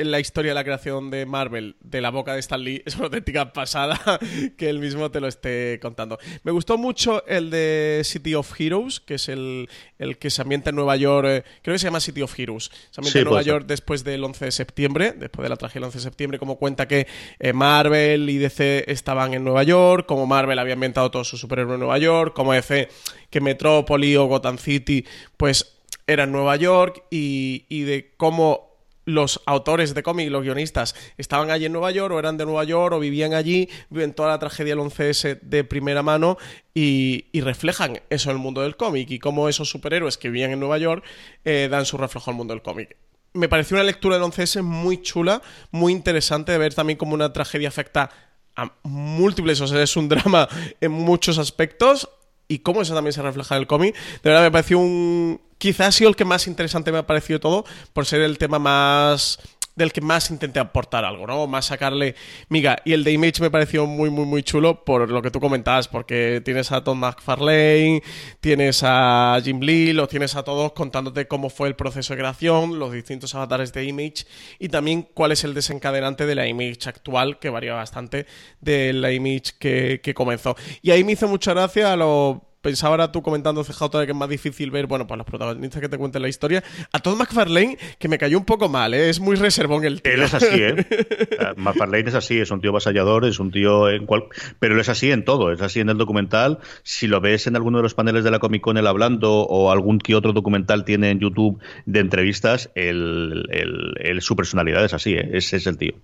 en 0.00 0.10
la 0.10 0.18
historia 0.18 0.52
de 0.52 0.54
la 0.54 0.64
creación 0.64 1.10
de 1.10 1.26
Marvel 1.26 1.76
de 1.80 2.00
la 2.00 2.10
boca 2.10 2.32
de 2.32 2.40
Stan 2.40 2.62
Lee 2.62 2.82
es 2.86 2.96
una 2.96 3.04
auténtica 3.04 3.52
pasada 3.52 4.00
que 4.56 4.70
él 4.70 4.78
mismo 4.78 5.10
te 5.10 5.20
lo 5.20 5.28
esté 5.28 5.78
contando. 5.80 6.18
Me 6.42 6.52
gustó 6.52 6.78
mucho 6.78 7.24
el 7.26 7.50
de 7.50 8.00
City 8.04 8.34
of 8.34 8.58
Heroes, 8.58 9.00
que 9.00 9.14
es 9.14 9.28
el, 9.28 9.68
el 9.98 10.16
que 10.16 10.30
se 10.30 10.40
ambienta 10.40 10.70
en 10.70 10.76
Nueva 10.76 10.96
York, 10.96 11.26
eh, 11.28 11.44
creo 11.62 11.74
que 11.74 11.78
se 11.78 11.86
llama 11.86 12.00
City 12.00 12.22
of 12.22 12.38
Heroes, 12.38 12.70
se 12.90 13.00
ambienta 13.00 13.12
sí, 13.12 13.18
en 13.18 13.24
Nueva 13.24 13.42
York 13.42 13.66
después 13.66 14.02
del 14.02 14.24
11 14.24 14.46
de 14.46 14.52
septiembre, 14.52 15.12
después 15.16 15.42
de 15.42 15.50
la 15.50 15.56
tragedia 15.56 15.80
del 15.80 15.88
11 15.88 15.98
de 15.98 16.02
septiembre, 16.02 16.38
como 16.38 16.56
cuenta 16.56 16.88
que 16.88 17.06
eh, 17.38 17.52
Marvel 17.52 18.30
y 18.30 18.38
DC 18.38 18.90
estaban 18.90 19.34
en 19.34 19.44
Nueva 19.44 19.64
York, 19.64 20.06
como 20.06 20.26
Marvel 20.26 20.58
había 20.58 20.74
ambientado 20.74 21.10
todos 21.10 21.28
sus 21.28 21.40
superhéroes 21.40 21.74
en 21.74 21.80
Nueva 21.80 21.98
York, 21.98 22.32
como 22.34 22.54
DC 22.54 22.88
que 23.28 23.40
Metrópoli 23.40 24.16
o 24.16 24.24
Gotham 24.26 24.56
City 24.56 25.04
pues 25.36 25.76
era 26.06 26.24
en 26.24 26.32
Nueva 26.32 26.56
York 26.56 27.04
y, 27.10 27.66
y 27.68 27.82
de 27.82 28.14
cómo 28.16 28.69
los 29.04 29.40
autores 29.46 29.94
de 29.94 30.02
cómic, 30.02 30.30
los 30.30 30.42
guionistas, 30.42 30.94
estaban 31.16 31.50
allí 31.50 31.66
en 31.66 31.72
Nueva 31.72 31.90
York 31.90 32.14
o 32.14 32.18
eran 32.18 32.36
de 32.36 32.44
Nueva 32.44 32.64
York 32.64 32.94
o 32.94 33.00
vivían 33.00 33.34
allí, 33.34 33.68
viven 33.88 34.14
toda 34.14 34.30
la 34.30 34.38
tragedia 34.38 34.74
del 34.74 34.84
11S 34.84 35.40
de 35.40 35.64
primera 35.64 36.02
mano 36.02 36.38
y, 36.74 37.26
y 37.32 37.40
reflejan 37.40 38.00
eso 38.10 38.30
en 38.30 38.36
el 38.36 38.42
mundo 38.42 38.62
del 38.62 38.76
cómic 38.76 39.10
y 39.10 39.18
cómo 39.18 39.48
esos 39.48 39.70
superhéroes 39.70 40.18
que 40.18 40.28
vivían 40.28 40.52
en 40.52 40.60
Nueva 40.60 40.78
York 40.78 41.04
eh, 41.44 41.68
dan 41.70 41.86
su 41.86 41.96
reflejo 41.96 42.30
al 42.30 42.36
mundo 42.36 42.54
del 42.54 42.62
cómic. 42.62 42.96
Me 43.32 43.48
pareció 43.48 43.76
una 43.76 43.84
lectura 43.84 44.16
del 44.16 44.24
11S 44.24 44.62
muy 44.62 45.02
chula, 45.02 45.40
muy 45.70 45.92
interesante 45.92 46.52
de 46.52 46.58
ver 46.58 46.74
también 46.74 46.96
cómo 46.96 47.14
una 47.14 47.32
tragedia 47.32 47.68
afecta 47.68 48.10
a 48.56 48.72
múltiples, 48.82 49.60
o 49.60 49.66
sea, 49.66 49.82
es 49.82 49.96
un 49.96 50.08
drama 50.10 50.48
en 50.80 50.92
muchos 50.92 51.38
aspectos 51.38 52.08
y 52.50 52.58
cómo 52.58 52.82
eso 52.82 52.94
también 52.94 53.12
se 53.12 53.22
refleja 53.22 53.54
en 53.54 53.60
el 53.60 53.66
cómic. 53.68 53.94
De 53.94 54.30
verdad 54.30 54.42
me 54.42 54.50
pareció 54.50 54.80
un... 54.80 55.40
Quizás 55.56 55.88
ha 55.88 55.92
sido 55.92 56.10
el 56.10 56.16
que 56.16 56.24
más 56.24 56.48
interesante 56.48 56.90
me 56.90 56.98
ha 56.98 57.06
parecido 57.06 57.38
todo 57.38 57.64
por 57.92 58.06
ser 58.06 58.22
el 58.22 58.38
tema 58.38 58.58
más 58.58 59.38
del 59.74 59.92
que 59.92 60.00
más 60.00 60.30
intenté 60.30 60.60
aportar 60.60 61.04
algo, 61.04 61.26
¿no? 61.26 61.46
Más 61.46 61.66
sacarle 61.66 62.14
miga. 62.48 62.78
Y 62.84 62.92
el 62.92 63.04
de 63.04 63.12
Image 63.12 63.40
me 63.40 63.50
pareció 63.50 63.86
muy, 63.86 64.10
muy, 64.10 64.24
muy 64.26 64.42
chulo 64.42 64.84
por 64.84 65.08
lo 65.10 65.22
que 65.22 65.30
tú 65.30 65.40
comentabas, 65.40 65.88
porque 65.88 66.42
tienes 66.44 66.72
a 66.72 66.84
Tom 66.84 66.98
McFarlane, 66.98 68.02
tienes 68.40 68.82
a 68.84 69.38
Jim 69.42 69.60
Lee, 69.60 69.92
los 69.92 70.08
tienes 70.08 70.36
a 70.36 70.42
todos 70.42 70.72
contándote 70.72 71.26
cómo 71.28 71.50
fue 71.50 71.68
el 71.68 71.76
proceso 71.76 72.14
de 72.14 72.20
creación, 72.20 72.78
los 72.78 72.92
distintos 72.92 73.34
avatares 73.34 73.72
de 73.72 73.84
Image 73.84 74.26
y 74.58 74.68
también 74.68 75.06
cuál 75.14 75.32
es 75.32 75.44
el 75.44 75.54
desencadenante 75.54 76.26
de 76.26 76.34
la 76.34 76.46
Image 76.46 76.88
actual, 76.88 77.38
que 77.38 77.50
varía 77.50 77.74
bastante 77.74 78.26
de 78.60 78.92
la 78.92 79.12
Image 79.12 79.52
que, 79.58 80.00
que 80.02 80.14
comenzó. 80.14 80.56
Y 80.82 80.90
ahí 80.90 81.04
me 81.04 81.12
hizo 81.12 81.28
mucha 81.28 81.54
gracia 81.54 81.92
a 81.92 81.96
lo 81.96 82.49
pensaba 82.60 82.94
ahora 82.94 83.12
tú 83.12 83.22
comentando 83.22 83.64
CJ 83.64 83.98
de 84.00 84.06
que 84.06 84.12
es 84.12 84.18
más 84.18 84.28
difícil 84.28 84.70
ver, 84.70 84.86
bueno, 84.86 85.06
pues 85.06 85.18
los 85.18 85.26
protagonistas 85.26 85.80
que 85.80 85.88
te 85.88 85.98
cuenten 85.98 86.22
la 86.22 86.28
historia. 86.28 86.62
A 86.92 86.98
Todd 86.98 87.16
McFarlane, 87.16 87.78
que 87.98 88.08
me 88.08 88.18
cayó 88.18 88.38
un 88.38 88.44
poco 88.44 88.68
mal, 88.68 88.94
¿eh? 88.94 89.08
es 89.08 89.20
muy 89.20 89.36
reservón 89.36 89.84
el 89.84 90.02
tío. 90.02 90.12
Él 90.12 90.22
es 90.22 90.34
así, 90.34 90.62
¿eh? 90.62 90.86
McFarlane 91.56 92.08
es 92.08 92.14
así, 92.14 92.38
es 92.38 92.50
un 92.50 92.60
tío 92.60 92.72
vasallador, 92.72 93.24
es 93.24 93.38
un 93.38 93.50
tío 93.50 93.88
en 93.88 94.06
cual... 94.06 94.24
Pero 94.58 94.74
él 94.74 94.80
es 94.80 94.88
así 94.88 95.10
en 95.10 95.24
todo, 95.24 95.52
es 95.52 95.60
así 95.60 95.80
en 95.80 95.88
el 95.88 95.98
documental. 95.98 96.58
Si 96.82 97.06
lo 97.06 97.20
ves 97.20 97.46
en 97.46 97.56
alguno 97.56 97.78
de 97.78 97.82
los 97.82 97.94
paneles 97.94 98.24
de 98.24 98.30
la 98.30 98.38
Comic 98.38 98.62
Con 98.62 98.76
él 98.76 98.86
hablando 98.86 99.40
o 99.42 99.70
algún 99.70 99.98
que 99.98 100.14
otro 100.14 100.32
documental 100.32 100.84
tiene 100.84 101.10
en 101.10 101.20
YouTube 101.20 101.60
de 101.86 102.00
entrevistas, 102.00 102.70
el, 102.74 103.46
el, 103.50 103.94
el 103.98 104.22
su 104.22 104.36
personalidad 104.36 104.84
es 104.84 104.94
así, 104.94 105.14
¿eh? 105.14 105.30
ese 105.32 105.56
es 105.56 105.66
el 105.66 105.78
tío. 105.78 105.94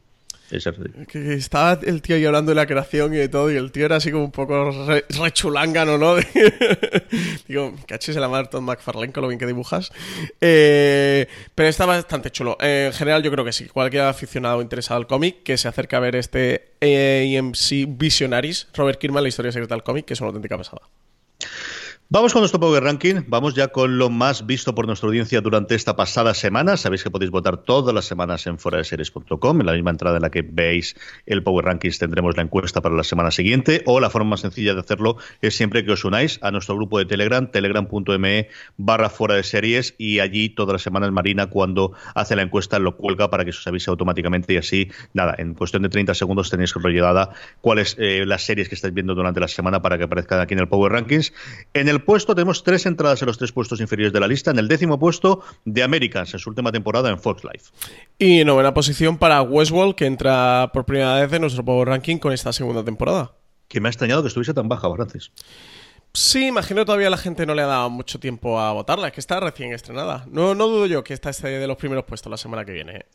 Que 1.08 1.34
estaba 1.34 1.78
el 1.82 2.02
tío 2.02 2.16
hablando 2.26 2.50
de 2.50 2.56
la 2.56 2.66
creación 2.66 3.12
y 3.14 3.16
de 3.16 3.28
todo, 3.28 3.50
y 3.50 3.56
el 3.56 3.72
tío 3.72 3.86
era 3.86 3.96
así 3.96 4.10
como 4.12 4.24
un 4.24 4.30
poco 4.30 4.70
re, 4.86 5.04
rechulángano, 5.08 5.98
¿no? 5.98 6.16
Digo, 7.48 7.74
cachis 7.86 8.16
el 8.16 8.22
amar 8.22 8.48
Tom 8.48 8.64
McFarlane 8.64 9.12
con 9.12 9.22
lo 9.22 9.28
bien 9.28 9.38
que 9.38 9.46
dibujas. 9.46 9.92
Eh, 10.40 11.26
pero 11.54 11.68
está 11.68 11.86
bastante 11.86 12.30
chulo. 12.30 12.56
Eh, 12.60 12.86
en 12.86 12.92
general, 12.92 13.22
yo 13.22 13.30
creo 13.30 13.44
que 13.44 13.52
sí. 13.52 13.66
Cualquier 13.66 14.04
aficionado 14.04 14.62
interesado 14.62 14.98
al 14.98 15.06
cómic 15.06 15.42
que 15.42 15.56
se 15.56 15.68
acerca 15.68 15.96
a 15.96 16.00
ver 16.00 16.16
este 16.16 16.74
AMC 16.80 17.98
Visionaries, 17.98 18.68
Robert 18.74 19.00
Kirkman, 19.00 19.22
la 19.22 19.28
historia 19.28 19.52
secreta 19.52 19.74
del 19.74 19.82
cómic, 19.82 20.04
que 20.04 20.14
es 20.14 20.20
una 20.20 20.28
auténtica 20.28 20.56
pasada. 20.56 20.82
Vamos 22.08 22.32
con 22.32 22.42
nuestro 22.42 22.60
Power 22.60 22.84
Ranking, 22.84 23.22
vamos 23.26 23.54
ya 23.54 23.66
con 23.66 23.98
lo 23.98 24.10
más 24.10 24.46
visto 24.46 24.76
por 24.76 24.86
nuestra 24.86 25.08
audiencia 25.08 25.40
durante 25.40 25.74
esta 25.74 25.96
pasada 25.96 26.34
semana. 26.34 26.76
Sabéis 26.76 27.02
que 27.02 27.10
podéis 27.10 27.32
votar 27.32 27.56
todas 27.56 27.92
las 27.92 28.04
semanas 28.04 28.46
en 28.46 28.60
foradeseries.com, 28.60 29.60
en 29.60 29.66
la 29.66 29.72
misma 29.72 29.90
entrada 29.90 30.14
en 30.18 30.22
la 30.22 30.30
que 30.30 30.42
veis 30.42 30.94
el 31.26 31.42
Power 31.42 31.64
Rankings 31.64 31.98
tendremos 31.98 32.36
la 32.36 32.44
encuesta 32.44 32.80
para 32.80 32.94
la 32.94 33.02
semana 33.02 33.32
siguiente, 33.32 33.82
o 33.86 33.98
la 33.98 34.08
forma 34.08 34.30
más 34.30 34.42
sencilla 34.42 34.74
de 34.74 34.80
hacerlo 34.82 35.16
es 35.42 35.56
siempre 35.56 35.84
que 35.84 35.90
os 35.90 36.04
unáis 36.04 36.38
a 36.42 36.52
nuestro 36.52 36.76
grupo 36.76 37.00
de 37.00 37.06
Telegram, 37.06 37.50
telegram.me 37.50 38.50
barra 38.76 39.10
fuera 39.10 39.34
de 39.34 39.42
series, 39.42 39.96
y 39.98 40.20
allí 40.20 40.48
todas 40.48 40.74
las 40.74 40.82
semanas 40.82 41.10
Marina 41.10 41.48
cuando 41.48 41.94
hace 42.14 42.36
la 42.36 42.42
encuesta 42.42 42.78
lo 42.78 42.96
cuelga 42.96 43.30
para 43.30 43.42
que 43.42 43.50
os 43.50 43.66
avise 43.66 43.90
automáticamente 43.90 44.52
y 44.52 44.58
así, 44.58 44.92
nada, 45.12 45.34
en 45.38 45.54
cuestión 45.54 45.82
de 45.82 45.88
30 45.88 46.14
segundos 46.14 46.50
tenéis 46.50 46.72
rellenada 46.74 47.30
cuáles 47.60 47.96
eh, 47.98 48.22
las 48.26 48.44
series 48.44 48.68
que 48.68 48.76
estáis 48.76 48.94
viendo 48.94 49.16
durante 49.16 49.40
la 49.40 49.48
semana 49.48 49.82
para 49.82 49.98
que 49.98 50.04
aparezcan 50.04 50.38
aquí 50.38 50.54
en 50.54 50.60
el 50.60 50.68
Power 50.68 50.92
Rankings. 50.92 51.32
El 51.96 52.02
puesto 52.02 52.34
tenemos 52.34 52.62
tres 52.62 52.86
entradas 52.86 53.20
en 53.22 53.26
los 53.26 53.38
tres 53.38 53.52
puestos 53.52 53.80
inferiores 53.80 54.12
de 54.12 54.20
la 54.20 54.28
lista. 54.28 54.50
En 54.50 54.58
el 54.58 54.68
décimo 54.68 54.98
puesto, 54.98 55.42
de 55.64 55.82
Americans, 55.82 56.32
en 56.34 56.40
su 56.40 56.50
última 56.50 56.70
temporada 56.70 57.10
en 57.10 57.18
Fox 57.18 57.42
Life. 57.44 57.72
Y 58.18 58.44
novena 58.44 58.72
posición 58.72 59.18
para 59.18 59.42
Westworld, 59.42 59.94
que 59.94 60.06
entra 60.06 60.70
por 60.72 60.84
primera 60.84 61.20
vez 61.20 61.32
en 61.32 61.42
nuestro 61.42 61.84
Ranking 61.84 62.18
con 62.18 62.32
esta 62.32 62.52
segunda 62.52 62.84
temporada. 62.84 63.32
Que 63.68 63.80
me 63.80 63.88
ha 63.88 63.90
extrañado 63.90 64.22
que 64.22 64.28
estuviese 64.28 64.54
tan 64.54 64.68
baja, 64.68 64.88
Francis. 64.94 65.32
Sí, 66.12 66.46
imagino 66.46 66.80
que 66.80 66.86
todavía 66.86 67.10
la 67.10 67.18
gente 67.18 67.44
no 67.44 67.54
le 67.54 67.60
ha 67.60 67.66
dado 67.66 67.90
mucho 67.90 68.18
tiempo 68.18 68.58
a 68.58 68.72
votarla, 68.72 69.08
es 69.08 69.12
que 69.12 69.20
está 69.20 69.38
recién 69.38 69.74
estrenada. 69.74 70.24
No, 70.30 70.54
no 70.54 70.66
dudo 70.66 70.86
yo 70.86 71.04
que 71.04 71.12
esta 71.12 71.28
esté 71.28 71.48
de 71.48 71.66
los 71.66 71.76
primeros 71.76 72.04
puestos 72.04 72.30
la 72.30 72.38
semana 72.38 72.64
que 72.64 72.72
viene. 72.72 72.96
¿eh? 72.96 73.06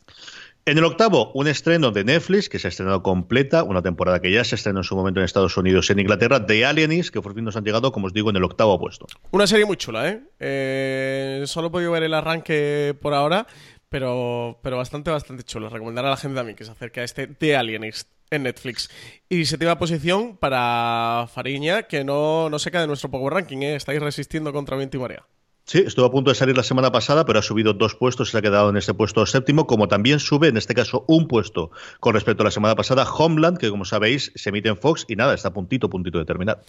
En 0.64 0.78
el 0.78 0.84
octavo, 0.84 1.32
un 1.34 1.48
estreno 1.48 1.90
de 1.90 2.04
Netflix 2.04 2.48
que 2.48 2.60
se 2.60 2.68
ha 2.68 2.70
estrenado 2.70 3.02
completa, 3.02 3.64
una 3.64 3.82
temporada 3.82 4.20
que 4.20 4.30
ya 4.30 4.44
se 4.44 4.54
estrenó 4.54 4.78
en 4.78 4.84
su 4.84 4.94
momento 4.94 5.18
en 5.18 5.24
Estados 5.24 5.56
Unidos 5.56 5.90
y 5.90 5.92
en 5.92 5.98
Inglaterra, 5.98 6.38
de 6.38 6.64
Alienist, 6.64 7.12
que 7.12 7.20
por 7.20 7.34
fin 7.34 7.42
nos 7.42 7.56
han 7.56 7.64
llegado, 7.64 7.90
como 7.90 8.06
os 8.06 8.12
digo, 8.12 8.30
en 8.30 8.36
el 8.36 8.44
octavo 8.44 8.78
puesto. 8.78 9.06
Una 9.32 9.48
serie 9.48 9.64
muy 9.64 9.76
chula, 9.76 10.08
¿eh? 10.08 10.22
eh 10.38 11.42
solo 11.46 11.66
he 11.66 11.70
podido 11.72 11.90
ver 11.90 12.04
el 12.04 12.14
arranque 12.14 12.96
por 13.02 13.12
ahora, 13.12 13.44
pero, 13.88 14.60
pero 14.62 14.76
bastante, 14.76 15.10
bastante 15.10 15.42
chulo. 15.42 15.68
Recomendar 15.68 16.06
a 16.06 16.10
la 16.10 16.16
gente 16.16 16.36
también 16.36 16.54
que 16.54 16.64
se 16.64 16.70
acerque 16.70 17.00
a 17.00 17.04
este 17.04 17.26
The 17.26 17.56
Alienist 17.56 18.08
en 18.30 18.44
Netflix. 18.44 18.88
Y 19.28 19.46
séptima 19.46 19.76
posición 19.78 20.36
para 20.36 21.26
Fariña, 21.34 21.82
que 21.82 22.04
no, 22.04 22.48
no 22.48 22.60
se 22.60 22.70
cae 22.70 22.82
de 22.82 22.86
nuestro 22.86 23.10
Power 23.10 23.34
Ranking, 23.34 23.62
¿eh? 23.62 23.74
estáis 23.74 24.00
resistiendo 24.00 24.52
contra 24.52 24.76
viento 24.76 24.96
y 24.96 25.00
marea. 25.00 25.26
Sí, 25.64 25.78
estuvo 25.78 26.06
a 26.06 26.10
punto 26.10 26.30
de 26.30 26.34
salir 26.34 26.56
la 26.56 26.64
semana 26.64 26.90
pasada, 26.90 27.24
pero 27.24 27.38
ha 27.38 27.42
subido 27.42 27.72
dos 27.72 27.94
puestos 27.94 28.28
y 28.28 28.32
se 28.32 28.38
ha 28.38 28.42
quedado 28.42 28.70
en 28.70 28.76
este 28.76 28.94
puesto 28.94 29.24
séptimo, 29.26 29.66
como 29.66 29.86
también 29.86 30.18
sube, 30.18 30.48
en 30.48 30.56
este 30.56 30.74
caso, 30.74 31.04
un 31.06 31.28
puesto 31.28 31.70
con 32.00 32.14
respecto 32.14 32.42
a 32.42 32.44
la 32.44 32.50
semana 32.50 32.74
pasada, 32.74 33.04
Homeland, 33.04 33.58
que 33.58 33.70
como 33.70 33.84
sabéis 33.84 34.32
se 34.34 34.48
emite 34.48 34.68
en 34.68 34.76
Fox 34.76 35.04
y 35.08 35.14
nada, 35.14 35.34
está 35.34 35.52
puntito, 35.52 35.88
puntito 35.88 36.18
de 36.18 36.24
terminar. 36.24 36.62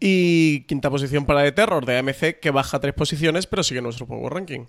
Y 0.00 0.62
quinta 0.62 0.90
posición 0.90 1.26
para 1.26 1.44
The 1.44 1.52
Terror 1.52 1.84
de 1.84 1.98
AMC, 1.98 2.40
que 2.40 2.50
baja 2.50 2.80
tres 2.80 2.94
posiciones, 2.94 3.46
pero 3.46 3.62
sigue 3.62 3.82
nuestro 3.82 4.06
Power 4.06 4.32
Ranking. 4.32 4.64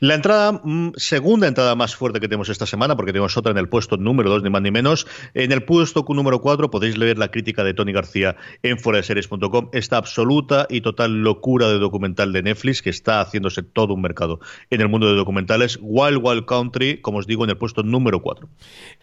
La 0.00 0.14
entrada, 0.14 0.52
mm, 0.52 0.92
segunda 0.96 1.46
entrada 1.46 1.74
más 1.74 1.94
fuerte 1.94 2.20
que 2.20 2.28
tenemos 2.28 2.48
esta 2.48 2.66
semana, 2.66 2.96
porque 2.96 3.12
tenemos 3.12 3.36
otra 3.36 3.52
en 3.52 3.58
el 3.58 3.68
puesto 3.68 3.96
número 3.96 4.30
2, 4.30 4.42
ni 4.42 4.50
más 4.50 4.62
ni 4.62 4.70
menos. 4.70 5.06
En 5.34 5.52
el 5.52 5.64
puesto 5.64 6.04
número 6.08 6.40
4 6.40 6.70
podéis 6.70 6.96
leer 6.96 7.18
la 7.18 7.28
crítica 7.28 7.64
de 7.64 7.74
Tony 7.74 7.92
García 7.92 8.36
en 8.62 8.78
foradeseries.com. 8.78 9.70
Esta 9.72 9.96
absoluta 9.96 10.66
y 10.68 10.80
total 10.80 11.22
locura 11.22 11.68
de 11.68 11.78
documental 11.78 12.32
de 12.32 12.42
Netflix 12.42 12.82
que 12.82 12.90
está 12.90 13.20
haciéndose 13.20 13.62
todo 13.62 13.94
un 13.94 14.02
mercado 14.02 14.40
en 14.70 14.80
el 14.80 14.88
mundo 14.88 15.08
de 15.08 15.14
documentales. 15.14 15.78
Wild 15.80 16.20
Wild 16.22 16.44
Country, 16.46 17.00
como 17.00 17.18
os 17.18 17.26
digo, 17.26 17.44
en 17.44 17.50
el 17.50 17.56
puesto 17.56 17.82
número 17.82 18.22
4. 18.22 18.48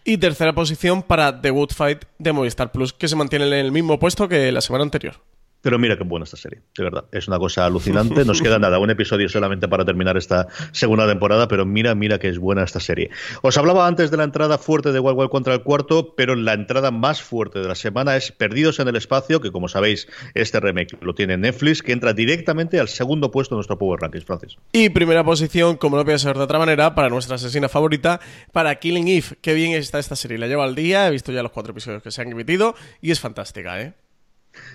Y 0.05 0.17
tercera 0.17 0.53
posición 0.53 1.03
para 1.03 1.41
The 1.41 1.49
Good 1.49 1.71
Fight 1.71 2.05
de 2.17 2.31
Movistar 2.31 2.71
Plus, 2.71 2.93
que 2.93 3.07
se 3.07 3.15
mantiene 3.15 3.47
en 3.47 3.53
el 3.53 3.71
mismo 3.71 3.99
puesto 3.99 4.27
que 4.27 4.51
la 4.51 4.61
semana 4.61 4.83
anterior. 4.83 5.15
Pero 5.61 5.77
mira 5.77 5.97
qué 5.97 6.03
buena 6.03 6.23
esta 6.23 6.37
serie, 6.37 6.61
de 6.75 6.83
verdad. 6.83 7.05
Es 7.11 7.27
una 7.27 7.37
cosa 7.37 7.65
alucinante. 7.65 8.25
Nos 8.25 8.41
queda 8.41 8.57
nada, 8.57 8.79
un 8.79 8.89
episodio 8.89 9.29
solamente 9.29 9.67
para 9.67 9.85
terminar 9.85 10.17
esta 10.17 10.47
segunda 10.71 11.07
temporada, 11.07 11.47
pero 11.47 11.65
mira, 11.65 11.93
mira 11.93 12.19
que 12.19 12.29
es 12.29 12.39
buena 12.39 12.63
esta 12.63 12.79
serie. 12.79 13.11
Os 13.41 13.57
hablaba 13.57 13.87
antes 13.87 14.09
de 14.09 14.17
la 14.17 14.23
entrada 14.23 14.57
fuerte 14.57 14.91
de 14.91 14.99
Wild 14.99 15.17
Wild 15.17 15.29
contra 15.29 15.53
el 15.53 15.61
cuarto, 15.61 16.15
pero 16.15 16.35
la 16.35 16.53
entrada 16.53 16.91
más 16.91 17.21
fuerte 17.21 17.59
de 17.59 17.67
la 17.67 17.75
semana 17.75 18.15
es 18.15 18.31
Perdidos 18.31 18.79
en 18.79 18.87
el 18.87 18.95
Espacio, 18.95 19.39
que 19.39 19.51
como 19.51 19.67
sabéis, 19.67 20.07
este 20.33 20.59
remake 20.59 20.97
lo 21.01 21.13
tiene 21.13 21.37
Netflix, 21.37 21.83
que 21.83 21.91
entra 21.91 22.13
directamente 22.13 22.79
al 22.79 22.87
segundo 22.87 23.29
puesto 23.31 23.55
de 23.55 23.57
nuestro 23.57 23.77
Power 23.77 23.99
Rankings, 24.01 24.25
Francis. 24.25 24.57
Y 24.71 24.89
primera 24.89 25.23
posición, 25.23 25.77
como 25.77 25.97
no 25.97 26.05
puede 26.05 26.19
ser 26.19 26.37
de 26.37 26.43
otra 26.43 26.59
manera, 26.59 26.95
para 26.95 27.09
nuestra 27.09 27.35
asesina 27.35 27.69
favorita, 27.69 28.19
para 28.51 28.73
Killing 28.75 29.07
Eve. 29.07 29.37
Qué 29.41 29.53
bien 29.53 29.73
está 29.73 29.99
esta 29.99 30.15
serie. 30.15 30.37
La 30.37 30.47
llevo 30.47 30.63
al 30.63 30.75
día, 30.75 31.07
he 31.07 31.11
visto 31.11 31.31
ya 31.31 31.43
los 31.43 31.51
cuatro 31.51 31.71
episodios 31.71 32.01
que 32.01 32.11
se 32.11 32.21
han 32.21 32.31
emitido 32.31 32.75
y 33.01 33.11
es 33.11 33.19
fantástica, 33.19 33.81
¿eh? 33.81 33.93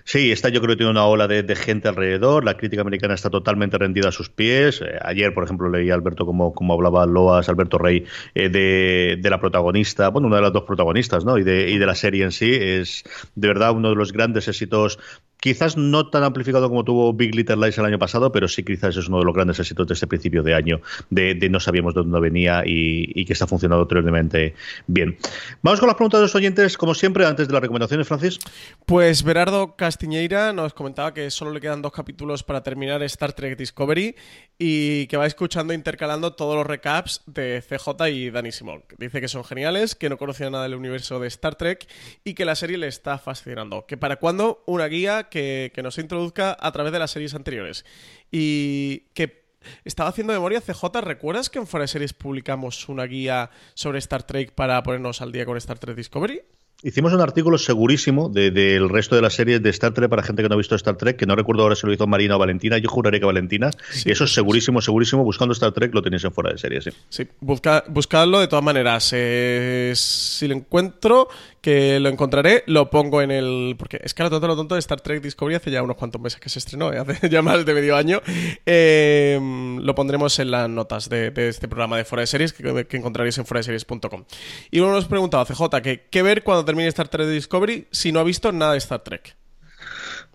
Sí, 0.05 0.31
esta 0.33 0.49
yo 0.49 0.61
creo 0.61 0.75
que 0.75 0.77
tiene 0.79 0.91
una 0.91 1.07
ola 1.07 1.27
de, 1.29 1.57
gente 1.57 1.89
alrededor. 1.89 2.45
La 2.45 2.57
crítica 2.57 2.83
americana 2.83 3.15
está 3.15 3.31
totalmente 3.31 3.77
rendida 3.79 4.09
a 4.09 4.13
sus 4.13 4.31
pies. 4.31 4.81
Eh, 4.81 4.99
ayer, 5.03 5.35
por 5.35 5.45
ejemplo, 5.45 5.69
leí 5.69 5.91
Alberto 5.91 6.25
como, 6.25 6.55
como 6.55 6.75
hablaba 6.75 7.07
Loas, 7.07 7.49
Alberto 7.49 7.79
Rey, 7.79 8.05
eh, 8.35 8.49
de, 8.49 9.19
de, 9.21 9.31
la 9.31 9.41
protagonista, 9.41 10.09
bueno, 10.09 10.29
una 10.29 10.37
de 10.37 10.43
las 10.43 10.53
dos 10.53 10.65
protagonistas, 10.65 11.25
¿no? 11.25 11.39
Y 11.39 11.43
de, 11.45 11.71
y 11.71 11.79
de 11.79 11.87
la 11.87 11.95
serie 11.95 12.25
en 12.25 12.33
sí. 12.33 12.53
Es 12.55 13.05
de 13.35 13.49
verdad 13.49 13.73
uno 13.73 13.91
de 13.91 13.97
los 13.97 14.13
grandes 14.13 14.49
éxitos 14.49 14.99
Quizás 15.41 15.77
no 15.77 16.09
tan 16.09 16.25
amplificado 16.25 16.69
como 16.69 16.85
tuvo 16.85 17.13
Big 17.13 17.35
Little 17.35 17.57
Lies 17.57 17.79
el 17.79 17.85
año 17.85 17.99
pasado, 17.99 18.33
pero 18.33 18.49
sí 18.49 18.65
quizás 18.65 18.97
es 18.97 19.09
uno 19.09 19.19
de 19.19 19.25
los 19.25 19.35
grandes 19.35 19.59
éxitos 19.61 19.87
de 19.87 19.95
este 19.95 20.07
principio 20.07 20.43
de 20.43 20.55
año, 20.55 20.81
de, 21.11 21.35
no 21.51 21.61
sabíamos 21.61 21.95
de 21.95 22.03
dónde 22.03 22.21
venía 22.21 22.63
y, 22.65 23.25
que 23.25 23.33
está 23.33 23.47
funcionando 23.47 23.87
tremendamente 23.87 24.55
bien. 24.87 25.19
Vamos 25.63 25.81
con 25.81 25.89
las 25.89 25.97
preguntas 25.97 26.21
de 26.21 26.25
los 26.25 26.35
oyentes, 26.35 26.77
como 26.79 26.95
siempre, 26.95 27.27
antes 27.27 27.49
de 27.49 27.53
las 27.53 27.63
recomendaciones, 27.63 28.07
Francis. 28.09 28.39
Pues 28.87 29.23
Berardo 29.23 29.77
Castiñeira 29.77 30.53
nos 30.53 30.75
comentaba 30.75 31.13
que 31.13 31.31
solo 31.31 31.53
le 31.53 31.61
quedan 31.61 31.83
dos 31.83 31.93
capítulos 31.93 32.43
para 32.43 32.63
terminar 32.63 33.03
Star 33.03 33.33
Trek 33.33 33.59
Discovery 33.59 34.17
y 34.59 35.07
que 35.09 35.17
va 35.17 35.27
escuchando 35.27 35.75
intercalando 35.75 36.33
todos 36.35 36.57
los 36.57 36.67
recaps 36.67 37.23
de 37.27 37.63
CJ 37.63 38.09
y 38.09 38.31
Danny 38.31 38.53
Simon. 38.53 38.85
Dice 38.99 39.21
que 39.21 39.29
son 39.29 39.45
geniales, 39.45 39.95
que 39.95 40.09
no 40.09 40.17
conocía 40.17 40.51
nada 40.51 40.65
del 40.65 40.75
universo 40.75 41.21
de 41.21 41.29
Star 41.29 41.57
Trek 41.57 41.87
y 42.25 42.35
que 42.35 42.45
la 42.45 42.55
serie 42.55 42.79
le 42.79 42.87
está 42.87 43.19
fascinando. 43.19 43.87
Que 43.87 43.97
para 43.97 44.17
cuándo 44.17 44.63
una 44.67 44.87
guía 44.87 45.26
que, 45.29 45.73
nos 45.83 45.99
introduzca 45.99 46.57
a 46.59 46.73
través 46.73 46.93
de 46.93 46.99
las 46.99 47.11
series 47.11 47.35
anteriores. 47.35 47.85
Y 48.31 49.01
que 49.15 49.47
estaba 49.85 50.11
haciendo 50.11 50.33
memoria, 50.33 50.61
CJ, 50.61 51.01
¿recuerdas 51.01 51.51
que 51.51 51.59
en 51.59 51.67
Fuera 51.67 51.87
Series 51.87 52.13
publicamos 52.13 52.89
una 52.89 53.05
guía 53.05 53.51
sobre 53.75 53.99
Star 53.99 54.23
Trek 54.23 54.53
para 54.53 54.83
ponernos 54.83 55.21
al 55.23 55.33
día 55.33 55.45
con 55.45 55.57
Star 55.57 55.79
Trek 55.79 55.97
Discovery? 55.97 56.43
Hicimos 56.83 57.15
un 57.15 57.23
artículo 57.23 57.57
segurísimo 57.57 58.29
del 58.29 58.91
resto 58.91 59.17
de 59.17 59.23
las 59.23 59.33
series 59.33 59.63
de 59.63 59.71
Star 59.71 59.95
Trek 59.95 60.11
para 60.11 60.23
gente 60.23 60.43
que 60.43 60.49
no 60.51 60.57
ha 60.57 60.59
visto 60.59 60.75
Star 60.75 60.97
Trek, 60.97 61.17
que 61.17 61.25
no 61.25 61.35
recuerdo 61.35 61.63
ahora 61.63 61.75
si 61.75 61.87
lo 61.87 61.93
hizo 61.95 62.07
Marina 62.07 62.37
o 62.37 62.39
Valentina, 62.39 62.77
yo 62.77 62.91
juraré 62.91 63.19
que 63.19 63.25
Valentina, 63.25 63.71
y 64.05 64.11
eso 64.11 64.25
es 64.25 64.35
segurísimo, 64.35 64.83
segurísimo, 64.83 65.25
buscando 65.25 65.55
Star 65.55 65.73
Trek 65.73 65.95
lo 65.95 66.03
tenéis 66.03 66.25
en 66.25 66.33
fuera 66.33 66.53
de 66.53 66.59
serie, 66.59 66.83
sí. 66.83 66.91
Sí, 67.09 67.27
buscadlo 67.41 68.41
de 68.41 68.49
todas 68.49 68.63
maneras. 68.63 69.11
Eh, 69.15 69.95
si 69.97 70.47
lo 70.49 70.55
encuentro, 70.55 71.29
que 71.67 71.99
lo 71.99 72.11
encontraré, 72.11 72.63
lo 72.67 72.91
pongo 72.91 73.23
en 73.23 73.33
el... 73.33 73.75
Porque 73.77 73.99
es 74.05 74.15
que 74.15 74.23
lo 74.23 74.31
tonto, 74.31 74.47
lo 74.47 74.55
tonto 74.55 74.75
de 74.77 74.79
Star 74.79 75.01
Trek 75.01 75.21
Discovery 75.21 75.57
hace 75.57 75.73
ya 75.73 75.83
unos 75.83 75.97
cuantos 75.97 76.21
meses 76.21 76.39
que 76.39 76.49
se 76.49 76.61
estrenó, 76.61 76.93
¿eh? 76.93 76.99
hace 77.09 77.29
ya 77.29 77.43
más 77.43 77.67
de 77.67 77.75
medio 77.75 77.97
año. 77.97 78.21
Eh, 78.65 79.41
lo 79.81 79.95
pondremos 79.97 80.39
en 80.39 80.53
las 80.53 80.71
notas 80.71 81.09
de, 81.09 81.33
este 81.35 81.67
programa 81.67 81.97
de 81.97 82.05
fuera 82.05 82.21
de 82.21 82.29
series 82.29 82.53
que, 82.53 82.87
que 82.87 82.97
encontraréis 82.99 83.39
en 83.39 83.47
foradeseries.com. 83.47 84.25
Y 84.71 84.79
uno 84.79 84.93
nos 84.93 85.07
preguntaba, 85.07 85.45
CJ, 85.45 85.83
que 85.83 86.05
qué 86.09 86.23
ver 86.23 86.45
cuando 86.45 86.66
termine 86.67 86.91
Star 86.91 87.09
Trek 87.09 87.29
Discovery 87.29 87.89
si 87.91 88.13
no 88.13 88.21
ha 88.21 88.25
visto 88.25 88.53
nada 88.53 88.73
de 88.73 88.79
Star 88.79 89.01
Trek. 89.01 89.35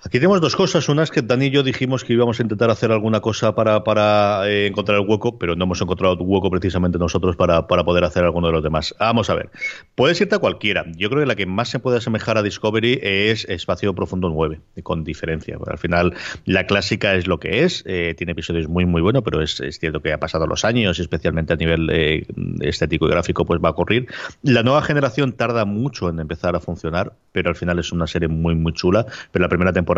Aquí 0.03 0.17
tenemos 0.17 0.41
dos 0.41 0.55
cosas. 0.55 0.89
Una 0.89 1.03
es 1.03 1.11
que 1.11 1.21
Dani 1.21 1.45
y 1.45 1.49
yo 1.51 1.61
dijimos 1.61 2.03
que 2.03 2.13
íbamos 2.13 2.39
a 2.39 2.41
intentar 2.41 2.71
hacer 2.71 2.91
alguna 2.91 3.19
cosa 3.19 3.53
para, 3.53 3.83
para 3.83 4.49
eh, 4.49 4.65
encontrar 4.65 4.99
el 4.99 5.07
hueco, 5.07 5.37
pero 5.37 5.55
no 5.55 5.65
hemos 5.65 5.79
encontrado 5.79 6.15
hueco 6.15 6.49
precisamente 6.49 6.97
nosotros 6.97 7.35
para, 7.35 7.67
para, 7.67 7.83
poder 7.83 8.03
hacer 8.03 8.23
alguno 8.23 8.47
de 8.47 8.53
los 8.53 8.63
demás. 8.63 8.95
Vamos 8.99 9.29
a 9.29 9.35
ver. 9.35 9.51
Puede 9.93 10.15
irte 10.19 10.33
a 10.33 10.39
cualquiera. 10.39 10.85
Yo 10.97 11.09
creo 11.09 11.21
que 11.21 11.27
la 11.27 11.35
que 11.35 11.45
más 11.45 11.69
se 11.69 11.77
puede 11.77 11.97
asemejar 11.97 12.39
a 12.39 12.41
Discovery 12.41 12.99
es 12.99 13.45
Espacio 13.47 13.93
Profundo 13.93 14.29
9, 14.29 14.59
con 14.81 15.03
diferencia. 15.03 15.59
al 15.67 15.77
final, 15.77 16.15
la 16.45 16.65
clásica 16.65 17.13
es 17.13 17.27
lo 17.27 17.39
que 17.39 17.63
es. 17.63 17.83
Eh, 17.85 18.15
tiene 18.17 18.31
episodios 18.31 18.67
muy, 18.67 18.87
muy 18.87 19.03
buenos, 19.03 19.21
pero 19.21 19.39
es, 19.43 19.61
cierto 19.79 20.01
que 20.01 20.13
ha 20.13 20.19
pasado 20.19 20.47
los 20.47 20.65
años, 20.65 20.97
especialmente 20.97 21.53
a 21.53 21.57
nivel 21.57 21.87
eh, 21.91 22.25
estético 22.61 23.05
y 23.05 23.11
gráfico, 23.11 23.45
pues 23.45 23.61
va 23.63 23.69
a 23.69 23.73
ocurrir. 23.73 24.07
La 24.41 24.63
nueva 24.63 24.81
generación 24.81 25.33
tarda 25.33 25.65
mucho 25.65 26.09
en 26.09 26.19
empezar 26.19 26.55
a 26.55 26.59
funcionar, 26.59 27.13
pero 27.31 27.49
al 27.49 27.55
final 27.55 27.77
es 27.77 27.91
una 27.91 28.07
serie 28.07 28.29
muy, 28.29 28.55
muy 28.55 28.73
chula. 28.73 29.05
Pero 29.31 29.43
la 29.43 29.49
primera 29.49 29.71
temporada 29.71 29.90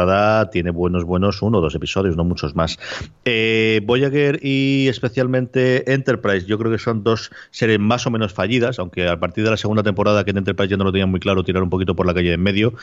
tiene 0.52 0.72
buenos, 0.72 1.06
buenos 1.06 1.42
uno 1.42 1.60
o 1.60 1.62
dos 1.62 1.76
episodios, 1.76 2.18
no 2.18 2.24
muchos 2.24 2.56
más. 2.56 2.78
Eh, 3.26 3.82
Voyager 3.86 4.40
y 4.44 4.88
especialmente 4.88 5.94
Enterprise, 5.94 6.46
yo 6.46 6.58
creo 6.58 6.72
que 6.72 6.78
son 6.78 7.04
dos 7.04 7.32
series 7.52 7.80
más 7.80 8.06
o 8.06 8.12
menos 8.12 8.34
fallidas, 8.34 8.80
aunque 8.80 9.08
a 9.08 9.20
partir 9.20 9.44
de 9.44 9.52
la 9.52 9.58
segunda 9.58 9.84
temporada 9.84 10.24
que 10.24 10.32
en 10.32 10.38
Enterprise 10.38 10.70
ya 10.70 10.78
no 10.78 10.84
lo 10.84 10.92
tenían 10.92 11.10
muy 11.10 11.20
claro, 11.20 11.44
tirar 11.44 11.64
un 11.64 11.70
poquito 11.70 11.96
por 11.96 12.06
la 12.06 12.14
calle 12.14 12.30
de 12.30 12.34
en 12.34 12.42
medio. 12.42 12.74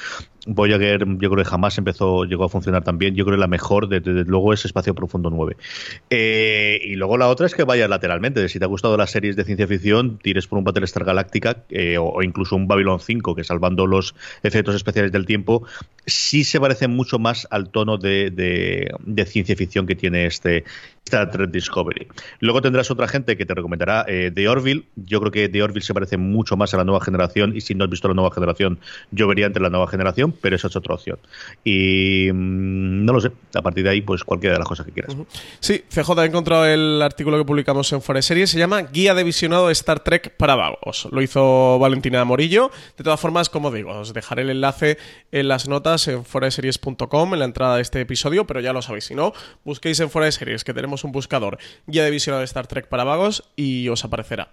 Voyager, 0.46 1.04
yo 1.06 1.30
creo 1.30 1.36
que 1.36 1.44
jamás 1.44 1.76
empezó, 1.76 2.24
llegó 2.24 2.44
a 2.44 2.48
funcionar 2.48 2.82
tan 2.82 2.98
bien. 2.98 3.14
Yo 3.14 3.24
creo 3.24 3.36
que 3.36 3.40
la 3.40 3.46
mejor, 3.46 3.88
desde, 3.88 4.24
luego, 4.24 4.52
es 4.52 4.64
Espacio 4.64 4.94
Profundo 4.94 5.30
9. 5.30 5.56
Eh, 6.08 6.80
y 6.82 6.94
luego 6.94 7.18
la 7.18 7.28
otra 7.28 7.46
es 7.46 7.54
que 7.54 7.64
vaya 7.64 7.88
lateralmente. 7.88 8.48
Si 8.48 8.58
te 8.58 8.64
ha 8.64 8.68
gustado 8.68 8.96
las 8.96 9.10
series 9.10 9.36
de 9.36 9.44
ciencia 9.44 9.66
ficción, 9.66 10.18
tires 10.18 10.46
por 10.46 10.58
un 10.58 10.64
Battlestar 10.64 11.04
Galáctica 11.04 11.64
eh, 11.68 11.98
o, 11.98 12.22
incluso 12.22 12.56
un 12.56 12.66
Babylon 12.66 13.00
5, 13.00 13.34
que 13.34 13.44
salvando 13.44 13.86
los 13.86 14.14
efectos 14.42 14.74
especiales 14.74 15.12
del 15.12 15.26
tiempo, 15.26 15.64
sí 16.06 16.44
se 16.44 16.60
parecen 16.60 16.92
mucho 17.00 17.18
más 17.18 17.48
al 17.50 17.70
tono 17.70 17.96
de, 17.96 18.92
ciencia 19.26 19.56
ficción 19.56 19.86
que 19.86 19.94
tiene 19.94 20.26
este, 20.26 20.64
Star 21.06 21.30
Trek 21.30 21.50
Discovery. 21.50 22.06
Luego 22.40 22.60
tendrás 22.60 22.90
otra 22.90 23.08
gente 23.08 23.38
que 23.38 23.46
te 23.46 23.54
recomendará 23.54 24.04
eh, 24.06 24.30
The 24.34 24.48
Orville. 24.48 24.84
Yo 24.96 25.18
creo 25.20 25.32
que 25.32 25.48
The 25.48 25.62
Orville 25.62 25.84
se 25.84 25.94
parece 25.94 26.18
mucho 26.18 26.58
más 26.58 26.74
a 26.74 26.76
la 26.76 26.84
nueva 26.84 27.02
generación 27.02 27.56
y 27.56 27.62
si 27.62 27.74
no 27.74 27.84
has 27.84 27.90
visto 27.90 28.06
la 28.06 28.12
nueva 28.12 28.30
generación, 28.32 28.78
yo 29.12 29.26
vería 29.26 29.46
entre 29.46 29.62
la 29.62 29.70
nueva 29.70 29.88
generación, 29.88 30.34
pero 30.42 30.56
esa 30.56 30.66
es 30.66 30.76
otra 30.76 30.94
opción. 30.94 31.18
Y 31.64 32.28
mm, 32.30 33.06
no 33.06 33.14
lo 33.14 33.20
sé, 33.22 33.32
a 33.54 33.62
partir 33.62 33.84
de 33.84 33.90
ahí, 33.90 34.02
pues 34.02 34.22
cualquiera 34.22 34.52
de 34.52 34.58
las 34.58 34.68
cosas 34.68 34.84
que 34.84 34.92
quieras. 34.92 35.16
Sí, 35.60 35.82
CJ 35.88 36.10
ha 36.18 36.26
encontrado 36.26 36.66
el 36.66 37.00
artículo 37.00 37.38
que 37.38 37.46
publicamos 37.46 37.90
en 37.94 38.02
Forest 38.02 38.28
Series, 38.28 38.50
se 38.50 38.58
llama 38.58 38.82
Guía 38.82 39.14
de 39.14 39.24
visionado 39.24 39.68
de 39.68 39.72
Star 39.72 40.00
Trek 40.00 40.36
para 40.36 40.54
vagos. 40.54 41.08
Lo 41.10 41.22
hizo 41.22 41.78
Valentina 41.78 42.22
Morillo. 42.26 42.70
De 42.98 43.04
todas 43.04 43.18
formas, 43.18 43.48
como 43.48 43.70
digo, 43.70 43.90
os 43.90 44.12
dejaré 44.12 44.42
el 44.42 44.50
enlace 44.50 44.98
en 45.32 45.48
las 45.48 45.66
notas 45.66 46.06
en 46.08 46.24
foreseries.com 46.24 46.89
en 47.34 47.38
la 47.38 47.44
entrada 47.44 47.76
de 47.76 47.82
este 47.82 48.00
episodio, 48.00 48.46
pero 48.46 48.60
ya 48.60 48.72
lo 48.72 48.82
sabéis, 48.82 49.04
si 49.04 49.14
no, 49.14 49.32
busquéis 49.64 50.00
en 50.00 50.10
Forest 50.10 50.38
Series 50.38 50.64
que 50.64 50.74
tenemos 50.74 51.04
un 51.04 51.12
buscador 51.12 51.58
Guía 51.86 52.04
de 52.04 52.10
visionado 52.10 52.40
de 52.40 52.46
Star 52.46 52.66
Trek 52.66 52.88
para 52.88 53.04
vagos 53.04 53.50
y 53.56 53.88
os 53.88 54.04
aparecerá. 54.04 54.52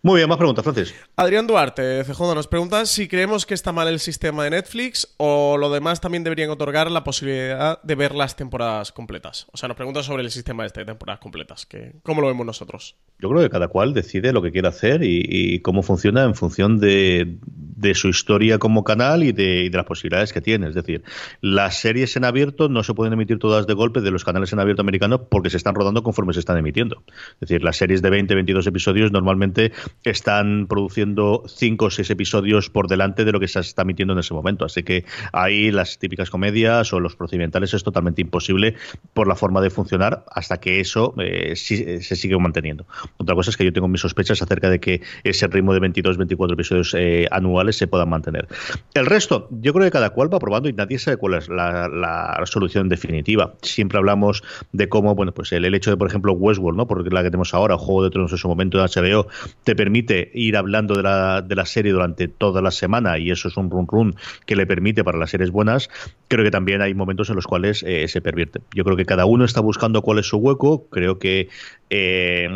Muy 0.00 0.18
bien, 0.18 0.28
más 0.28 0.38
preguntas, 0.38 0.62
Francis. 0.62 0.94
Adrián 1.16 1.48
Duarte, 1.48 2.04
CJ, 2.04 2.34
nos 2.34 2.46
pregunta 2.46 2.86
si 2.86 3.08
creemos 3.08 3.44
que 3.44 3.54
está 3.54 3.72
mal 3.72 3.88
el 3.88 3.98
sistema 3.98 4.44
de 4.44 4.50
Netflix 4.50 5.12
o 5.16 5.56
lo 5.56 5.70
demás 5.70 6.00
también 6.00 6.22
deberían 6.22 6.50
otorgar 6.50 6.88
la 6.88 7.02
posibilidad 7.02 7.82
de 7.82 7.94
ver 7.96 8.14
las 8.14 8.36
temporadas 8.36 8.92
completas. 8.92 9.48
O 9.52 9.56
sea, 9.56 9.66
nos 9.66 9.76
pregunta 9.76 10.04
sobre 10.04 10.22
el 10.22 10.30
sistema 10.30 10.64
este 10.64 10.80
de 10.80 10.86
temporadas 10.86 11.18
completas, 11.20 11.66
que 11.66 11.96
¿cómo 12.04 12.20
lo 12.20 12.28
vemos 12.28 12.46
nosotros? 12.46 12.94
Yo 13.18 13.28
creo 13.28 13.42
que 13.42 13.50
cada 13.50 13.66
cual 13.66 13.92
decide 13.92 14.32
lo 14.32 14.40
que 14.40 14.52
quiere 14.52 14.68
hacer 14.68 15.02
y, 15.02 15.58
cómo 15.60 15.82
funciona 15.82 16.22
en 16.22 16.36
función 16.36 16.78
de, 16.78 17.36
su 17.94 18.08
historia 18.08 18.58
como 18.58 18.84
canal 18.84 19.24
y 19.24 19.32
de, 19.32 19.68
las 19.72 19.84
posibilidades 19.84 20.32
que 20.32 20.40
tiene. 20.40 20.68
Es 20.68 20.76
decir, 20.76 21.02
las 21.40 21.80
series 21.80 22.16
en 22.16 22.24
abierto 22.24 22.68
no 22.68 22.84
se 22.84 22.94
pueden 22.94 23.14
emitir 23.14 23.40
todas 23.40 23.66
de 23.66 23.74
golpe 23.74 24.00
de 24.00 24.12
los 24.12 24.24
canales 24.24 24.52
en 24.52 24.60
abierto 24.60 24.82
americanos 24.82 25.22
porque 25.28 25.50
se 25.50 25.56
están 25.56 25.74
rodando 25.74 26.04
conforme 26.04 26.32
se 26.32 26.38
están 26.38 26.56
emitiendo. 26.56 27.02
Es 27.08 27.48
decir, 27.48 27.64
las 27.64 27.76
series 27.76 28.00
de 28.00 28.10
20, 28.10 28.36
22 28.36 28.66
episodios 28.68 29.10
normalmente 29.10 29.72
están 30.04 30.66
produciendo 30.68 31.42
5 31.46 31.84
o 31.84 31.90
6 31.90 32.10
episodios 32.10 32.70
por 32.70 32.88
delante 32.88 33.24
de 33.24 33.32
lo 33.32 33.40
que 33.40 33.48
se 33.48 33.60
está 33.60 33.82
emitiendo 33.82 34.12
en 34.12 34.20
ese 34.20 34.34
momento. 34.34 34.64
Así 34.64 34.82
que 34.82 35.04
ahí 35.32 35.70
las 35.70 35.98
típicas 35.98 36.30
comedias 36.30 36.92
o 36.92 37.00
los 37.00 37.16
procedimentales 37.16 37.74
es 37.74 37.84
totalmente 37.84 38.22
imposible 38.22 38.74
por 39.14 39.28
la 39.28 39.34
forma 39.34 39.60
de 39.60 39.70
funcionar 39.70 40.24
hasta 40.30 40.58
que 40.58 40.80
eso 40.80 41.14
eh, 41.18 41.56
se 41.56 42.16
sigue 42.16 42.38
manteniendo. 42.38 42.86
Otra 43.16 43.34
cosa 43.34 43.50
es 43.50 43.56
que 43.56 43.64
yo 43.64 43.72
tengo 43.72 43.88
mis 43.88 44.00
sospechas 44.00 44.40
acerca 44.42 44.70
de 44.70 44.80
que 44.80 45.02
ese 45.24 45.46
ritmo 45.46 45.74
de 45.74 45.80
22, 45.80 46.16
24 46.16 46.54
episodios 46.54 46.94
eh, 46.96 47.26
anuales 47.30 47.76
se 47.76 47.86
puedan 47.86 48.08
mantener. 48.08 48.48
El 48.94 49.06
resto, 49.06 49.48
yo 49.50 49.72
creo 49.72 49.84
que 49.84 49.90
cada 49.90 50.10
cual 50.10 50.32
va 50.32 50.38
probando 50.38 50.68
y 50.68 50.72
nadie 50.72 50.98
sabe 50.98 51.16
cuál 51.16 51.34
es 51.34 51.48
la, 51.48 52.42
solución 52.44 52.88
definitiva. 52.88 53.54
Siempre 53.62 53.98
hablamos 53.98 54.42
de 54.72 54.88
cómo, 54.88 55.14
bueno, 55.14 55.32
pues 55.32 55.52
el, 55.52 55.64
hecho 55.74 55.90
de, 55.90 55.96
por 55.96 56.08
ejemplo, 56.08 56.32
Westworld, 56.32 56.78
¿no? 56.78 56.86
Porque 56.86 57.10
la 57.10 57.22
que 57.22 57.30
tenemos 57.30 57.52
ahora, 57.52 57.76
Juego 57.76 58.04
de 58.04 58.10
Tronos 58.10 58.32
en 58.32 58.38
su 58.38 58.48
momento 58.48 58.78
de 58.78 58.84
HBO, 58.84 59.28
te 59.64 59.76
permite 59.78 60.32
ir 60.34 60.56
hablando 60.56 60.94
de 60.94 61.04
la, 61.04 61.40
de 61.40 61.54
la 61.54 61.64
serie 61.64 61.92
durante 61.92 62.26
toda 62.26 62.60
la 62.60 62.72
semana 62.72 63.16
y 63.16 63.30
eso 63.30 63.46
es 63.46 63.56
un 63.56 63.70
run 63.70 63.86
run 63.86 64.16
que 64.44 64.56
le 64.56 64.66
permite 64.66 65.04
para 65.04 65.18
las 65.18 65.30
series 65.30 65.52
buenas. 65.52 65.88
Creo 66.26 66.44
que 66.44 66.50
también 66.50 66.82
hay 66.82 66.94
momentos 66.94 67.30
en 67.30 67.36
los 67.36 67.46
cuales 67.46 67.84
eh, 67.86 68.08
se 68.08 68.20
pervierte. 68.20 68.60
Yo 68.74 68.82
creo 68.82 68.96
que 68.96 69.06
cada 69.06 69.24
uno 69.24 69.44
está 69.44 69.60
buscando 69.60 70.02
cuál 70.02 70.18
es 70.18 70.26
su 70.26 70.38
hueco. 70.38 70.88
Creo 70.90 71.20
que 71.20 71.48
eh, 71.90 72.48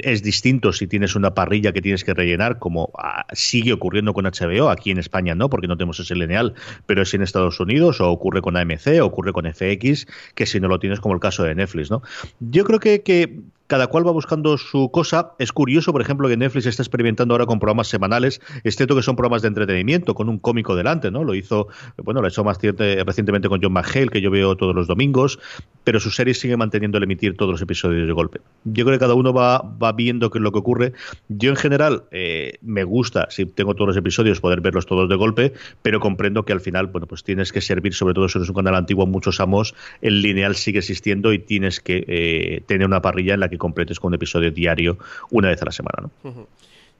es 0.00 0.22
distinto 0.22 0.74
si 0.74 0.86
tienes 0.86 1.16
una 1.16 1.32
parrilla 1.32 1.72
que 1.72 1.80
tienes 1.80 2.04
que 2.04 2.12
rellenar, 2.12 2.58
como 2.58 2.90
ah, 2.98 3.24
sigue 3.32 3.72
ocurriendo 3.72 4.12
con 4.12 4.26
HBO, 4.26 4.68
aquí 4.68 4.90
en 4.90 4.98
España 4.98 5.34
no, 5.34 5.48
porque 5.48 5.68
no 5.68 5.78
tenemos 5.78 5.98
ese 5.98 6.14
lineal, 6.14 6.52
pero 6.84 7.00
es 7.00 7.14
en 7.14 7.22
Estados 7.22 7.58
Unidos, 7.58 8.02
o 8.02 8.10
ocurre 8.10 8.42
con 8.42 8.54
AMC, 8.54 9.00
o 9.00 9.06
ocurre 9.06 9.32
con 9.32 9.50
FX, 9.50 10.06
que 10.34 10.44
si 10.44 10.60
no 10.60 10.68
lo 10.68 10.78
tienes 10.78 11.00
como 11.00 11.14
el 11.14 11.20
caso 11.20 11.42
de 11.42 11.54
Netflix, 11.54 11.90
¿no? 11.90 12.02
Yo 12.38 12.64
creo 12.64 12.80
que, 12.80 13.02
que 13.02 13.40
cada 13.66 13.86
cual 13.88 14.06
va 14.06 14.12
buscando 14.12 14.58
su 14.58 14.90
cosa. 14.90 15.32
Es 15.38 15.52
curioso, 15.52 15.92
por 15.92 16.00
ejemplo, 16.00 16.28
que 16.28 16.36
Netflix 16.36 16.66
está 16.66 16.82
experimentando 16.82 17.34
ahora 17.34 17.46
con 17.46 17.58
programas 17.58 17.88
semanales, 17.88 18.40
es 18.64 18.76
cierto 18.76 18.94
que 18.96 19.02
son 19.02 19.16
programas 19.16 19.42
de 19.42 19.48
entretenimiento, 19.48 20.14
con 20.14 20.28
un 20.28 20.38
cómico 20.38 20.76
delante, 20.76 21.10
¿no? 21.10 21.24
Lo 21.24 21.34
hizo, 21.34 21.68
bueno, 22.02 22.20
lo 22.20 22.26
ha 22.26 22.30
hecho 22.30 22.44
más 22.44 22.58
recientemente 22.60 23.48
con 23.48 23.60
John 23.62 23.72
McHale, 23.72 24.08
que 24.08 24.20
yo 24.20 24.30
veo 24.30 24.56
todos 24.56 24.74
los 24.74 24.86
domingos, 24.86 25.38
pero 25.84 26.00
su 26.00 26.10
serie 26.10 26.34
sigue 26.34 26.56
manteniendo 26.56 26.98
el 26.98 27.04
emitir 27.04 27.36
todos 27.36 27.52
los 27.52 27.62
episodios 27.62 28.06
de 28.06 28.12
golpe. 28.12 28.40
Yo 28.64 28.84
creo 28.84 28.96
que 28.96 29.00
cada 29.00 29.14
uno 29.14 29.32
va, 29.32 29.58
va 29.60 29.92
viendo 29.92 30.30
qué 30.30 30.38
es 30.38 30.42
lo 30.42 30.52
que 30.52 30.58
ocurre. 30.58 30.92
Yo, 31.28 31.50
en 31.50 31.56
general, 31.56 32.04
eh, 32.10 32.54
me 32.62 32.84
gusta, 32.84 33.28
si 33.30 33.46
tengo 33.46 33.74
todos 33.74 33.88
los 33.88 33.96
episodios, 33.96 34.40
poder 34.40 34.60
verlos 34.60 34.86
todos 34.86 35.08
de 35.08 35.16
golpe, 35.16 35.52
pero 35.82 36.00
comprendo 36.00 36.44
que 36.44 36.52
al 36.52 36.60
final, 36.60 36.86
bueno, 36.86 37.06
pues 37.06 37.22
tienes 37.22 37.52
que 37.52 37.60
servir, 37.60 37.94
sobre 37.94 38.14
todo 38.14 38.28
si 38.28 38.38
eres 38.38 38.48
un 38.48 38.56
canal 38.56 38.74
antiguo, 38.74 39.06
muchos 39.06 39.40
amos, 39.40 39.74
el 40.00 40.22
lineal 40.22 40.56
sigue 40.56 40.78
existiendo 40.78 41.32
y 41.32 41.38
tienes 41.38 41.80
que 41.80 42.04
eh, 42.08 42.62
tener 42.66 42.86
una 42.86 43.02
parrilla 43.02 43.34
en 43.34 43.40
la 43.40 43.48
que 43.48 43.55
completes 43.58 44.00
con 44.00 44.08
un 44.08 44.14
episodio 44.14 44.50
diario 44.50 44.98
una 45.30 45.48
vez 45.48 45.60
a 45.62 45.66
la 45.66 45.72
semana. 45.72 46.08
¿no? 46.22 46.46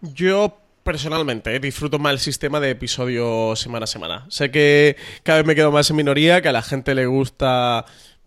Yo 0.00 0.59
personalmente 0.82 1.54
eh, 1.54 1.61
disfruto 1.61 1.98
más 1.98 2.12
el 2.12 2.18
sistema 2.20 2.61
de 2.61 2.70
episodio 2.70 3.57
semana 3.57 3.84
a 3.84 3.86
semana. 3.88 4.26
Sé 4.28 4.50
que 4.50 4.96
cada 5.24 5.38
vez 5.38 5.46
me 5.46 5.54
quedo 5.54 5.72
más 5.72 5.90
en 5.90 5.96
minoría, 5.96 6.40
que 6.40 6.48
a 6.48 6.52
la 6.52 6.62
gente 6.62 6.94
le 6.94 7.07
gusta 7.07 7.84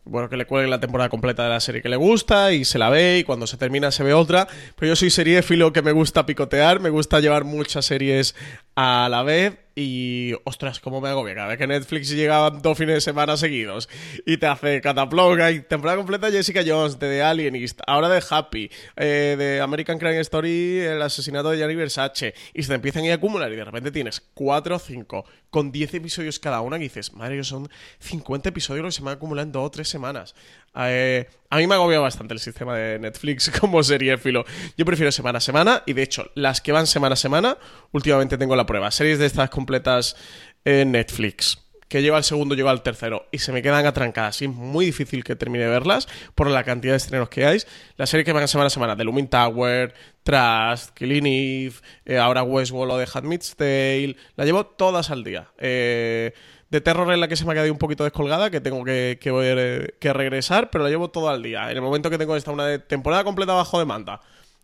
bueno, 0.09 0.29
que 0.29 0.37
le 0.37 0.45
cuelgue 0.45 0.69
la 0.69 0.79
temporada 0.79 1.09
completa 1.09 1.43
de 1.43 1.49
la 1.49 1.59
serie 1.59 1.81
que 1.81 1.89
le 1.89 1.95
gusta 1.95 2.51
y 2.51 2.65
se 2.65 2.79
la 2.79 2.89
ve 2.89 3.19
y 3.19 3.23
cuando 3.23 3.45
se 3.47 3.57
termina 3.57 3.91
se 3.91 4.03
ve 4.03 4.13
otra. 4.13 4.47
Pero 4.75 4.89
yo 4.89 4.95
soy 4.95 5.09
serie 5.09 5.41
filo 5.43 5.71
que 5.71 5.81
me 5.81 5.91
gusta 5.91 6.25
picotear, 6.25 6.79
me 6.79 6.89
gusta 6.89 7.19
llevar 7.19 7.43
muchas 7.43 7.85
series 7.85 8.35
a 8.81 9.09
la 9.09 9.23
vez 9.23 9.57
y, 9.75 10.33
ostras, 10.45 10.79
cómo 10.79 11.01
me 11.01 11.09
agobia 11.09 11.35
cada 11.35 11.47
vez 11.47 11.57
que 11.57 11.67
Netflix 11.67 12.09
llega 12.09 12.49
dos 12.49 12.77
fines 12.77 12.95
de 12.95 13.01
semana 13.01 13.35
seguidos 13.35 13.89
y 14.25 14.37
te 14.37 14.47
hace 14.47 14.79
cataploga 14.79 15.51
y 15.51 15.59
temporada 15.59 15.97
completa 15.97 16.31
Jessica 16.31 16.61
Jones, 16.65 16.97
de 16.97 17.09
The 17.09 17.23
Alienist, 17.23 17.81
ahora 17.87 18.07
de 18.07 18.23
Happy, 18.29 18.71
eh, 18.95 19.35
de 19.37 19.59
American 19.59 19.99
Crime 19.99 20.19
Story, 20.21 20.79
el 20.79 21.01
asesinato 21.01 21.49
de 21.49 21.57
Gianni 21.57 21.75
Versace, 21.75 22.33
y 22.53 22.63
se 22.63 22.69
te 22.69 22.75
empiezan 22.75 23.05
a 23.09 23.15
acumular 23.15 23.51
y 23.51 23.57
de 23.57 23.65
repente 23.65 23.91
tienes 23.91 24.21
cuatro 24.33 24.77
o 24.77 24.79
cinco 24.79 25.25
con 25.49 25.71
10 25.73 25.95
episodios 25.95 26.39
cada 26.39 26.61
una 26.61 26.77
y 26.77 26.81
dices, 26.81 27.13
madre, 27.13 27.43
son 27.43 27.69
50 27.99 28.49
episodios 28.49 28.85
que 28.85 28.91
se 28.91 29.01
me 29.01 29.11
acumulan 29.11 29.47
en 29.47 29.51
dos 29.51 29.65
o 29.65 29.71
tres 29.71 29.89
semanas. 29.89 30.35
Eh, 30.75 31.27
a 31.49 31.57
mí 31.57 31.67
me 31.67 31.75
agobia 31.75 31.99
bastante 31.99 32.33
el 32.33 32.39
sistema 32.39 32.75
de 32.75 32.99
Netflix 32.99 33.49
como 33.59 33.83
serie 33.83 34.17
filo. 34.17 34.45
Yo 34.77 34.85
prefiero 34.85 35.11
semana 35.11 35.37
a 35.37 35.41
semana 35.41 35.83
y 35.85 35.93
de 35.93 36.03
hecho 36.03 36.29
las 36.35 36.61
que 36.61 36.71
van 36.71 36.87
semana 36.87 37.13
a 37.13 37.17
semana, 37.17 37.57
últimamente 37.91 38.37
tengo 38.37 38.55
la 38.55 38.65
prueba. 38.65 38.91
Series 38.91 39.19
de 39.19 39.25
estas 39.25 39.49
completas 39.49 40.15
en 40.65 40.91
Netflix 40.91 41.69
que 41.89 42.03
lleva 42.03 42.19
el 42.19 42.23
segundo, 42.23 42.55
lleva 42.55 42.71
el 42.71 42.81
tercero 42.81 43.27
y 43.31 43.39
se 43.39 43.51
me 43.51 43.63
quedan 43.63 43.85
atrancadas 43.85 44.41
es 44.41 44.47
muy 44.47 44.85
difícil 44.85 45.23
que 45.23 45.35
termine 45.35 45.65
de 45.65 45.71
verlas 45.71 46.07
por 46.35 46.47
la 46.47 46.63
cantidad 46.63 46.93
de 46.93 46.97
estrenos 46.97 47.29
que 47.29 47.45
hay. 47.45 47.59
La 47.97 48.05
serie 48.05 48.23
que 48.23 48.31
van 48.31 48.47
semana 48.47 48.67
a 48.67 48.69
semana, 48.69 48.95
de 48.95 49.03
Lumin 49.03 49.27
Tower, 49.27 49.93
Trust, 50.23 50.91
Killing 50.95 51.25
Eve, 51.25 51.75
eh, 52.05 52.17
ahora 52.17 52.43
Westworld 52.43 52.93
o 52.93 53.03
The 53.03 53.07
Handmaid's 53.11 53.55
Tale, 53.55 54.15
la 54.35 54.45
llevo 54.45 54.67
todas 54.67 55.09
al 55.09 55.23
día. 55.23 55.47
Eh, 55.57 56.31
de 56.69 56.81
terror 56.81 57.11
en 57.11 57.19
la 57.19 57.27
que 57.27 57.35
se 57.35 57.45
me 57.45 57.51
ha 57.51 57.55
quedado 57.55 57.71
un 57.71 57.79
poquito 57.79 58.03
descolgada, 58.03 58.49
que 58.51 58.61
tengo 58.61 58.83
que, 58.83 59.17
que, 59.19 59.93
que 59.99 60.13
regresar, 60.13 60.69
pero 60.69 60.83
la 60.83 60.89
llevo 60.89 61.09
todo 61.09 61.29
al 61.29 61.41
día. 61.41 61.69
En 61.71 61.77
el 61.77 61.81
momento 61.81 62.09
que 62.09 62.17
tengo 62.17 62.35
esta 62.35 62.51
una 62.51 62.79
temporada 62.79 63.23
completa 63.23 63.53
bajo 63.53 63.79
demanda, 63.79 64.21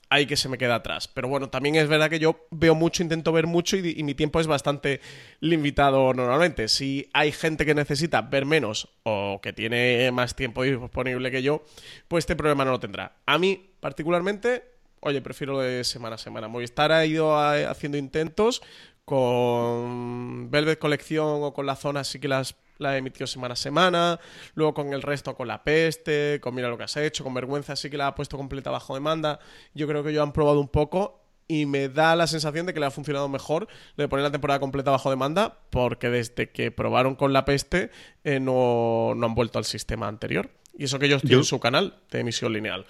ahí 0.10 0.26
que 0.26 0.38
se 0.38 0.50
me 0.50 0.58
queda 0.58 0.76
atrás. 0.76 1.08
Pero 1.08 1.28
bueno, 1.28 1.50
también 1.50 1.76
es 1.76 1.88
verdad 1.88 2.10
que 2.10 2.20
yo 2.20 2.48
veo 2.52 2.76
mucho, 2.76 3.04
intento 3.04 3.32
ver 3.32 3.48
mucho 3.48 3.78
y, 3.78 4.04
mi 4.04 4.14
tiempo 4.14 4.40
es 4.40 4.48
bastante 4.48 5.02
limitado 5.40 6.14
normalmente. 6.14 6.68
Si 6.68 7.10
hay 7.14 7.32
gente 7.32 7.66
que 7.66 7.76
necesita 7.76 8.22
ver 8.22 8.46
menos 8.46 8.88
o 9.04 9.40
que 9.42 9.54
tiene 9.54 10.12
más 10.12 10.36
tiempo 10.36 10.64
disponible 10.64 11.32
que 11.32 11.42
yo, 11.42 11.64
pues 12.08 12.24
este 12.24 12.36
problema 12.36 12.66
no 12.66 12.72
lo 12.72 12.80
tendrá. 12.80 13.14
A 13.26 13.38
mí, 13.38 13.72
particularmente, 13.80 14.64
oye, 15.00 15.22
prefiero 15.22 15.60
de 15.60 15.84
semana 15.84 16.16
a 16.16 16.20
semana. 16.20 16.48
Movistar 16.48 16.92
ha 16.92 17.06
ido 17.06 17.38
haciendo 17.38 17.98
intentos, 17.98 18.62
con 19.06 20.50
Velvet 20.52 20.80
Colección 20.80 21.44
o 21.44 21.54
con 21.54 21.66
la 21.66 21.76
zona 21.76 22.04
sí 22.04 22.20
que 22.20 22.28
las 22.28 22.56
la 22.78 22.98
emitido 22.98 23.28
semana 23.28 23.54
a 23.54 23.56
semana, 23.56 24.20
luego 24.54 24.74
con 24.74 24.94
el 24.94 25.02
resto 25.02 25.36
con 25.36 25.48
la 25.48 25.64
peste, 25.64 26.40
con 26.42 26.54
mira 26.54 26.68
lo 26.68 26.78
que 26.78 26.84
has 26.84 26.98
hecho, 26.98 27.24
con 27.24 27.34
vergüenza 27.34 27.76
sí 27.76 27.90
que 27.90 27.98
la 27.98 28.08
ha 28.08 28.16
puesto 28.16 28.38
completa 28.38 28.72
bajo 28.72 28.94
demanda. 28.94 29.40
Yo 29.74 29.88
creo 29.88 30.04
que 30.04 30.10
ellos 30.10 30.24
han 30.24 30.34
probado 30.34 30.60
un 30.60 30.68
poco 30.68 31.22
y 31.48 31.66
me 31.66 31.90
da 31.90 32.16
la 32.16 32.28
sensación 32.28 32.66
de 32.66 32.74
que 32.74 32.80
le 32.80 32.88
ha 32.88 32.92
funcionado 32.92 33.30
mejor 33.30 33.68
de 33.98 34.08
poner 34.08 34.24
la 34.24 34.32
temporada 34.32 34.60
completa 34.60 34.92
bajo 34.92 35.10
demanda 35.10 35.60
porque 35.70 36.10
desde 36.10 36.50
que 36.50 36.72
probaron 36.72 37.16
con 37.16 37.34
la 37.34 37.46
peste 37.46 37.92
eh, 38.24 38.40
no, 38.40 39.12
han 39.12 39.36
vuelto 39.36 39.60
al 39.60 39.66
sistema 39.66 40.08
anterior. 40.08 40.50
Y 40.78 40.86
eso 40.86 41.00
que 41.00 41.06
ellos 41.06 41.22
tienen 41.22 41.46
su 41.46 41.60
canal 41.60 42.00
de 42.12 42.20
emisión 42.20 42.52
lineal. 42.52 42.86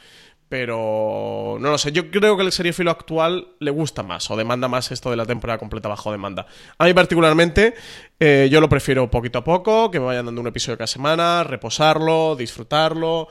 Pero 0.48 1.58
no 1.60 1.72
lo 1.72 1.78
sé, 1.78 1.92
yo 1.92 2.12
creo 2.12 2.38
que 2.38 2.44
el 2.44 2.52
serie 2.52 2.72
filo 2.72 2.92
actual 2.92 3.48
le 3.60 3.72
gusta 3.72 4.04
más 4.04 4.30
o 4.30 4.38
demanda 4.38 4.68
más 4.68 4.92
esto 4.92 5.10
de 5.10 5.18
la 5.18 5.26
temporada 5.26 5.58
completa 5.58 5.90
bajo 5.90 6.12
demanda. 6.12 6.46
A 6.78 6.86
mí 6.86 6.94
particularmente, 6.94 7.74
eh, 8.20 8.48
yo 8.52 8.62
lo 8.62 8.70
prefiero 8.70 9.10
poquito 9.10 9.40
a 9.40 9.44
poco, 9.44 9.90
que 9.90 10.00
me 10.00 10.06
vayan 10.06 10.28
dando 10.28 10.42
un 10.42 10.48
episodio 10.48 10.78
cada 10.78 10.88
semana, 10.88 11.44
reposarlo, 11.44 12.36
disfrutarlo. 12.36 13.28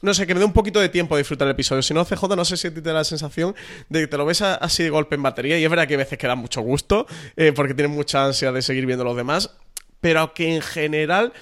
No 0.00 0.14
sé, 0.14 0.26
que 0.26 0.34
me 0.34 0.40
dé 0.40 0.46
un 0.46 0.52
poquito 0.52 0.80
de 0.80 0.88
tiempo 0.88 1.14
a 1.14 1.18
disfrutar 1.18 1.46
el 1.46 1.52
episodio. 1.52 1.82
Si 1.82 1.92
no, 1.92 2.04
CJ, 2.04 2.36
no 2.36 2.44
sé 2.44 2.56
si 2.56 2.70
te 2.70 2.80
da 2.80 2.92
la 2.92 3.04
sensación 3.04 3.54
de 3.88 4.00
que 4.00 4.06
te 4.06 4.16
lo 4.16 4.24
ves 4.24 4.42
así 4.42 4.84
de 4.84 4.90
golpe 4.90 5.16
en 5.16 5.22
batería. 5.22 5.58
Y 5.58 5.64
es 5.64 5.70
verdad 5.70 5.88
que 5.88 5.94
hay 5.94 5.98
veces 5.98 6.18
que 6.18 6.26
da 6.26 6.36
mucho 6.36 6.60
gusto, 6.60 7.06
eh, 7.36 7.52
porque 7.52 7.74
tienes 7.74 7.94
mucha 7.94 8.24
ansia 8.24 8.52
de 8.52 8.62
seguir 8.62 8.86
viendo 8.86 9.04
los 9.04 9.16
demás. 9.16 9.56
Pero 10.00 10.34
que 10.34 10.54
en 10.54 10.62
general 10.62 11.32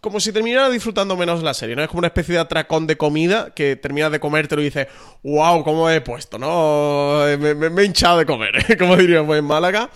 como 0.00 0.20
si 0.20 0.32
terminara 0.32 0.70
disfrutando 0.70 1.16
menos 1.16 1.42
la 1.42 1.54
serie, 1.54 1.76
¿no? 1.76 1.82
Es 1.82 1.88
como 1.88 1.98
una 2.00 2.08
especie 2.08 2.34
de 2.34 2.40
atracón 2.40 2.86
de 2.86 2.96
comida 2.96 3.52
que 3.54 3.76
terminas 3.76 4.10
de 4.12 4.20
comértelo 4.20 4.62
y 4.62 4.66
dices, 4.66 4.88
wow, 5.22 5.62
¿cómo 5.62 5.90
he 5.90 6.00
puesto, 6.00 6.38
no? 6.38 7.20
Me, 7.38 7.82
he 7.82 7.84
hinchado 7.84 8.18
de 8.18 8.26
comer, 8.26 8.76
como 8.78 8.96
diríamos 8.96 9.36
en 9.36 9.44
Málaga. 9.44 9.90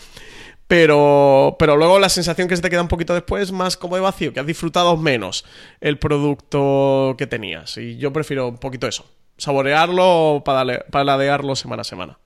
Pero, 0.66 1.56
pero 1.58 1.76
luego 1.76 1.98
la 1.98 2.08
sensación 2.08 2.48
que 2.48 2.56
se 2.56 2.62
te 2.62 2.70
queda 2.70 2.80
un 2.80 2.88
poquito 2.88 3.12
después 3.12 3.52
más 3.52 3.76
como 3.76 3.96
de 3.96 4.02
vacío, 4.02 4.32
que 4.32 4.40
has 4.40 4.46
disfrutado 4.46 4.96
menos 4.96 5.44
el 5.80 5.98
producto 5.98 7.14
que 7.18 7.26
tenías. 7.26 7.76
Y 7.76 7.98
yo 7.98 8.12
prefiero 8.12 8.48
un 8.48 8.58
poquito 8.58 8.86
eso, 8.86 9.06
saborearlo 9.36 10.36
o 10.36 10.44
paladearlo 10.44 11.54
semana 11.54 11.82
a 11.82 11.84
semana. 11.84 12.18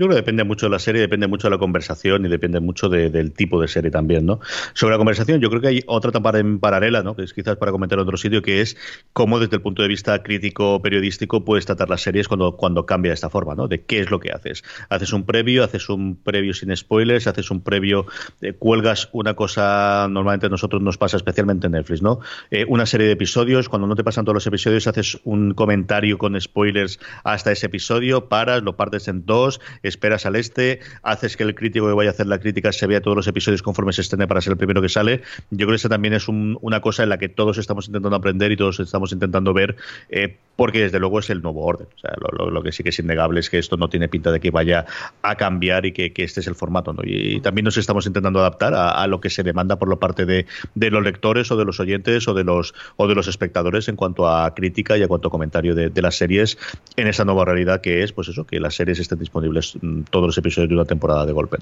Yo 0.00 0.06
creo 0.06 0.16
que 0.16 0.22
depende 0.22 0.44
mucho 0.44 0.64
de 0.64 0.70
la 0.70 0.78
serie, 0.78 1.02
depende 1.02 1.26
mucho 1.26 1.48
de 1.48 1.50
la 1.50 1.58
conversación 1.58 2.24
y 2.24 2.30
depende 2.30 2.58
mucho 2.58 2.88
del 2.88 3.32
tipo 3.32 3.60
de 3.60 3.68
serie 3.68 3.90
también, 3.90 4.24
¿no? 4.24 4.40
Sobre 4.72 4.92
la 4.92 4.96
conversación, 4.96 5.42
yo 5.42 5.50
creo 5.50 5.60
que 5.60 5.68
hay 5.68 5.84
otra 5.86 6.08
etapa 6.08 6.38
en 6.38 6.58
paralela, 6.58 7.02
¿no? 7.02 7.14
Que 7.14 7.22
es 7.22 7.34
quizás 7.34 7.56
para 7.58 7.70
comentar 7.70 7.98
en 7.98 8.04
otro 8.04 8.16
sitio, 8.16 8.40
que 8.40 8.62
es 8.62 8.78
cómo 9.12 9.38
desde 9.38 9.56
el 9.56 9.62
punto 9.62 9.82
de 9.82 9.88
vista 9.88 10.22
crítico 10.22 10.80
periodístico 10.80 11.44
puedes 11.44 11.66
tratar 11.66 11.90
las 11.90 12.00
series 12.00 12.28
cuando, 12.28 12.56
cuando 12.56 12.86
cambia 12.86 13.10
de 13.10 13.14
esta 13.16 13.28
forma, 13.28 13.54
¿no? 13.54 13.68
De 13.68 13.82
qué 13.82 14.00
es 14.00 14.10
lo 14.10 14.20
que 14.20 14.32
haces. 14.32 14.64
Haces 14.88 15.12
un 15.12 15.24
previo, 15.24 15.64
haces 15.64 15.90
un 15.90 16.16
previo 16.16 16.54
sin 16.54 16.74
spoilers, 16.74 17.26
haces 17.26 17.50
un 17.50 17.60
previo, 17.60 18.06
eh, 18.40 18.54
cuelgas 18.54 19.10
una 19.12 19.34
cosa, 19.34 20.08
normalmente 20.10 20.46
a 20.46 20.48
nosotros 20.48 20.80
nos 20.80 20.96
pasa 20.96 21.18
especialmente 21.18 21.66
en 21.66 21.72
Netflix, 21.72 22.00
¿no? 22.00 22.20
Eh, 22.50 22.64
una 22.66 22.86
serie 22.86 23.06
de 23.06 23.12
episodios, 23.12 23.68
cuando 23.68 23.86
no 23.86 23.96
te 23.96 24.02
pasan 24.02 24.24
todos 24.24 24.36
los 24.36 24.46
episodios, 24.46 24.86
haces 24.86 25.20
un 25.24 25.52
comentario 25.52 26.16
con 26.16 26.40
spoilers 26.40 26.98
hasta 27.22 27.52
ese 27.52 27.66
episodio, 27.66 28.30
paras, 28.30 28.62
lo 28.62 28.76
partes 28.76 29.06
en 29.06 29.26
dos, 29.26 29.60
esperas 29.90 30.24
al 30.24 30.36
este, 30.36 30.80
haces 31.02 31.36
que 31.36 31.42
el 31.42 31.54
crítico 31.54 31.86
que 31.86 31.92
vaya 31.92 32.10
a 32.10 32.12
hacer 32.12 32.26
la 32.26 32.38
crítica 32.38 32.72
se 32.72 32.86
vea 32.86 33.02
todos 33.02 33.16
los 33.16 33.26
episodios 33.26 33.62
conforme 33.62 33.92
se 33.92 34.00
estén 34.00 34.20
para 34.26 34.40
ser 34.40 34.52
el 34.52 34.56
primero 34.56 34.80
que 34.80 34.88
sale. 34.88 35.22
Yo 35.50 35.66
creo 35.66 35.70
que 35.70 35.76
esta 35.76 35.88
también 35.88 36.14
es 36.14 36.28
una 36.28 36.80
cosa 36.80 37.02
en 37.02 37.08
la 37.08 37.18
que 37.18 37.28
todos 37.28 37.58
estamos 37.58 37.86
intentando 37.86 38.16
aprender 38.16 38.52
y 38.52 38.56
todos 38.56 38.80
estamos 38.80 39.12
intentando 39.12 39.52
ver, 39.52 39.76
eh, 40.08 40.36
porque 40.56 40.80
desde 40.80 40.98
luego 40.98 41.18
es 41.18 41.30
el 41.30 41.42
nuevo 41.42 41.64
orden. 41.64 41.88
O 41.96 41.98
sea, 41.98 42.12
lo, 42.32 42.62
que 42.62 42.72
sí 42.72 42.82
que 42.82 42.90
es 42.90 42.98
innegable 42.98 43.40
es 43.40 43.50
que 43.50 43.58
esto 43.58 43.76
no 43.76 43.88
tiene 43.88 44.08
pinta 44.08 44.30
de 44.30 44.40
que 44.40 44.50
vaya 44.50 44.84
a 45.22 45.36
cambiar 45.36 45.86
y 45.86 45.92
que, 45.92 46.12
este 46.16 46.40
es 46.40 46.46
el 46.46 46.54
formato. 46.54 46.92
¿no? 46.92 47.00
Y, 47.04 47.40
también 47.40 47.64
nos 47.64 47.76
estamos 47.76 48.06
intentando 48.06 48.40
adaptar 48.40 48.74
a, 48.74 49.06
lo 49.06 49.20
que 49.20 49.30
se 49.30 49.42
demanda 49.42 49.76
por 49.76 49.88
la 49.88 49.96
parte 49.96 50.26
de, 50.26 50.46
los 50.74 51.02
lectores 51.02 51.50
o 51.50 51.56
de 51.56 51.64
los 51.64 51.80
oyentes 51.80 52.28
o 52.28 52.34
de 52.34 52.44
los, 52.44 52.74
o 52.96 53.08
de 53.08 53.14
los 53.14 53.26
espectadores 53.26 53.88
en 53.88 53.96
cuanto 53.96 54.28
a 54.28 54.54
crítica 54.54 54.98
y 54.98 55.02
en 55.02 55.08
cuanto 55.08 55.28
a 55.28 55.30
comentario 55.30 55.74
de, 55.74 56.00
las 56.00 56.16
series 56.16 56.58
en 56.96 57.08
esa 57.08 57.24
nueva 57.24 57.44
realidad 57.44 57.80
que 57.80 58.02
es, 58.02 58.12
pues 58.12 58.28
eso, 58.28 58.44
que 58.44 58.60
las 58.60 58.74
series 58.74 58.98
estén 58.98 59.18
disponibles 59.18 59.78
todos 60.10 60.26
los 60.26 60.38
episodios 60.38 60.68
de 60.68 60.74
una 60.74 60.84
temporada 60.84 61.26
de 61.26 61.32
golpe. 61.32 61.58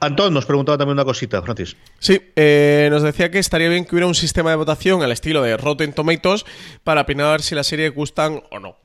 Antón 0.00 0.32
nos 0.32 0.46
preguntaba 0.46 0.78
también 0.78 0.94
una 0.94 1.04
cosita, 1.04 1.42
Francis. 1.42 1.76
Sí, 1.98 2.20
eh, 2.34 2.88
nos 2.90 3.02
decía 3.02 3.30
que 3.30 3.38
estaría 3.38 3.68
bien 3.68 3.84
que 3.84 3.94
hubiera 3.94 4.06
un 4.06 4.14
sistema 4.14 4.50
de 4.50 4.56
votación 4.56 5.02
al 5.02 5.12
estilo 5.12 5.42
de 5.42 5.58
Rotten 5.58 5.92
Tomatoes 5.92 6.46
para 6.84 7.02
opinar 7.02 7.42
si 7.42 7.54
las 7.54 7.66
series 7.66 7.94
gustan 7.94 8.42
o 8.50 8.58
no. 8.58 8.76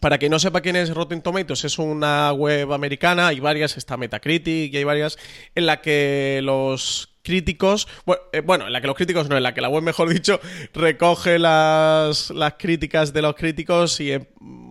Para 0.00 0.18
quien 0.18 0.30
no 0.30 0.38
sepa 0.38 0.60
quién 0.60 0.76
es 0.76 0.94
Rotten 0.94 1.22
Tomatoes, 1.22 1.64
es 1.64 1.78
una 1.78 2.32
web 2.32 2.72
americana, 2.72 3.28
hay 3.28 3.40
varias, 3.40 3.76
está 3.76 3.96
Metacritic 3.96 4.72
y 4.72 4.76
hay 4.76 4.84
varias, 4.84 5.18
en 5.54 5.66
la 5.66 5.80
que 5.80 6.40
los 6.42 7.11
críticos, 7.22 7.88
eh, 8.32 8.40
bueno, 8.40 8.66
en 8.66 8.72
la 8.72 8.80
que 8.80 8.86
los 8.86 8.96
críticos 8.96 9.28
no, 9.28 9.36
en 9.36 9.42
la 9.42 9.54
que 9.54 9.60
la 9.60 9.68
web, 9.68 9.82
mejor 9.82 10.08
dicho, 10.08 10.40
recoge 10.74 11.38
las, 11.38 12.30
las 12.30 12.54
críticas 12.54 13.12
de 13.12 13.22
los 13.22 13.34
críticos 13.34 14.00
y 14.00 14.12
en 14.12 14.28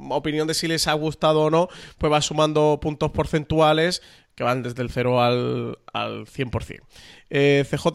opinión 0.10 0.48
de 0.48 0.54
si 0.54 0.68
les 0.68 0.88
ha 0.88 0.94
gustado 0.94 1.42
o 1.42 1.50
no, 1.50 1.70
pues 1.98 2.12
va 2.12 2.22
sumando 2.22 2.80
puntos 2.82 3.12
porcentuales 3.12 4.02
que 4.36 4.44
van 4.44 4.64
desde 4.64 4.82
el 4.82 4.90
0 4.90 5.22
al, 5.22 5.80
al 5.94 6.26
100%. 6.26 6.82
Eh, 7.30 7.66
CJ, 7.70 7.86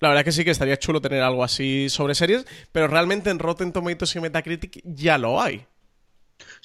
la 0.00 0.08
verdad 0.08 0.24
que 0.24 0.32
sí 0.32 0.44
que 0.44 0.50
estaría 0.50 0.78
chulo 0.78 1.00
tener 1.00 1.22
algo 1.22 1.42
así 1.42 1.88
sobre 1.88 2.14
series, 2.14 2.44
pero 2.72 2.88
realmente 2.88 3.30
en 3.30 3.38
Rotten 3.38 3.72
Tomatoes 3.72 4.14
y 4.16 4.20
Metacritic 4.20 4.80
ya 4.84 5.18
lo 5.18 5.40
hay. 5.40 5.66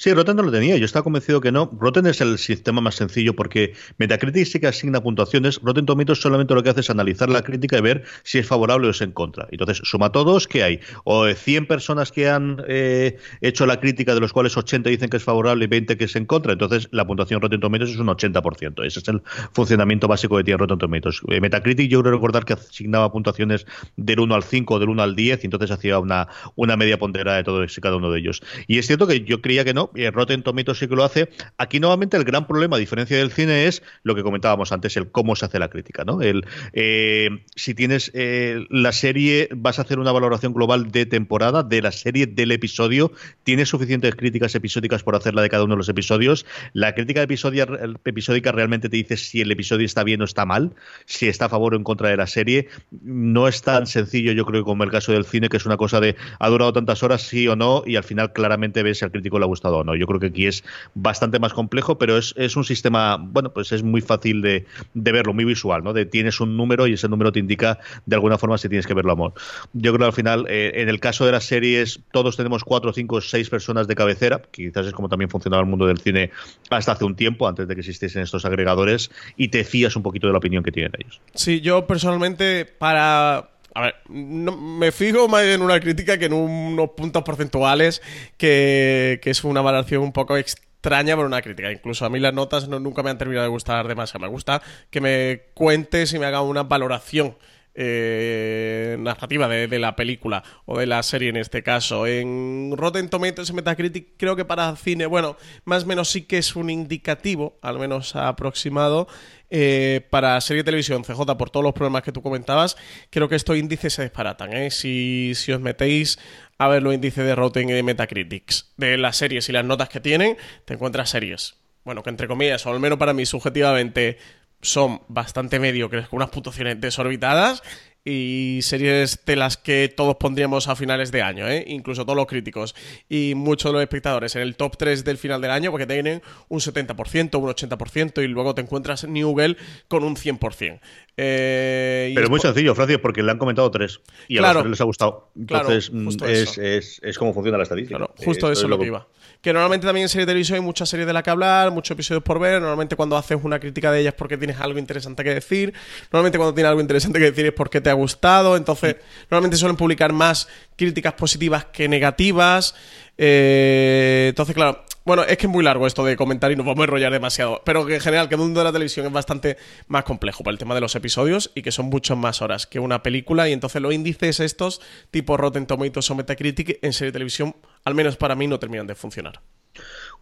Sí, 0.01 0.11
Rotten 0.15 0.35
no 0.35 0.41
lo 0.41 0.51
tenía. 0.51 0.77
Yo 0.77 0.85
estaba 0.85 1.03
convencido 1.03 1.41
que 1.41 1.51
no. 1.51 1.69
Rotten 1.79 2.07
es 2.07 2.21
el 2.21 2.39
sistema 2.39 2.81
más 2.81 2.95
sencillo 2.95 3.35
porque 3.35 3.75
Metacritic 3.99 4.47
sí 4.47 4.59
que 4.59 4.65
asigna 4.65 4.99
puntuaciones. 4.99 5.59
Rotten 5.61 5.85
Tomatoes 5.85 6.19
solamente 6.19 6.55
lo 6.55 6.63
que 6.63 6.71
hace 6.71 6.79
es 6.79 6.89
analizar 6.89 7.29
la 7.29 7.43
crítica 7.43 7.77
y 7.77 7.81
ver 7.81 8.03
si 8.23 8.39
es 8.39 8.47
favorable 8.47 8.87
o 8.87 8.89
es 8.89 9.01
en 9.01 9.11
contra. 9.11 9.47
Entonces, 9.51 9.79
suma 9.83 10.11
todos, 10.11 10.47
¿qué 10.47 10.63
hay? 10.63 10.79
O 11.03 11.31
100 11.31 11.67
personas 11.67 12.11
que 12.11 12.27
han 12.27 12.63
eh, 12.67 13.19
hecho 13.41 13.67
la 13.67 13.79
crítica, 13.79 14.15
de 14.15 14.21
los 14.21 14.33
cuales 14.33 14.57
80 14.57 14.89
dicen 14.89 15.07
que 15.07 15.17
es 15.17 15.23
favorable 15.23 15.65
y 15.65 15.67
20 15.67 15.95
que 15.95 16.05
es 16.05 16.15
en 16.15 16.25
contra. 16.25 16.53
Entonces, 16.53 16.87
la 16.89 17.05
puntuación 17.05 17.39
Rotten 17.39 17.59
Tomatoes 17.59 17.91
es 17.91 17.97
un 17.97 18.07
80%. 18.07 18.83
Ese 18.83 19.01
es 19.01 19.07
el 19.07 19.21
funcionamiento 19.53 20.07
básico 20.07 20.35
que 20.35 20.43
tiene 20.43 20.57
Rotten 20.57 20.79
Tomatoes. 20.79 21.21
Eh, 21.27 21.39
Metacritic, 21.39 21.91
yo 21.91 22.01
creo 22.01 22.13
recordar 22.13 22.43
que 22.43 22.53
asignaba 22.53 23.11
puntuaciones 23.11 23.67
del 23.97 24.19
1 24.19 24.33
al 24.33 24.41
5 24.41 24.73
o 24.73 24.79
del 24.79 24.89
1 24.89 25.03
al 25.03 25.15
10 25.15 25.43
y 25.43 25.45
entonces 25.45 25.69
hacía 25.69 25.99
una, 25.99 26.27
una 26.55 26.75
media 26.75 26.97
ponderada 26.97 27.37
de 27.37 27.43
todos 27.43 27.77
y 27.77 27.81
cada 27.81 27.97
uno 27.97 28.11
de 28.11 28.19
ellos. 28.19 28.41
Y 28.65 28.79
es 28.79 28.87
cierto 28.87 29.05
que 29.05 29.21
yo 29.21 29.43
creía 29.43 29.63
que 29.63 29.75
no, 29.75 29.90
Rotten 30.11 30.43
Tomatoes 30.43 30.79
sí 30.79 30.87
que 30.87 30.95
lo 30.95 31.03
hace. 31.03 31.29
Aquí 31.57 31.79
nuevamente 31.79 32.17
el 32.17 32.23
gran 32.23 32.47
problema, 32.47 32.77
a 32.77 32.79
diferencia 32.79 33.17
del 33.17 33.31
cine, 33.31 33.67
es 33.67 33.83
lo 34.03 34.15
que 34.15 34.23
comentábamos 34.23 34.71
antes, 34.71 34.95
el 34.97 35.11
cómo 35.11 35.35
se 35.35 35.45
hace 35.45 35.59
la 35.59 35.69
crítica. 35.69 36.03
¿no? 36.05 36.21
El, 36.21 36.45
eh, 36.73 37.29
si 37.55 37.73
tienes 37.73 38.11
eh, 38.13 38.65
la 38.69 38.91
serie, 38.91 39.49
vas 39.55 39.79
a 39.79 39.83
hacer 39.83 39.99
una 39.99 40.11
valoración 40.11 40.53
global 40.53 40.91
de 40.91 41.05
temporada, 41.05 41.63
de 41.63 41.81
la 41.81 41.91
serie, 41.91 42.27
del 42.27 42.51
episodio. 42.51 43.11
Tienes 43.43 43.69
suficientes 43.69 44.15
críticas 44.15 44.55
episódicas 44.55 45.03
por 45.03 45.15
hacerla 45.15 45.41
de 45.41 45.49
cada 45.49 45.63
uno 45.63 45.75
de 45.75 45.79
los 45.79 45.89
episodios. 45.89 46.45
La 46.73 46.93
crítica 46.93 47.21
episódica 47.21 48.51
realmente 48.51 48.89
te 48.89 48.97
dice 48.97 49.17
si 49.17 49.41
el 49.41 49.51
episodio 49.51 49.85
está 49.85 50.03
bien 50.03 50.21
o 50.21 50.25
está 50.25 50.45
mal, 50.45 50.73
si 51.05 51.27
está 51.27 51.45
a 51.45 51.49
favor 51.49 51.73
o 51.73 51.77
en 51.77 51.83
contra 51.83 52.09
de 52.09 52.17
la 52.17 52.27
serie. 52.27 52.67
No 53.01 53.47
es 53.47 53.61
tan 53.61 53.87
sencillo, 53.87 54.31
yo 54.31 54.45
creo, 54.45 54.63
como 54.63 54.83
el 54.83 54.91
caso 54.91 55.11
del 55.11 55.25
cine, 55.25 55.49
que 55.49 55.57
es 55.57 55.65
una 55.65 55.77
cosa 55.77 55.99
de 55.99 56.15
ha 56.39 56.49
durado 56.49 56.73
tantas 56.73 57.03
horas, 57.03 57.21
sí 57.23 57.47
o 57.47 57.55
no, 57.55 57.83
y 57.85 57.95
al 57.95 58.03
final 58.03 58.33
claramente 58.33 58.83
ves 58.83 58.99
si 58.99 59.05
al 59.05 59.11
crítico 59.11 59.39
le 59.39 59.45
ha 59.45 59.47
gustado 59.47 59.80
no. 59.83 59.95
Yo 59.95 60.07
creo 60.07 60.19
que 60.19 60.27
aquí 60.27 60.47
es 60.47 60.63
bastante 60.93 61.39
más 61.39 61.53
complejo, 61.53 61.97
pero 61.97 62.17
es, 62.17 62.55
un 62.55 62.63
sistema, 62.63 63.17
bueno, 63.17 63.51
pues 63.51 63.71
es 63.71 63.83
muy 63.83 64.01
fácil 64.01 64.41
de, 64.41 64.65
verlo, 64.93 65.33
muy 65.33 65.45
visual, 65.45 65.83
¿no? 65.83 65.93
De 65.93 66.05
tienes 66.05 66.39
un 66.39 66.57
número 66.57 66.87
y 66.87 66.93
ese 66.93 67.07
número 67.07 67.31
te 67.31 67.39
indica 67.39 67.79
de 68.05 68.15
alguna 68.15 68.37
forma 68.37 68.57
si 68.57 68.69
tienes 68.69 68.87
que 68.87 68.93
verlo 68.93 69.11
amor. 69.11 69.33
Yo 69.73 69.91
creo 69.93 69.99
que 69.99 70.05
al 70.05 70.13
final, 70.13 70.45
eh, 70.49 70.73
en 70.75 70.89
el 70.89 70.99
caso 70.99 71.25
de 71.25 71.31
las 71.31 71.45
series, 71.45 72.01
todos 72.11 72.37
tenemos 72.37 72.63
cuatro, 72.63 72.93
cinco, 72.93 73.21
seis 73.21 73.49
personas 73.49 73.87
de 73.87 73.95
cabecera, 73.95 74.41
quizás 74.51 74.87
es 74.87 74.93
como 74.93 75.09
también 75.09 75.29
funcionaba 75.29 75.61
el 75.61 75.69
mundo 75.69 75.85
del 75.87 75.99
cine 75.99 76.31
hasta 76.69 76.93
hace 76.93 77.05
un 77.05 77.15
tiempo, 77.15 77.47
antes 77.47 77.67
de 77.67 77.75
que 77.75 77.81
existiesen 77.81 78.23
estos 78.23 78.45
agregadores, 78.45 79.11
y 79.37 79.49
te 79.49 79.63
fías 79.63 79.95
un 79.95 80.03
poquito 80.03 80.27
de 80.27 80.33
la 80.33 80.39
opinión 80.39 80.63
que 80.63 80.71
tienen 80.71 80.91
ellos. 80.97 81.21
Sí, 81.33 81.61
yo 81.61 81.87
personalmente, 81.87 82.65
para 82.65 83.50
a 83.73 83.81
ver, 83.81 83.95
me 84.09 84.91
fijo 84.91 85.27
más 85.27 85.43
en 85.43 85.61
una 85.61 85.79
crítica 85.79 86.17
que 86.17 86.25
en 86.25 86.33
unos 86.33 86.89
puntos 86.91 87.23
porcentuales, 87.23 88.01
que, 88.37 89.19
es 89.23 89.43
una 89.43 89.61
valoración 89.61 90.01
un 90.01 90.11
poco 90.11 90.37
extraña 90.37 91.15
por 91.15 91.25
una 91.25 91.41
crítica. 91.41 91.71
Incluso 91.71 92.05
a 92.05 92.09
mí 92.09 92.19
las 92.19 92.33
notas 92.33 92.67
no, 92.67 92.79
nunca 92.79 93.03
me 93.03 93.09
han 93.09 93.17
terminado 93.17 93.45
de 93.45 93.49
gustar 93.49 93.87
demasiado. 93.87 94.25
Me 94.25 94.31
gusta 94.31 94.61
que 94.89 94.99
me 94.99 95.41
cuentes 95.53 96.13
y 96.13 96.19
me 96.19 96.25
haga 96.25 96.41
una 96.41 96.63
valoración 96.63 97.37
eh, 97.73 98.97
narrativa 98.99 99.47
de, 99.47 99.79
la 99.79 99.95
película 99.95 100.43
o 100.65 100.77
de 100.77 100.85
la 100.85 101.01
serie 101.03 101.29
en 101.29 101.37
este 101.37 101.63
caso. 101.63 102.05
En 102.05 102.73
Rotten 102.75 103.09
Tomatoes 103.09 103.49
y 103.49 103.53
Metacritic 103.53 104.09
creo 104.17 104.35
que 104.35 104.45
para 104.45 104.75
cine, 104.75 105.05
bueno, 105.05 105.37
más 105.65 105.83
o 105.83 105.87
menos 105.87 106.09
sí 106.09 106.23
que 106.23 106.37
es 106.37 106.55
un 106.55 106.69
indicativo, 106.69 107.57
al 107.61 107.79
menos 107.79 108.15
aproximado. 108.15 109.07
Eh, 109.53 110.07
para 110.09 110.39
serie 110.39 110.63
de 110.63 110.65
televisión, 110.65 111.03
CJ, 111.03 111.37
por 111.37 111.49
todos 111.49 111.63
los 111.63 111.73
problemas 111.73 112.03
que 112.03 112.13
tú 112.13 112.21
comentabas, 112.21 112.77
creo 113.09 113.27
que 113.27 113.35
estos 113.35 113.57
índices 113.57 113.93
se 113.93 114.03
disparatan. 114.03 114.53
¿eh? 114.53 114.71
Si, 114.71 115.33
si 115.35 115.51
os 115.51 115.59
metéis 115.59 116.19
a 116.57 116.69
ver 116.69 116.81
los 116.83 116.93
índices 116.93 117.25
de 117.25 117.35
Rotten 117.35 117.69
y 117.69 117.73
de 117.73 117.83
Metacritics 117.83 118.71
de 118.77 118.97
las 118.97 119.17
series 119.17 119.49
y 119.49 119.51
las 119.51 119.65
notas 119.65 119.89
que 119.89 119.99
tienen, 119.99 120.37
te 120.63 120.75
encuentras 120.75 121.09
series. 121.09 121.55
Bueno, 121.83 122.03
que 122.03 122.11
entre 122.11 122.27
comillas, 122.27 122.65
o 122.65 122.71
al 122.71 122.79
menos 122.79 122.99
para 122.99 123.13
mí 123.13 123.25
subjetivamente, 123.25 124.19
son 124.61 125.01
bastante 125.07 125.59
mediocres, 125.59 126.07
con 126.07 126.17
unas 126.17 126.29
puntuaciones 126.29 126.79
desorbitadas 126.79 127.63
y 128.03 128.59
series 128.63 129.23
de 129.25 129.35
las 129.35 129.57
que 129.57 129.87
todos 129.95 130.15
pondríamos 130.15 130.67
a 130.67 130.75
finales 130.75 131.11
de 131.11 131.21
año, 131.21 131.47
¿eh? 131.47 131.63
incluso 131.67 132.03
todos 132.03 132.15
los 132.15 132.25
críticos 132.25 132.75
y 133.07 133.33
muchos 133.35 133.69
de 133.71 133.73
los 133.73 133.83
espectadores 133.83 134.35
en 134.35 134.41
el 134.41 134.55
top 134.55 134.75
3 134.77 135.03
del 135.03 135.17
final 135.17 135.39
del 135.39 135.51
año 135.51 135.69
porque 135.69 135.85
tienen 135.85 136.21
un 136.49 136.59
70%, 136.59 137.39
un 137.39 137.49
80% 137.49 138.23
y 138.23 138.27
luego 138.27 138.55
te 138.55 138.61
encuentras 138.61 139.07
Newell 139.07 139.57
con 139.87 140.03
un 140.03 140.15
100%. 140.15 140.79
Eh, 141.17 142.11
Pero 142.15 142.25
es 142.25 142.29
muy 142.29 142.39
sencillo, 142.39 142.73
Francis, 142.73 142.97
porque 142.97 143.21
le 143.21 143.31
han 143.31 143.37
comentado 143.37 143.69
tres 143.69 144.01
y 144.27 144.37
a 144.37 144.41
los 144.41 144.53
tres 144.53 144.69
les 144.71 144.81
ha 144.81 144.85
gustado. 144.85 145.31
Entonces 145.35 145.91
mm, 145.91 146.07
es, 146.25 146.57
es, 146.57 146.99
es, 147.03 147.17
como 147.17 147.33
funciona 147.33 147.57
la 147.57 147.63
estadística. 147.63 147.99
justo 148.17 148.51
eso 148.51 148.63
es 148.63 148.69
lo 148.69 148.79
que 148.79 148.87
iba 148.87 149.07
que 149.41 149.53
normalmente 149.53 149.87
también 149.87 150.03
en 150.03 150.09
serie 150.09 150.25
de 150.25 150.31
televisión 150.31 150.57
hay 150.57 150.61
muchas 150.61 150.87
series 150.87 151.07
de 151.07 151.13
la 151.13 151.23
que 151.23 151.31
hablar, 151.31 151.71
muchos 151.71 151.91
episodios 151.95 152.23
por 152.23 152.39
ver, 152.39 152.61
normalmente 152.61 152.95
cuando 152.95 153.17
haces 153.17 153.39
una 153.41 153.59
crítica 153.59 153.91
de 153.91 154.01
ellas 154.01 154.13
porque 154.13 154.37
tienes 154.37 154.59
algo 154.59 154.77
interesante 154.77 155.23
que 155.23 155.33
decir, 155.33 155.73
normalmente 156.11 156.37
cuando 156.37 156.53
tienes 156.53 156.69
algo 156.69 156.81
interesante 156.81 157.17
que 157.17 157.25
decir 157.25 157.47
es 157.47 157.53
porque 157.53 157.81
te 157.81 157.89
ha 157.89 157.93
gustado, 157.93 158.55
entonces 158.55 158.97
normalmente 159.31 159.57
suelen 159.57 159.77
publicar 159.77 160.13
más 160.13 160.47
críticas 160.75 161.13
positivas 161.13 161.65
que 161.65 161.87
negativas. 161.87 162.75
Eh, 163.23 164.25
entonces, 164.29 164.55
claro, 164.55 164.83
bueno, 165.05 165.23
es 165.23 165.37
que 165.37 165.45
es 165.45 165.51
muy 165.51 165.63
largo 165.63 165.85
esto 165.85 166.03
de 166.03 166.15
comentar 166.15 166.51
y 166.51 166.55
nos 166.55 166.65
vamos 166.65 166.81
a 166.81 166.83
enrollar 166.85 167.13
demasiado. 167.13 167.61
Pero 167.63 167.85
que 167.85 167.93
en 167.93 168.01
general, 168.01 168.27
que 168.27 168.33
el 168.33 168.41
mundo 168.41 168.61
de 168.61 168.63
la 168.63 168.71
televisión 168.71 169.05
es 169.05 169.11
bastante 169.11 169.57
más 169.87 170.03
complejo 170.05 170.43
por 170.43 170.51
el 170.51 170.57
tema 170.57 170.73
de 170.73 170.81
los 170.81 170.95
episodios 170.95 171.51
y 171.53 171.61
que 171.61 171.71
son 171.71 171.85
muchas 171.85 172.17
más 172.17 172.41
horas 172.41 172.65
que 172.65 172.79
una 172.79 173.03
película. 173.03 173.47
Y 173.47 173.53
entonces 173.53 173.79
los 173.79 173.93
índices 173.93 174.39
estos, 174.39 174.81
tipo 175.11 175.37
Rotten 175.37 175.67
Tomatoes 175.67 176.09
o 176.09 176.15
Metacritic, 176.15 176.79
en 176.81 176.93
serie 176.93 177.09
de 177.09 177.13
televisión, 177.13 177.55
al 177.85 177.93
menos 177.93 178.17
para 178.17 178.33
mí, 178.33 178.47
no 178.47 178.57
terminan 178.57 178.87
de 178.87 178.95
funcionar. 178.95 179.39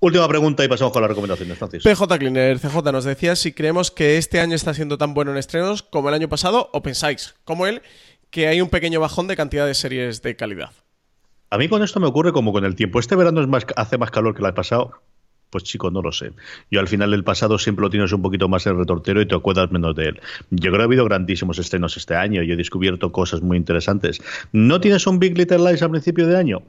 Última 0.02 0.28
pregunta 0.28 0.66
y 0.66 0.68
pasamos 0.68 0.91
con 0.91 1.02
las 1.02 1.10
recomendaciones, 1.10 1.58
Francis. 1.58 1.84
PJ 1.84 2.20
Cleaner, 2.20 2.60
CJ 2.60 2.91
nos 2.91 3.06
decía 3.06 3.38
si 3.38 3.54
creemos 3.54 3.91
que 3.91 4.18
este 4.18 4.41
año 4.41 4.56
está 4.56 4.74
siendo 4.74 4.97
tan 4.97 5.14
bueno 5.14 5.32
en 5.32 5.38
estrenos 5.38 5.84
como 5.84 6.10
el 6.10 6.16
año 6.16 6.28
pasado 6.28 6.70
o 6.74 6.82
pensáis, 6.82 7.36
como 7.45 7.66
él, 7.66 7.82
que 8.30 8.47
hay 8.50 8.60
un 8.60 8.70
pequeño 8.70 9.00
bajón 9.00 9.28
de 9.28 9.38
cantidad 9.38 9.66
de 9.66 9.74
series 9.74 10.22
de 10.22 10.36
calidad. 10.36 10.72
A 11.52 11.58
mí 11.58 11.68
con 11.68 11.82
esto 11.82 12.00
me 12.00 12.08
ocurre 12.08 12.32
como 12.32 12.54
con 12.54 12.64
el 12.66 12.76
tiempo. 12.76 13.00
Este 13.00 13.16
verano 13.16 13.41
es 13.41 13.47
más, 13.47 13.66
hace 13.76 13.97
más 13.97 14.12
calor 14.12 14.36
que 14.36 14.45
el 14.45 14.54
pasado. 14.54 15.02
Pues 15.50 15.64
chico, 15.64 15.89
no 15.89 16.04
lo 16.04 16.12
sé. 16.12 16.32
Yo 16.70 16.80
al 16.80 16.88
final 16.88 17.10
del 17.10 17.24
pasado 17.24 17.58
siempre 17.58 17.82
lo 17.82 17.89
tienes 17.89 18.12
un 18.12 18.22
poquito 18.22 18.47
más 18.47 18.68
en 18.68 18.78
retortero 18.78 19.20
y 19.20 19.28
te 19.28 19.36
acuerdas 19.36 19.72
menos 19.72 19.95
de 19.95 20.10
él. 20.10 20.22
Yo 20.52 20.70
creo 20.70 20.78
que 20.78 20.82
ha 20.82 20.86
habido 20.86 21.06
grandísimos 21.06 21.58
estrenos 21.58 21.97
este 21.97 22.14
año 22.14 22.43
y 22.43 22.52
he 22.52 22.56
descubierto 22.56 23.12
cosas 23.12 23.41
muy 23.41 23.58
interesantes. 23.58 24.22
¿No 24.52 24.80
tienes 24.80 25.08
un 25.08 25.18
Big 25.18 25.36
Little 25.36 25.58
Lies 25.58 25.82
al 25.82 25.89
principio 25.89 26.28
de 26.28 26.38
año? 26.38 26.62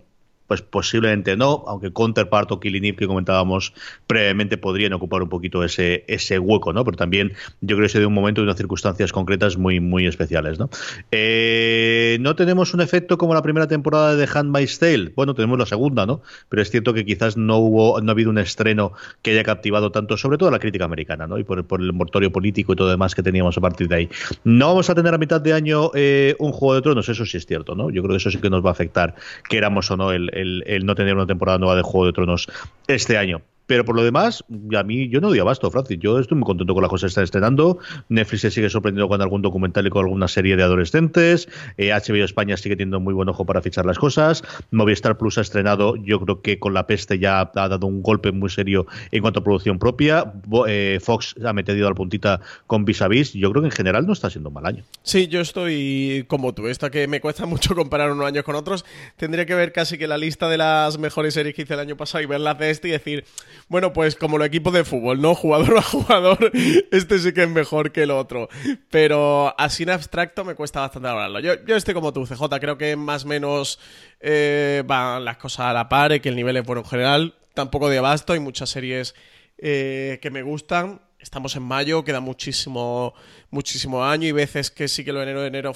Pues 0.51 0.62
posiblemente 0.62 1.36
no, 1.36 1.62
aunque 1.68 1.92
Counterpart 1.92 2.51
o 2.51 2.59
Killing 2.59 2.96
que 2.96 3.07
comentábamos 3.07 3.72
previamente 4.09 4.59
podrían 4.59 4.92
ocupar 4.92 5.22
un 5.22 5.28
poquito 5.28 5.62
ese, 5.62 6.05
ese 6.09 6.40
hueco, 6.40 6.72
¿no? 6.72 6.84
Pero 6.84 6.96
también 6.96 7.34
yo 7.61 7.76
creo 7.76 7.86
que 7.86 7.88
se 7.88 8.01
de 8.01 8.07
un 8.07 8.14
momento 8.14 8.40
y 8.40 8.44
unas 8.44 8.57
circunstancias 8.57 9.12
concretas 9.12 9.57
muy, 9.57 9.78
muy 9.78 10.09
especiales, 10.09 10.59
¿no? 10.59 10.68
Eh, 11.12 12.18
no 12.20 12.34
tenemos 12.34 12.74
un 12.74 12.80
efecto 12.80 13.16
como 13.16 13.32
la 13.32 13.42
primera 13.42 13.68
temporada 13.68 14.16
de 14.16 14.26
Handmaid's 14.26 14.80
Tale. 14.80 15.12
Bueno, 15.14 15.36
tenemos 15.36 15.57
la 15.57 15.66
segunda, 15.66 16.05
¿no? 16.05 16.20
Pero 16.48 16.62
es 16.62 16.70
cierto 16.72 16.94
que 16.94 17.05
quizás 17.05 17.36
no 17.36 17.59
hubo, 17.59 18.01
no 18.01 18.11
ha 18.11 18.12
habido 18.12 18.30
un 18.30 18.38
estreno 18.38 18.92
que 19.22 19.30
haya 19.30 19.44
captivado 19.44 19.92
tanto, 19.92 20.16
sobre 20.16 20.36
todo 20.36 20.51
la 20.51 20.59
crítica 20.59 20.84
americana, 20.84 21.28
¿no? 21.28 21.38
Y 21.38 21.44
por, 21.44 21.64
el 21.80 21.92
mortorio 21.92 22.32
político 22.32 22.72
y 22.72 22.76
todo 22.76 22.90
demás 22.90 23.14
que 23.14 23.22
teníamos 23.22 23.57
a 23.57 23.61
partir 23.61 23.86
de 23.86 23.94
ahí. 23.94 24.09
No 24.42 24.66
vamos 24.66 24.90
a 24.90 24.96
tener 24.96 25.14
a 25.14 25.18
mitad 25.18 25.40
de 25.40 25.53
año 25.53 25.92
eh, 25.94 26.34
un 26.40 26.51
Juego 26.51 26.74
de 26.74 26.82
Tronos, 26.82 27.09
eso 27.09 27.24
sí 27.24 27.36
es 27.36 27.46
cierto, 27.46 27.76
¿no? 27.76 27.88
Yo 27.90 28.03
creo 28.03 28.14
que 28.14 28.16
eso 28.16 28.32
sí 28.32 28.38
que 28.38 28.51
nos 28.51 28.64
va 28.64 28.70
a 28.70 28.72
afectar, 28.72 29.14
queramos 29.48 29.88
o 29.92 29.96
no, 29.96 30.11
el 30.11 30.39
el, 30.41 30.84
no 30.84 30.95
tener 30.95 31.14
una 31.14 31.26
temporada 31.26 31.59
nueva 31.59 31.76
de 31.76 31.82
Juego 31.82 32.07
de 32.07 32.12
Tronos 32.12 32.49
este 32.86 33.16
año. 33.16 33.43
Pero 33.70 33.84
por 33.84 33.94
lo 33.94 34.02
demás, 34.02 34.42
a 34.76 34.82
mí 34.82 35.08
yo 35.10 35.20
no 35.20 35.28
doy 35.28 35.38
abasto, 35.38 35.70
Francis. 35.70 35.96
Yo 36.00 36.18
estoy 36.18 36.36
muy 36.36 36.44
contento 36.44 36.74
con 36.74 36.82
las 36.82 36.90
cosas 36.90 37.02
que 37.02 37.10
está 37.10 37.22
estrenando. 37.22 37.78
Netflix 38.08 38.40
se 38.40 38.50
sigue 38.50 38.68
sorprendiendo 38.68 39.08
con 39.08 39.22
algún 39.22 39.42
documental 39.42 39.86
y 39.86 39.90
con 39.90 40.06
alguna 40.06 40.26
serie 40.26 40.56
de 40.56 40.64
adolescentes. 40.64 41.46
HBO 41.78 42.16
eh, 42.16 42.24
España 42.24 42.56
sigue 42.56 42.74
teniendo 42.74 42.98
muy 42.98 43.14
buen 43.14 43.28
ojo 43.28 43.46
para 43.46 43.62
fichar 43.62 43.86
las 43.86 43.96
cosas. 43.96 44.42
Movistar 44.72 45.16
Plus 45.18 45.38
ha 45.38 45.42
estrenado, 45.42 45.94
yo 45.94 46.18
creo 46.18 46.42
que 46.42 46.58
con 46.58 46.74
la 46.74 46.88
peste 46.88 47.20
ya 47.20 47.42
ha 47.42 47.68
dado 47.68 47.86
un 47.86 48.02
golpe 48.02 48.32
muy 48.32 48.50
serio 48.50 48.88
en 49.12 49.22
cuanto 49.22 49.38
a 49.38 49.44
producción 49.44 49.78
propia. 49.78 50.32
Eh, 50.66 50.98
Fox 51.00 51.36
ha 51.46 51.52
metido 51.52 51.86
al 51.86 51.94
puntita 51.94 52.40
con 52.66 52.84
Vis 52.84 53.02
a 53.02 53.06
Vis. 53.06 53.34
Yo 53.34 53.52
creo 53.52 53.62
que 53.62 53.68
en 53.68 53.72
general 53.72 54.04
no 54.04 54.14
está 54.14 54.30
siendo 54.30 54.48
un 54.48 54.54
mal 54.54 54.66
año. 54.66 54.82
Sí, 55.04 55.28
yo 55.28 55.40
estoy 55.40 56.24
como 56.26 56.54
tú. 56.54 56.66
Esto 56.66 56.90
que 56.90 57.06
me 57.06 57.20
cuesta 57.20 57.46
mucho 57.46 57.76
comparar 57.76 58.10
unos 58.10 58.26
años 58.26 58.42
con 58.42 58.56
otros. 58.56 58.84
Tendría 59.16 59.46
que 59.46 59.54
ver 59.54 59.72
casi 59.72 59.96
que 59.96 60.08
la 60.08 60.18
lista 60.18 60.48
de 60.48 60.58
las 60.58 60.98
mejores 60.98 61.34
series 61.34 61.54
que 61.54 61.62
hice 61.62 61.74
el 61.74 61.80
año 61.80 61.96
pasado 61.96 62.24
y 62.24 62.26
verlas 62.26 62.58
de 62.58 62.70
este 62.70 62.88
y 62.88 62.90
decir 62.90 63.24
bueno, 63.70 63.92
pues 63.92 64.16
como 64.16 64.36
los 64.36 64.48
equipos 64.48 64.72
de 64.72 64.84
fútbol, 64.84 65.20
¿no? 65.20 65.36
Jugador 65.36 65.78
a 65.78 65.82
jugador, 65.82 66.50
este 66.90 67.20
sí 67.20 67.32
que 67.32 67.44
es 67.44 67.48
mejor 67.48 67.92
que 67.92 68.02
el 68.02 68.10
otro. 68.10 68.48
Pero 68.90 69.54
así 69.56 69.84
en 69.84 69.90
abstracto 69.90 70.44
me 70.44 70.56
cuesta 70.56 70.80
bastante 70.80 71.08
hablarlo. 71.08 71.38
Yo, 71.38 71.52
yo 71.64 71.76
estoy 71.76 71.94
como 71.94 72.12
tú, 72.12 72.26
CJ, 72.26 72.42
creo 72.60 72.76
que 72.76 72.96
más 72.96 73.24
o 73.24 73.28
menos 73.28 73.78
eh, 74.18 74.82
van 74.86 75.24
las 75.24 75.36
cosas 75.36 75.66
a 75.66 75.72
la 75.72 75.88
par 75.88 76.10
y 76.10 76.18
que 76.18 76.30
el 76.30 76.34
nivel 76.34 76.56
es 76.56 76.66
bueno 76.66 76.82
en 76.82 76.88
general. 76.88 77.34
Tampoco 77.54 77.88
de 77.88 77.98
abasto, 77.98 78.32
hay 78.32 78.40
muchas 78.40 78.70
series 78.70 79.14
eh, 79.56 80.18
que 80.20 80.32
me 80.32 80.42
gustan. 80.42 81.00
Estamos 81.20 81.54
en 81.54 81.62
mayo, 81.62 82.02
queda 82.02 82.20
muchísimo, 82.20 83.12
muchísimo 83.50 84.02
año 84.02 84.26
y 84.26 84.32
veces 84.32 84.70
que 84.70 84.88
sí 84.88 85.04
que 85.04 85.12
lo 85.12 85.22
enero, 85.22 85.44
enero, 85.44 85.74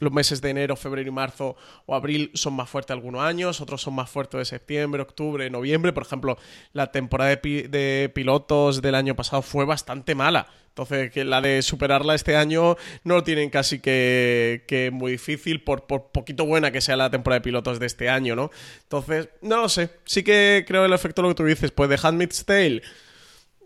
los 0.00 0.12
meses 0.12 0.42
de 0.42 0.50
enero, 0.50 0.76
febrero 0.76 1.08
y 1.08 1.12
marzo 1.12 1.56
o 1.86 1.94
abril 1.94 2.30
son 2.34 2.52
más 2.54 2.68
fuertes 2.68 2.90
algunos 2.90 3.22
años, 3.22 3.60
otros 3.62 3.80
son 3.80 3.94
más 3.94 4.10
fuertes 4.10 4.38
de 4.38 4.44
septiembre, 4.44 5.00
octubre, 5.00 5.48
noviembre. 5.48 5.94
Por 5.94 6.02
ejemplo, 6.02 6.36
la 6.74 6.92
temporada 6.92 7.34
de, 7.34 8.12
pilotos 8.14 8.82
del 8.82 8.94
año 8.94 9.16
pasado 9.16 9.40
fue 9.40 9.64
bastante 9.64 10.14
mala. 10.14 10.48
Entonces, 10.68 11.10
que 11.10 11.24
la 11.24 11.40
de 11.40 11.62
superarla 11.62 12.14
este 12.14 12.36
año 12.36 12.76
no 13.04 13.14
lo 13.14 13.24
tienen 13.24 13.50
casi 13.50 13.78
que, 13.78 14.64
que 14.66 14.90
muy 14.90 15.12
difícil, 15.12 15.62
por, 15.62 15.86
por, 15.86 16.10
poquito 16.12 16.46
buena 16.46 16.70
que 16.70 16.80
sea 16.80 16.96
la 16.96 17.10
temporada 17.10 17.40
de 17.40 17.44
pilotos 17.44 17.78
de 17.78 17.86
este 17.86 18.08
año, 18.08 18.34
¿no? 18.34 18.50
Entonces, 18.82 19.28
no 19.40 19.58
lo 19.58 19.68
sé. 19.68 19.90
Sí 20.04 20.22
que 20.22 20.64
creo 20.66 20.84
el 20.84 20.92
efecto 20.92 21.22
de 21.22 21.28
lo 21.28 21.34
que 21.34 21.42
tú 21.42 21.44
dices. 21.44 21.70
Pues 21.70 21.88
de 21.88 21.98
Handmaid's 22.02 22.44
Tale 22.44 22.82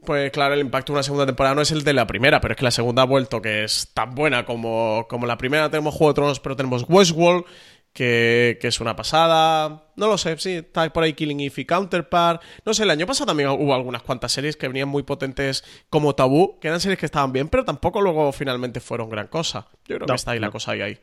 pues 0.07 0.31
claro, 0.31 0.55
el 0.55 0.61
impacto 0.61 0.93
de 0.93 0.97
una 0.97 1.03
segunda 1.03 1.27
temporada 1.27 1.55
no 1.55 1.61
es 1.61 1.71
el 1.71 1.85
de 1.85 1.93
la 1.93 2.07
primera, 2.07 2.41
pero 2.41 2.53
es 2.53 2.59
que 2.59 2.65
la 2.65 2.71
segunda 2.71 3.03
ha 3.03 3.07
vuelto, 3.07 3.43
que 3.43 3.65
es 3.65 3.91
tan 3.93 4.15
buena 4.15 4.47
como, 4.47 5.07
como 5.09 5.27
la 5.27 5.37
primera. 5.37 5.69
Tenemos 5.69 5.95
Juego 5.95 6.13
de 6.13 6.15
Tronos, 6.15 6.41
pero 6.41 6.57
tenemos 6.57 6.87
Westworld, 6.89 7.45
que, 7.93 8.57
que, 8.59 8.69
es 8.69 8.81
una 8.81 8.97
pasada. 8.97 9.85
No 9.97 10.07
lo 10.07 10.17
sé, 10.17 10.39
sí, 10.39 10.53
está 10.53 10.91
por 10.91 11.03
ahí 11.03 11.13
Killing 11.13 11.41
Eve 11.41 11.55
y 11.57 11.65
Counterpart. 11.67 12.43
No 12.65 12.73
sé, 12.73 12.85
el 12.85 12.91
año 12.91 13.07
pasado 13.07 13.27
también 13.27 13.51
hubo 13.51 13.75
algunas 13.75 14.03
cuantas 14.03 14.33
series 14.33 14.57
que 14.57 14.69
venían 14.69 14.89
muy 14.89 15.03
potentes 15.03 15.65
como 15.91 16.15
Tabú, 16.15 16.59
que 16.59 16.69
eran 16.69 16.81
series 16.81 16.99
que 16.99 17.07
estaban 17.07 17.33
bien, 17.33 17.49
pero 17.49 17.65
tampoco 17.65 18.01
luego 18.01 18.33
finalmente 18.33 18.81
fueron 18.81 19.11
gran 19.11 19.27
cosa. 19.27 19.67
Yo 19.87 19.97
creo 19.97 20.07
que 20.07 20.15
está 20.15 20.31
ahí 20.31 20.39
la 20.39 20.51
cosa 20.51 20.73
ahí. 20.73 20.81
ahí. 20.81 20.99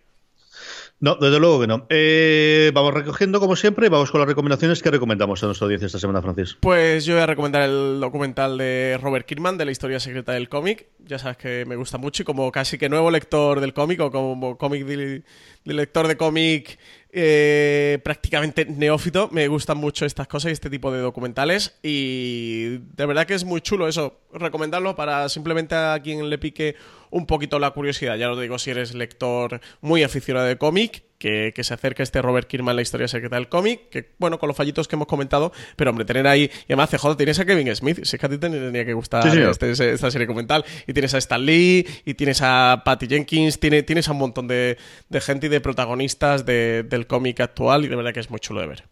No, 0.99 1.15
desde 1.15 1.39
luego 1.39 1.59
que 1.59 1.67
no. 1.67 1.85
Eh, 1.89 2.71
vamos 2.73 2.93
recogiendo 2.93 3.41
como 3.41 3.57
siempre 3.57 3.87
y 3.87 3.89
vamos 3.89 4.09
con 4.09 4.21
las 4.21 4.27
recomendaciones 4.27 4.81
que 4.81 4.89
recomendamos 4.89 5.43
a 5.43 5.47
nuestra 5.47 5.65
audiencia 5.65 5.87
esta 5.87 5.99
semana, 5.99 6.21
Francis. 6.21 6.57
Pues 6.61 7.03
yo 7.03 7.15
voy 7.15 7.23
a 7.23 7.25
recomendar 7.25 7.63
el 7.63 7.99
documental 7.99 8.57
de 8.57 8.97
Robert 9.01 9.25
Kirkman 9.25 9.57
de 9.57 9.65
la 9.65 9.71
historia 9.71 9.99
secreta 9.99 10.31
del 10.31 10.47
cómic. 10.47 10.87
Ya 10.99 11.19
sabes 11.19 11.35
que 11.35 11.65
me 11.65 11.75
gusta 11.75 11.97
mucho 11.97 12.23
y 12.23 12.25
como 12.25 12.49
casi 12.53 12.77
que 12.77 12.87
nuevo 12.87 13.11
lector 13.11 13.59
del 13.59 13.73
cómic 13.73 13.99
o 13.99 14.11
como 14.11 14.57
cómic 14.57 14.85
de, 14.85 15.23
lector 15.65 16.07
de 16.07 16.15
cómic 16.15 16.79
eh, 17.11 17.99
prácticamente 18.03 18.65
neófito, 18.65 19.29
me 19.31 19.47
gustan 19.47 19.77
mucho 19.77 20.05
estas 20.05 20.27
cosas 20.27 20.49
y 20.49 20.53
este 20.53 20.69
tipo 20.69 20.91
de 20.91 20.99
documentales 20.99 21.77
y 21.83 22.77
de 22.77 23.05
verdad 23.05 23.27
que 23.27 23.33
es 23.33 23.43
muy 23.43 23.61
chulo 23.61 23.87
eso, 23.87 24.21
recomendarlo 24.33 24.95
para 24.95 25.29
simplemente 25.29 25.75
a 25.75 25.99
quien 26.01 26.29
le 26.29 26.37
pique 26.37 26.75
un 27.13 27.27
poquito 27.27 27.59
la 27.59 27.71
curiosidad. 27.71 28.17
Ya 28.17 28.27
lo 28.27 28.39
digo 28.39 28.59
si 28.59 28.71
eres 28.71 28.93
lector 28.93 29.61
muy 29.81 30.03
aficionado 30.03 30.47
de 30.47 30.57
cómic, 30.57 31.03
que, 31.17 31.53
se 31.63 31.73
acerque 31.73 32.03
este 32.03 32.21
Robert 32.21 32.47
Kirkman 32.47 32.75
la 32.75 32.81
historia 32.81 33.07
secreta 33.07 33.37
del 33.37 33.47
cómic, 33.47 33.87
que 33.89 34.13
bueno, 34.17 34.39
con 34.39 34.47
los 34.47 34.57
fallitos 34.57 34.89
que 34.89 34.95
hemos 34.95 35.07
comentado, 35.07 35.53
pero 35.77 35.91
hombre, 35.91 36.03
tener 36.03 36.27
ahí, 36.27 36.51
y 36.67 36.73
además 36.73 36.89
CJ, 36.89 37.15
tienes 37.15 37.39
a 37.39 37.45
Kevin 37.45 37.73
Smith, 37.75 38.03
si 38.03 38.15
es 38.15 38.19
que 38.19 38.25
a 38.25 38.29
ti 38.29 38.37
te 38.37 38.49
tenía 38.49 38.83
que 38.83 38.93
gustar 38.93 39.25
este, 39.25 39.71
esta 39.71 40.11
serie 40.11 40.27
documental, 40.27 40.65
y 40.85 40.91
tienes 40.91 41.13
a 41.13 41.19
Stan 41.19 41.45
Lee, 41.45 41.87
y 42.03 42.15
tienes 42.15 42.41
a 42.41 42.81
Patty 42.83 43.07
Jenkins, 43.07 43.59
tiene, 43.59 43.83
tienes 43.83 44.09
a 44.09 44.11
un 44.11 44.17
montón 44.17 44.47
de, 44.49 44.77
gente 45.21 45.45
y 45.45 45.49
de 45.49 45.61
protagonistas 45.61 46.45
del 46.45 47.07
cómic 47.07 47.39
actual, 47.39 47.85
y 47.85 47.87
de 47.87 47.95
verdad 47.95 48.13
que 48.13 48.19
es 48.19 48.29
muy 48.29 48.39
chulo 48.41 48.59
de 48.59 48.67
ver. 48.67 48.83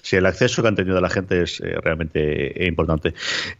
Sí, 0.00 0.16
el 0.16 0.24
acceso 0.24 0.62
que 0.62 0.68
han 0.68 0.74
tenido 0.74 0.98
la 1.02 1.10
gente 1.10 1.42
es 1.42 1.60
eh, 1.60 1.74
realmente 1.82 2.64
importante. 2.66 3.12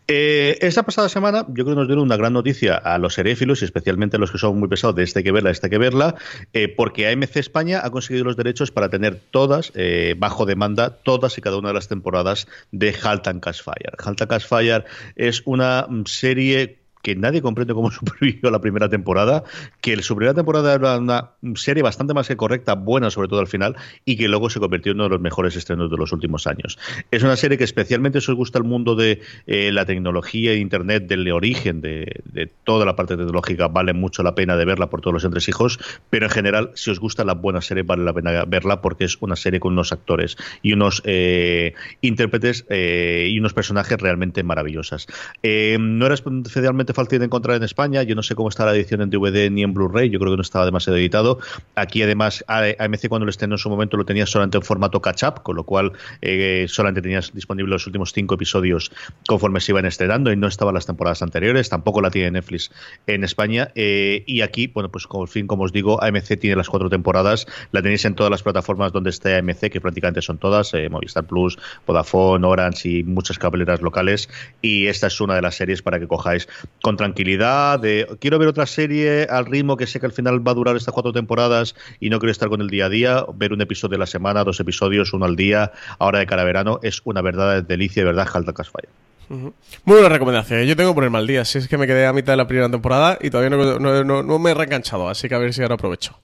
Eh, 0.09 0.57
esta 0.63 0.83
pasada 0.83 1.11
semana, 1.11 1.45
yo 1.49 1.65
creo 1.65 1.67
que 1.67 1.75
nos 1.75 1.89
dieron 1.89 2.05
una 2.05 2.17
gran 2.17 2.33
noticia 2.33 2.77
a 2.77 2.97
los 2.97 3.15
seréfilos 3.15 3.61
y 3.61 3.67
especialmente 3.67 4.17
a 4.17 4.19
los 4.19 4.33
que 4.33 4.39
son 4.39 4.59
muy 4.59 4.69
pesados 4.69 4.97
de 4.97 5.03
este 5.03 5.23
que 5.23 5.31
verla, 5.31 5.51
este 5.51 5.69
que 5.69 5.77
verla, 5.77 6.15
eh, 6.55 6.69
porque 6.69 7.07
AMC 7.09 7.37
España 7.37 7.83
ha 7.85 7.91
conseguido 7.91 8.25
los 8.25 8.37
derechos 8.37 8.71
para 8.71 8.89
tener 8.89 9.21
todas, 9.31 9.73
bajo 10.17 10.47
demanda, 10.47 10.97
todas 11.03 11.37
y 11.37 11.43
cada 11.43 11.59
una 11.59 11.69
de 11.69 11.75
las 11.75 11.89
temporadas 11.89 12.47
de 12.71 12.95
Halt 13.03 13.27
and 13.29 13.43
Cash 13.43 13.63
Fire. 13.63 13.93
Halt 14.03 14.23
and 14.23 14.31
Cash 14.31 14.47
Fire 14.47 14.85
es 15.17 15.43
una 15.45 15.87
mm, 15.89 16.07
serie 16.07 16.82
que 17.03 17.17
nadie 17.17 17.43
comprende 17.43 17.75
cómo 17.75 17.91
supervivió 17.91 18.51
la 18.51 18.61
primera 18.61 18.89
temporada, 18.89 19.45
que 19.81 20.01
su 20.03 20.17
primera 20.17 20.35
temporada 20.35 20.75
era 20.75 20.99
una 20.99 21.33
serie 21.55 21.83
bastante 21.83 22.15
más 22.15 22.29
que 22.29 22.37
correcta, 22.37 22.75
buena 22.75 23.11
sobre 23.11 23.29
todo 23.29 23.41
al 23.41 23.49
final, 23.49 23.77
y 24.05 24.17
que 24.17 24.29
luego 24.29 24.49
se 24.49 24.61
convirtió 24.61 24.93
en 24.93 24.99
uno 24.99 25.05
de 25.05 25.11
los 25.11 25.21
mejores 25.21 25.57
estrenos 25.57 25.91
de 25.91 25.97
los 25.97 26.13
últimos 26.13 26.47
años. 26.47 26.79
Es 27.11 27.23
una 27.23 27.37
serie 27.37 27.59
que 27.59 27.65
especialmente 27.65 28.21
si 28.21 28.31
os 28.31 28.37
gusta 28.37 28.59
el 28.59 28.65
mundo 28.65 28.95
de 28.95 29.21
eh, 29.47 29.73
la 29.73 29.85
tecnología 29.85 30.53
e 30.53 30.57
Internet, 30.57 31.07
del 31.07 31.31
origen 31.33 31.81
de, 31.81 32.23
toda 32.65 32.87
la 32.87 32.97
parte 32.97 33.17
tecnológica, 33.17 33.69
vale 33.69 33.93
mucho 33.93 34.23
la 34.23 34.35
pena 34.35 34.57
de 34.57 34.65
verla 34.65 34.89
por 34.89 35.01
todos 35.01 35.15
los 35.15 35.25
entresijos, 35.25 35.79
pero 36.11 36.27
en 36.27 36.31
general, 36.31 36.71
si 36.75 36.91
os 36.91 37.01
gusta 37.01 37.25
la 37.25 37.35
buena 37.35 37.61
serie, 37.61 37.83
vale 37.83 38.05
la 38.05 38.13
pena 38.13 38.45
verla 38.45 38.81
porque 38.81 39.05
es 39.05 39.17
una 39.21 39.37
serie 39.37 39.61
con 39.61 39.73
unos 39.73 39.93
actores 39.93 40.37
y 40.63 40.73
unos 40.73 41.03
eh, 41.05 41.75
intérpretes 42.01 42.65
eh, 42.69 43.29
y 43.31 43.39
unos 43.39 43.55
personajes 43.55 44.01
realmente 44.01 44.43
maravillosas. 44.43 45.07
no 45.43 46.07
era 46.07 46.15
especialmente 46.15 46.92
bastante 46.93 47.09
fácil 47.09 47.19
de 47.21 47.25
encontrar 47.27 47.57
en 47.57 47.63
España. 47.63 48.03
Yo 48.03 48.15
no 48.15 48.23
sé 48.23 48.35
cómo 48.35 48.49
está 48.49 48.65
la 48.67 48.75
edición 48.75 49.01
en 49.03 49.11
DVD 49.11 49.51
ni 49.51 49.63
en 49.63 49.75
Blu-ray. 49.75 50.11
Yo 50.11 50.19
creo 50.19 50.33
que 50.33 50.37
no 50.37 50.43
estaba 50.43 50.65
demasiado 50.65 50.97
editado. 50.97 51.39
Aquí, 51.75 52.03
además, 52.03 52.45
AMC 52.47 53.09
cuando 53.09 53.25
lo 53.25 53.31
estrenó 53.31 53.55
en 53.55 53.59
su 53.59 53.71
momento 53.71 53.97
lo 53.97 54.05
tenía 54.05 54.27
solamente 54.27 54.59
en 54.59 54.63
formato 54.63 55.01
catch-up, 55.01 55.43
con 55.43 55.57
lo 55.57 55.65
cual 55.65 55.93
eh, 56.21 56.67
solamente 56.69 57.03
tenías 57.03 57.33
disponible 57.33 57.71
los 57.71 57.87
últimos 57.87 58.13
cinco 58.13 58.35
episodios 58.35 58.93
conforme 59.27 59.61
se 59.61 59.73
iban 59.73 59.87
estrenando 59.87 60.33
y 60.33 60.37
no 60.37 60.47
estaban 60.47 60.75
las 60.75 60.87
temporadas 60.87 61.23
anteriores. 61.23 61.69
Tampoco 61.69 62.01
la 62.01 62.11
tiene 62.11 62.33
Netflix 62.33 62.71
en 63.07 63.25
España. 63.25 63.71
Eh, 63.75 64.25
y 64.27 64.43
aquí, 64.43 64.67
bueno, 64.67 64.91
pues 64.91 65.07
como 65.07 65.27
fin, 65.27 65.47
como 65.47 65.65
os 65.65 65.73
digo, 65.73 66.03
AMC 66.03 66.39
tiene 66.39 66.57
las 66.57 66.69
cuatro 66.69 66.91
temporadas. 66.91 67.47
La 67.73 67.83
tenéis 67.83 68.05
en 68.05 68.15
todas 68.15 68.31
las 68.31 68.43
plataformas 68.43 68.93
donde 68.93 69.11
esté 69.11 69.37
AMC, 69.37 69.71
que 69.71 69.81
prácticamente 69.81 70.23
son 70.23 70.39
todas: 70.39 70.75
eh, 70.75 70.89
Movistar 70.89 71.25
Plus, 71.25 71.59
Vodafone, 71.87 72.47
Orange 72.47 72.89
y 72.89 73.05
muchas 73.05 73.39
cabeleras 73.39 73.81
locales. 73.81 74.29
Y 74.61 74.87
esta 74.87 75.07
es 75.07 75.21
una 75.21 75.35
de 75.35 75.43
las 75.43 75.57
series 75.57 75.83
para 75.83 75.99
que 75.99 76.07
cojáis 76.07 76.49
con 76.83 76.97
tranquilidad. 76.97 77.81
De 77.81 78.07
quiero 78.21 78.39
ver 78.39 78.49
otra 78.49 78.67
serie 78.67 79.27
al 79.31 79.47
ritmo 79.47 79.77
que 79.77 79.87
sé 79.87 80.01
que 80.01 80.07
al 80.07 80.13
final 80.13 80.47
va 80.47 80.53
a 80.53 80.55
durar 80.55 80.77
estas 80.77 80.93
cuatro 80.93 81.13
temporadas 81.13 81.75
y 82.01 82.11
no 82.11 82.19
quiero 82.19 82.33
estar 82.33 82.49
con 82.49 82.61
el 82.61 82.69
día 82.69 82.87
a 82.87 82.89
día. 82.91 83.25
Ver 83.35 83.53
un 83.53 83.63
episodio 83.63 83.93
de 83.93 83.99
la 83.99 84.07
semana, 84.07 84.45
dos 84.45 84.61
episodios, 84.61 85.13
uno 85.13 85.25
al 85.25 85.37
día, 85.37 85.73
ahora 85.99 86.19
de 86.19 86.27
cara 86.27 86.43
a 86.43 86.45
verano, 86.45 86.81
es 86.83 87.01
una 87.05 87.23
verdad 87.23 87.63
delicia, 87.63 88.03
de 88.03 88.07
verdad, 88.07 88.27
Jalta 88.27 88.53
Casfire. 88.53 88.89
Muy 89.29 89.53
buena 89.87 90.11
recomendación. 90.11 90.65
Yo 90.65 90.77
tengo 90.77 90.91
que 90.91 90.97
ponerme 90.97 91.19
al 91.19 91.27
día. 91.27 91.45
Si 91.45 91.57
es 91.57 91.67
que 91.67 91.79
me 91.79 91.87
quedé 91.87 92.07
a 92.07 92.13
mitad 92.13 92.35
de 92.35 92.37
la 92.37 92.47
primera 92.47 92.71
temporada 92.71 93.17
y 93.21 93.31
todavía 93.31 93.57
no, 93.57 94.23
no 94.23 94.39
me 94.39 94.51
he 94.51 94.55
reenganchado. 94.55 95.09
Así 95.09 95.29
que 95.29 95.35
a 95.35 95.39
ver 95.39 95.55
si 95.55 95.63
ahora 95.63 95.77
aprovecho. 95.77 96.21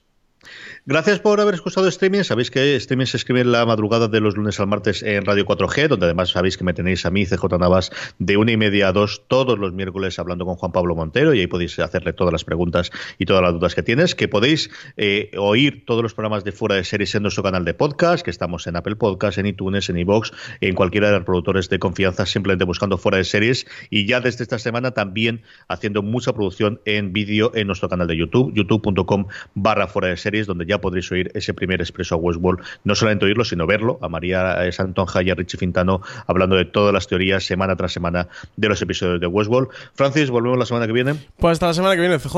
Gracias 0.91 1.19
por 1.19 1.39
haber 1.39 1.53
escuchado 1.53 1.87
streaming. 1.87 2.23
Sabéis 2.23 2.49
que 2.49 2.75
streaming 2.75 3.05
se 3.05 3.17
escribe 3.17 3.41
en 3.41 3.51
la 3.51 3.63
madrugada 3.63 4.07
de 4.07 4.19
los 4.21 4.35
lunes 4.35 4.59
al 4.59 4.65
martes 4.65 5.03
en 5.03 5.23
Radio 5.23 5.45
4G, 5.45 5.87
donde 5.87 6.07
además 6.07 6.31
sabéis 6.31 6.57
que 6.57 6.63
me 6.63 6.73
tenéis 6.73 7.05
a 7.05 7.11
mí, 7.11 7.27
CJ 7.27 7.59
Navas, 7.59 7.91
de 8.17 8.37
una 8.37 8.53
y 8.53 8.57
media 8.57 8.87
a 8.87 8.91
dos 8.91 9.21
todos 9.27 9.59
los 9.59 9.71
miércoles 9.71 10.17
hablando 10.17 10.47
con 10.47 10.55
Juan 10.55 10.71
Pablo 10.71 10.95
Montero 10.95 11.35
y 11.35 11.41
ahí 11.41 11.45
podéis 11.45 11.77
hacerle 11.77 12.13
todas 12.13 12.33
las 12.33 12.43
preguntas 12.43 12.89
y 13.19 13.25
todas 13.25 13.43
las 13.43 13.53
dudas 13.53 13.75
que 13.75 13.83
tienes. 13.83 14.15
Que 14.15 14.27
podéis 14.27 14.71
eh, 14.97 15.29
oír 15.37 15.85
todos 15.85 16.01
los 16.01 16.15
programas 16.15 16.43
de 16.43 16.53
fuera 16.53 16.73
de 16.73 16.83
series 16.83 17.13
en 17.13 17.21
nuestro 17.21 17.43
canal 17.43 17.65
de 17.65 17.75
podcast, 17.75 18.25
que 18.25 18.31
estamos 18.31 18.65
en 18.65 18.75
Apple 18.75 18.95
Podcast, 18.95 19.37
en 19.37 19.45
iTunes, 19.45 19.91
en 19.91 19.97
iBox, 19.99 20.31
en 20.59 20.73
cualquiera 20.73 21.11
de 21.11 21.17
los 21.17 21.23
productores 21.23 21.69
de 21.69 21.77
confianza, 21.77 22.25
simplemente 22.25 22.65
buscando 22.65 22.97
fuera 22.97 23.19
de 23.19 23.25
series. 23.25 23.67
Y 23.91 24.07
ya 24.07 24.21
desde 24.21 24.41
esta 24.41 24.57
semana 24.57 24.89
también 24.89 25.43
haciendo 25.67 26.01
mucha 26.01 26.33
producción 26.33 26.81
en 26.85 27.13
vídeo 27.13 27.51
en 27.53 27.67
nuestro 27.67 27.89
canal 27.89 28.07
de 28.07 28.17
YouTube, 28.17 28.51
youtube.com 28.55 29.27
barra 29.53 29.85
fuera 29.85 30.07
de 30.07 30.17
series, 30.17 30.47
donde 30.47 30.65
ya 30.65 30.78
podréis 30.79 31.11
oír 31.11 31.31
ese 31.33 31.53
primer 31.53 31.81
expreso 31.81 32.15
a 32.15 32.17
Westworld, 32.17 32.63
no 32.83 32.95
solamente 32.95 33.25
oírlo, 33.25 33.45
sino 33.45 33.67
verlo, 33.67 33.99
a 34.01 34.09
María 34.09 34.71
Santonja 34.71 35.21
y 35.23 35.29
a 35.29 35.35
Richie 35.35 35.57
Fintano 35.57 36.01
hablando 36.27 36.55
de 36.55 36.65
todas 36.65 36.93
las 36.93 37.07
teorías 37.07 37.43
semana 37.43 37.75
tras 37.75 37.93
semana 37.93 38.27
de 38.55 38.69
los 38.69 38.81
episodios 38.81 39.19
de 39.19 39.27
Westworld. 39.27 39.69
Francis, 39.93 40.29
volvemos 40.29 40.57
la 40.57 40.65
semana 40.65 40.87
que 40.87 40.93
viene. 40.93 41.15
Pues 41.37 41.53
hasta 41.53 41.67
la 41.67 41.73
semana 41.73 41.95
que 41.95 42.01
viene, 42.01 42.19
CJ. 42.19 42.35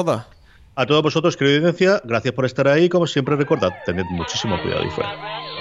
A 0.74 0.86
todos 0.86 1.04
vosotros, 1.04 1.36
querida 1.36 1.58
audiencia, 1.58 2.02
gracias 2.04 2.34
por 2.34 2.46
estar 2.46 2.68
ahí. 2.68 2.88
Como 2.88 3.06
siempre, 3.06 3.36
recordad, 3.36 3.72
tened 3.86 4.06
muchísimo 4.12 4.60
cuidado 4.62 4.86
y 4.86 4.90
fuera. 4.90 5.61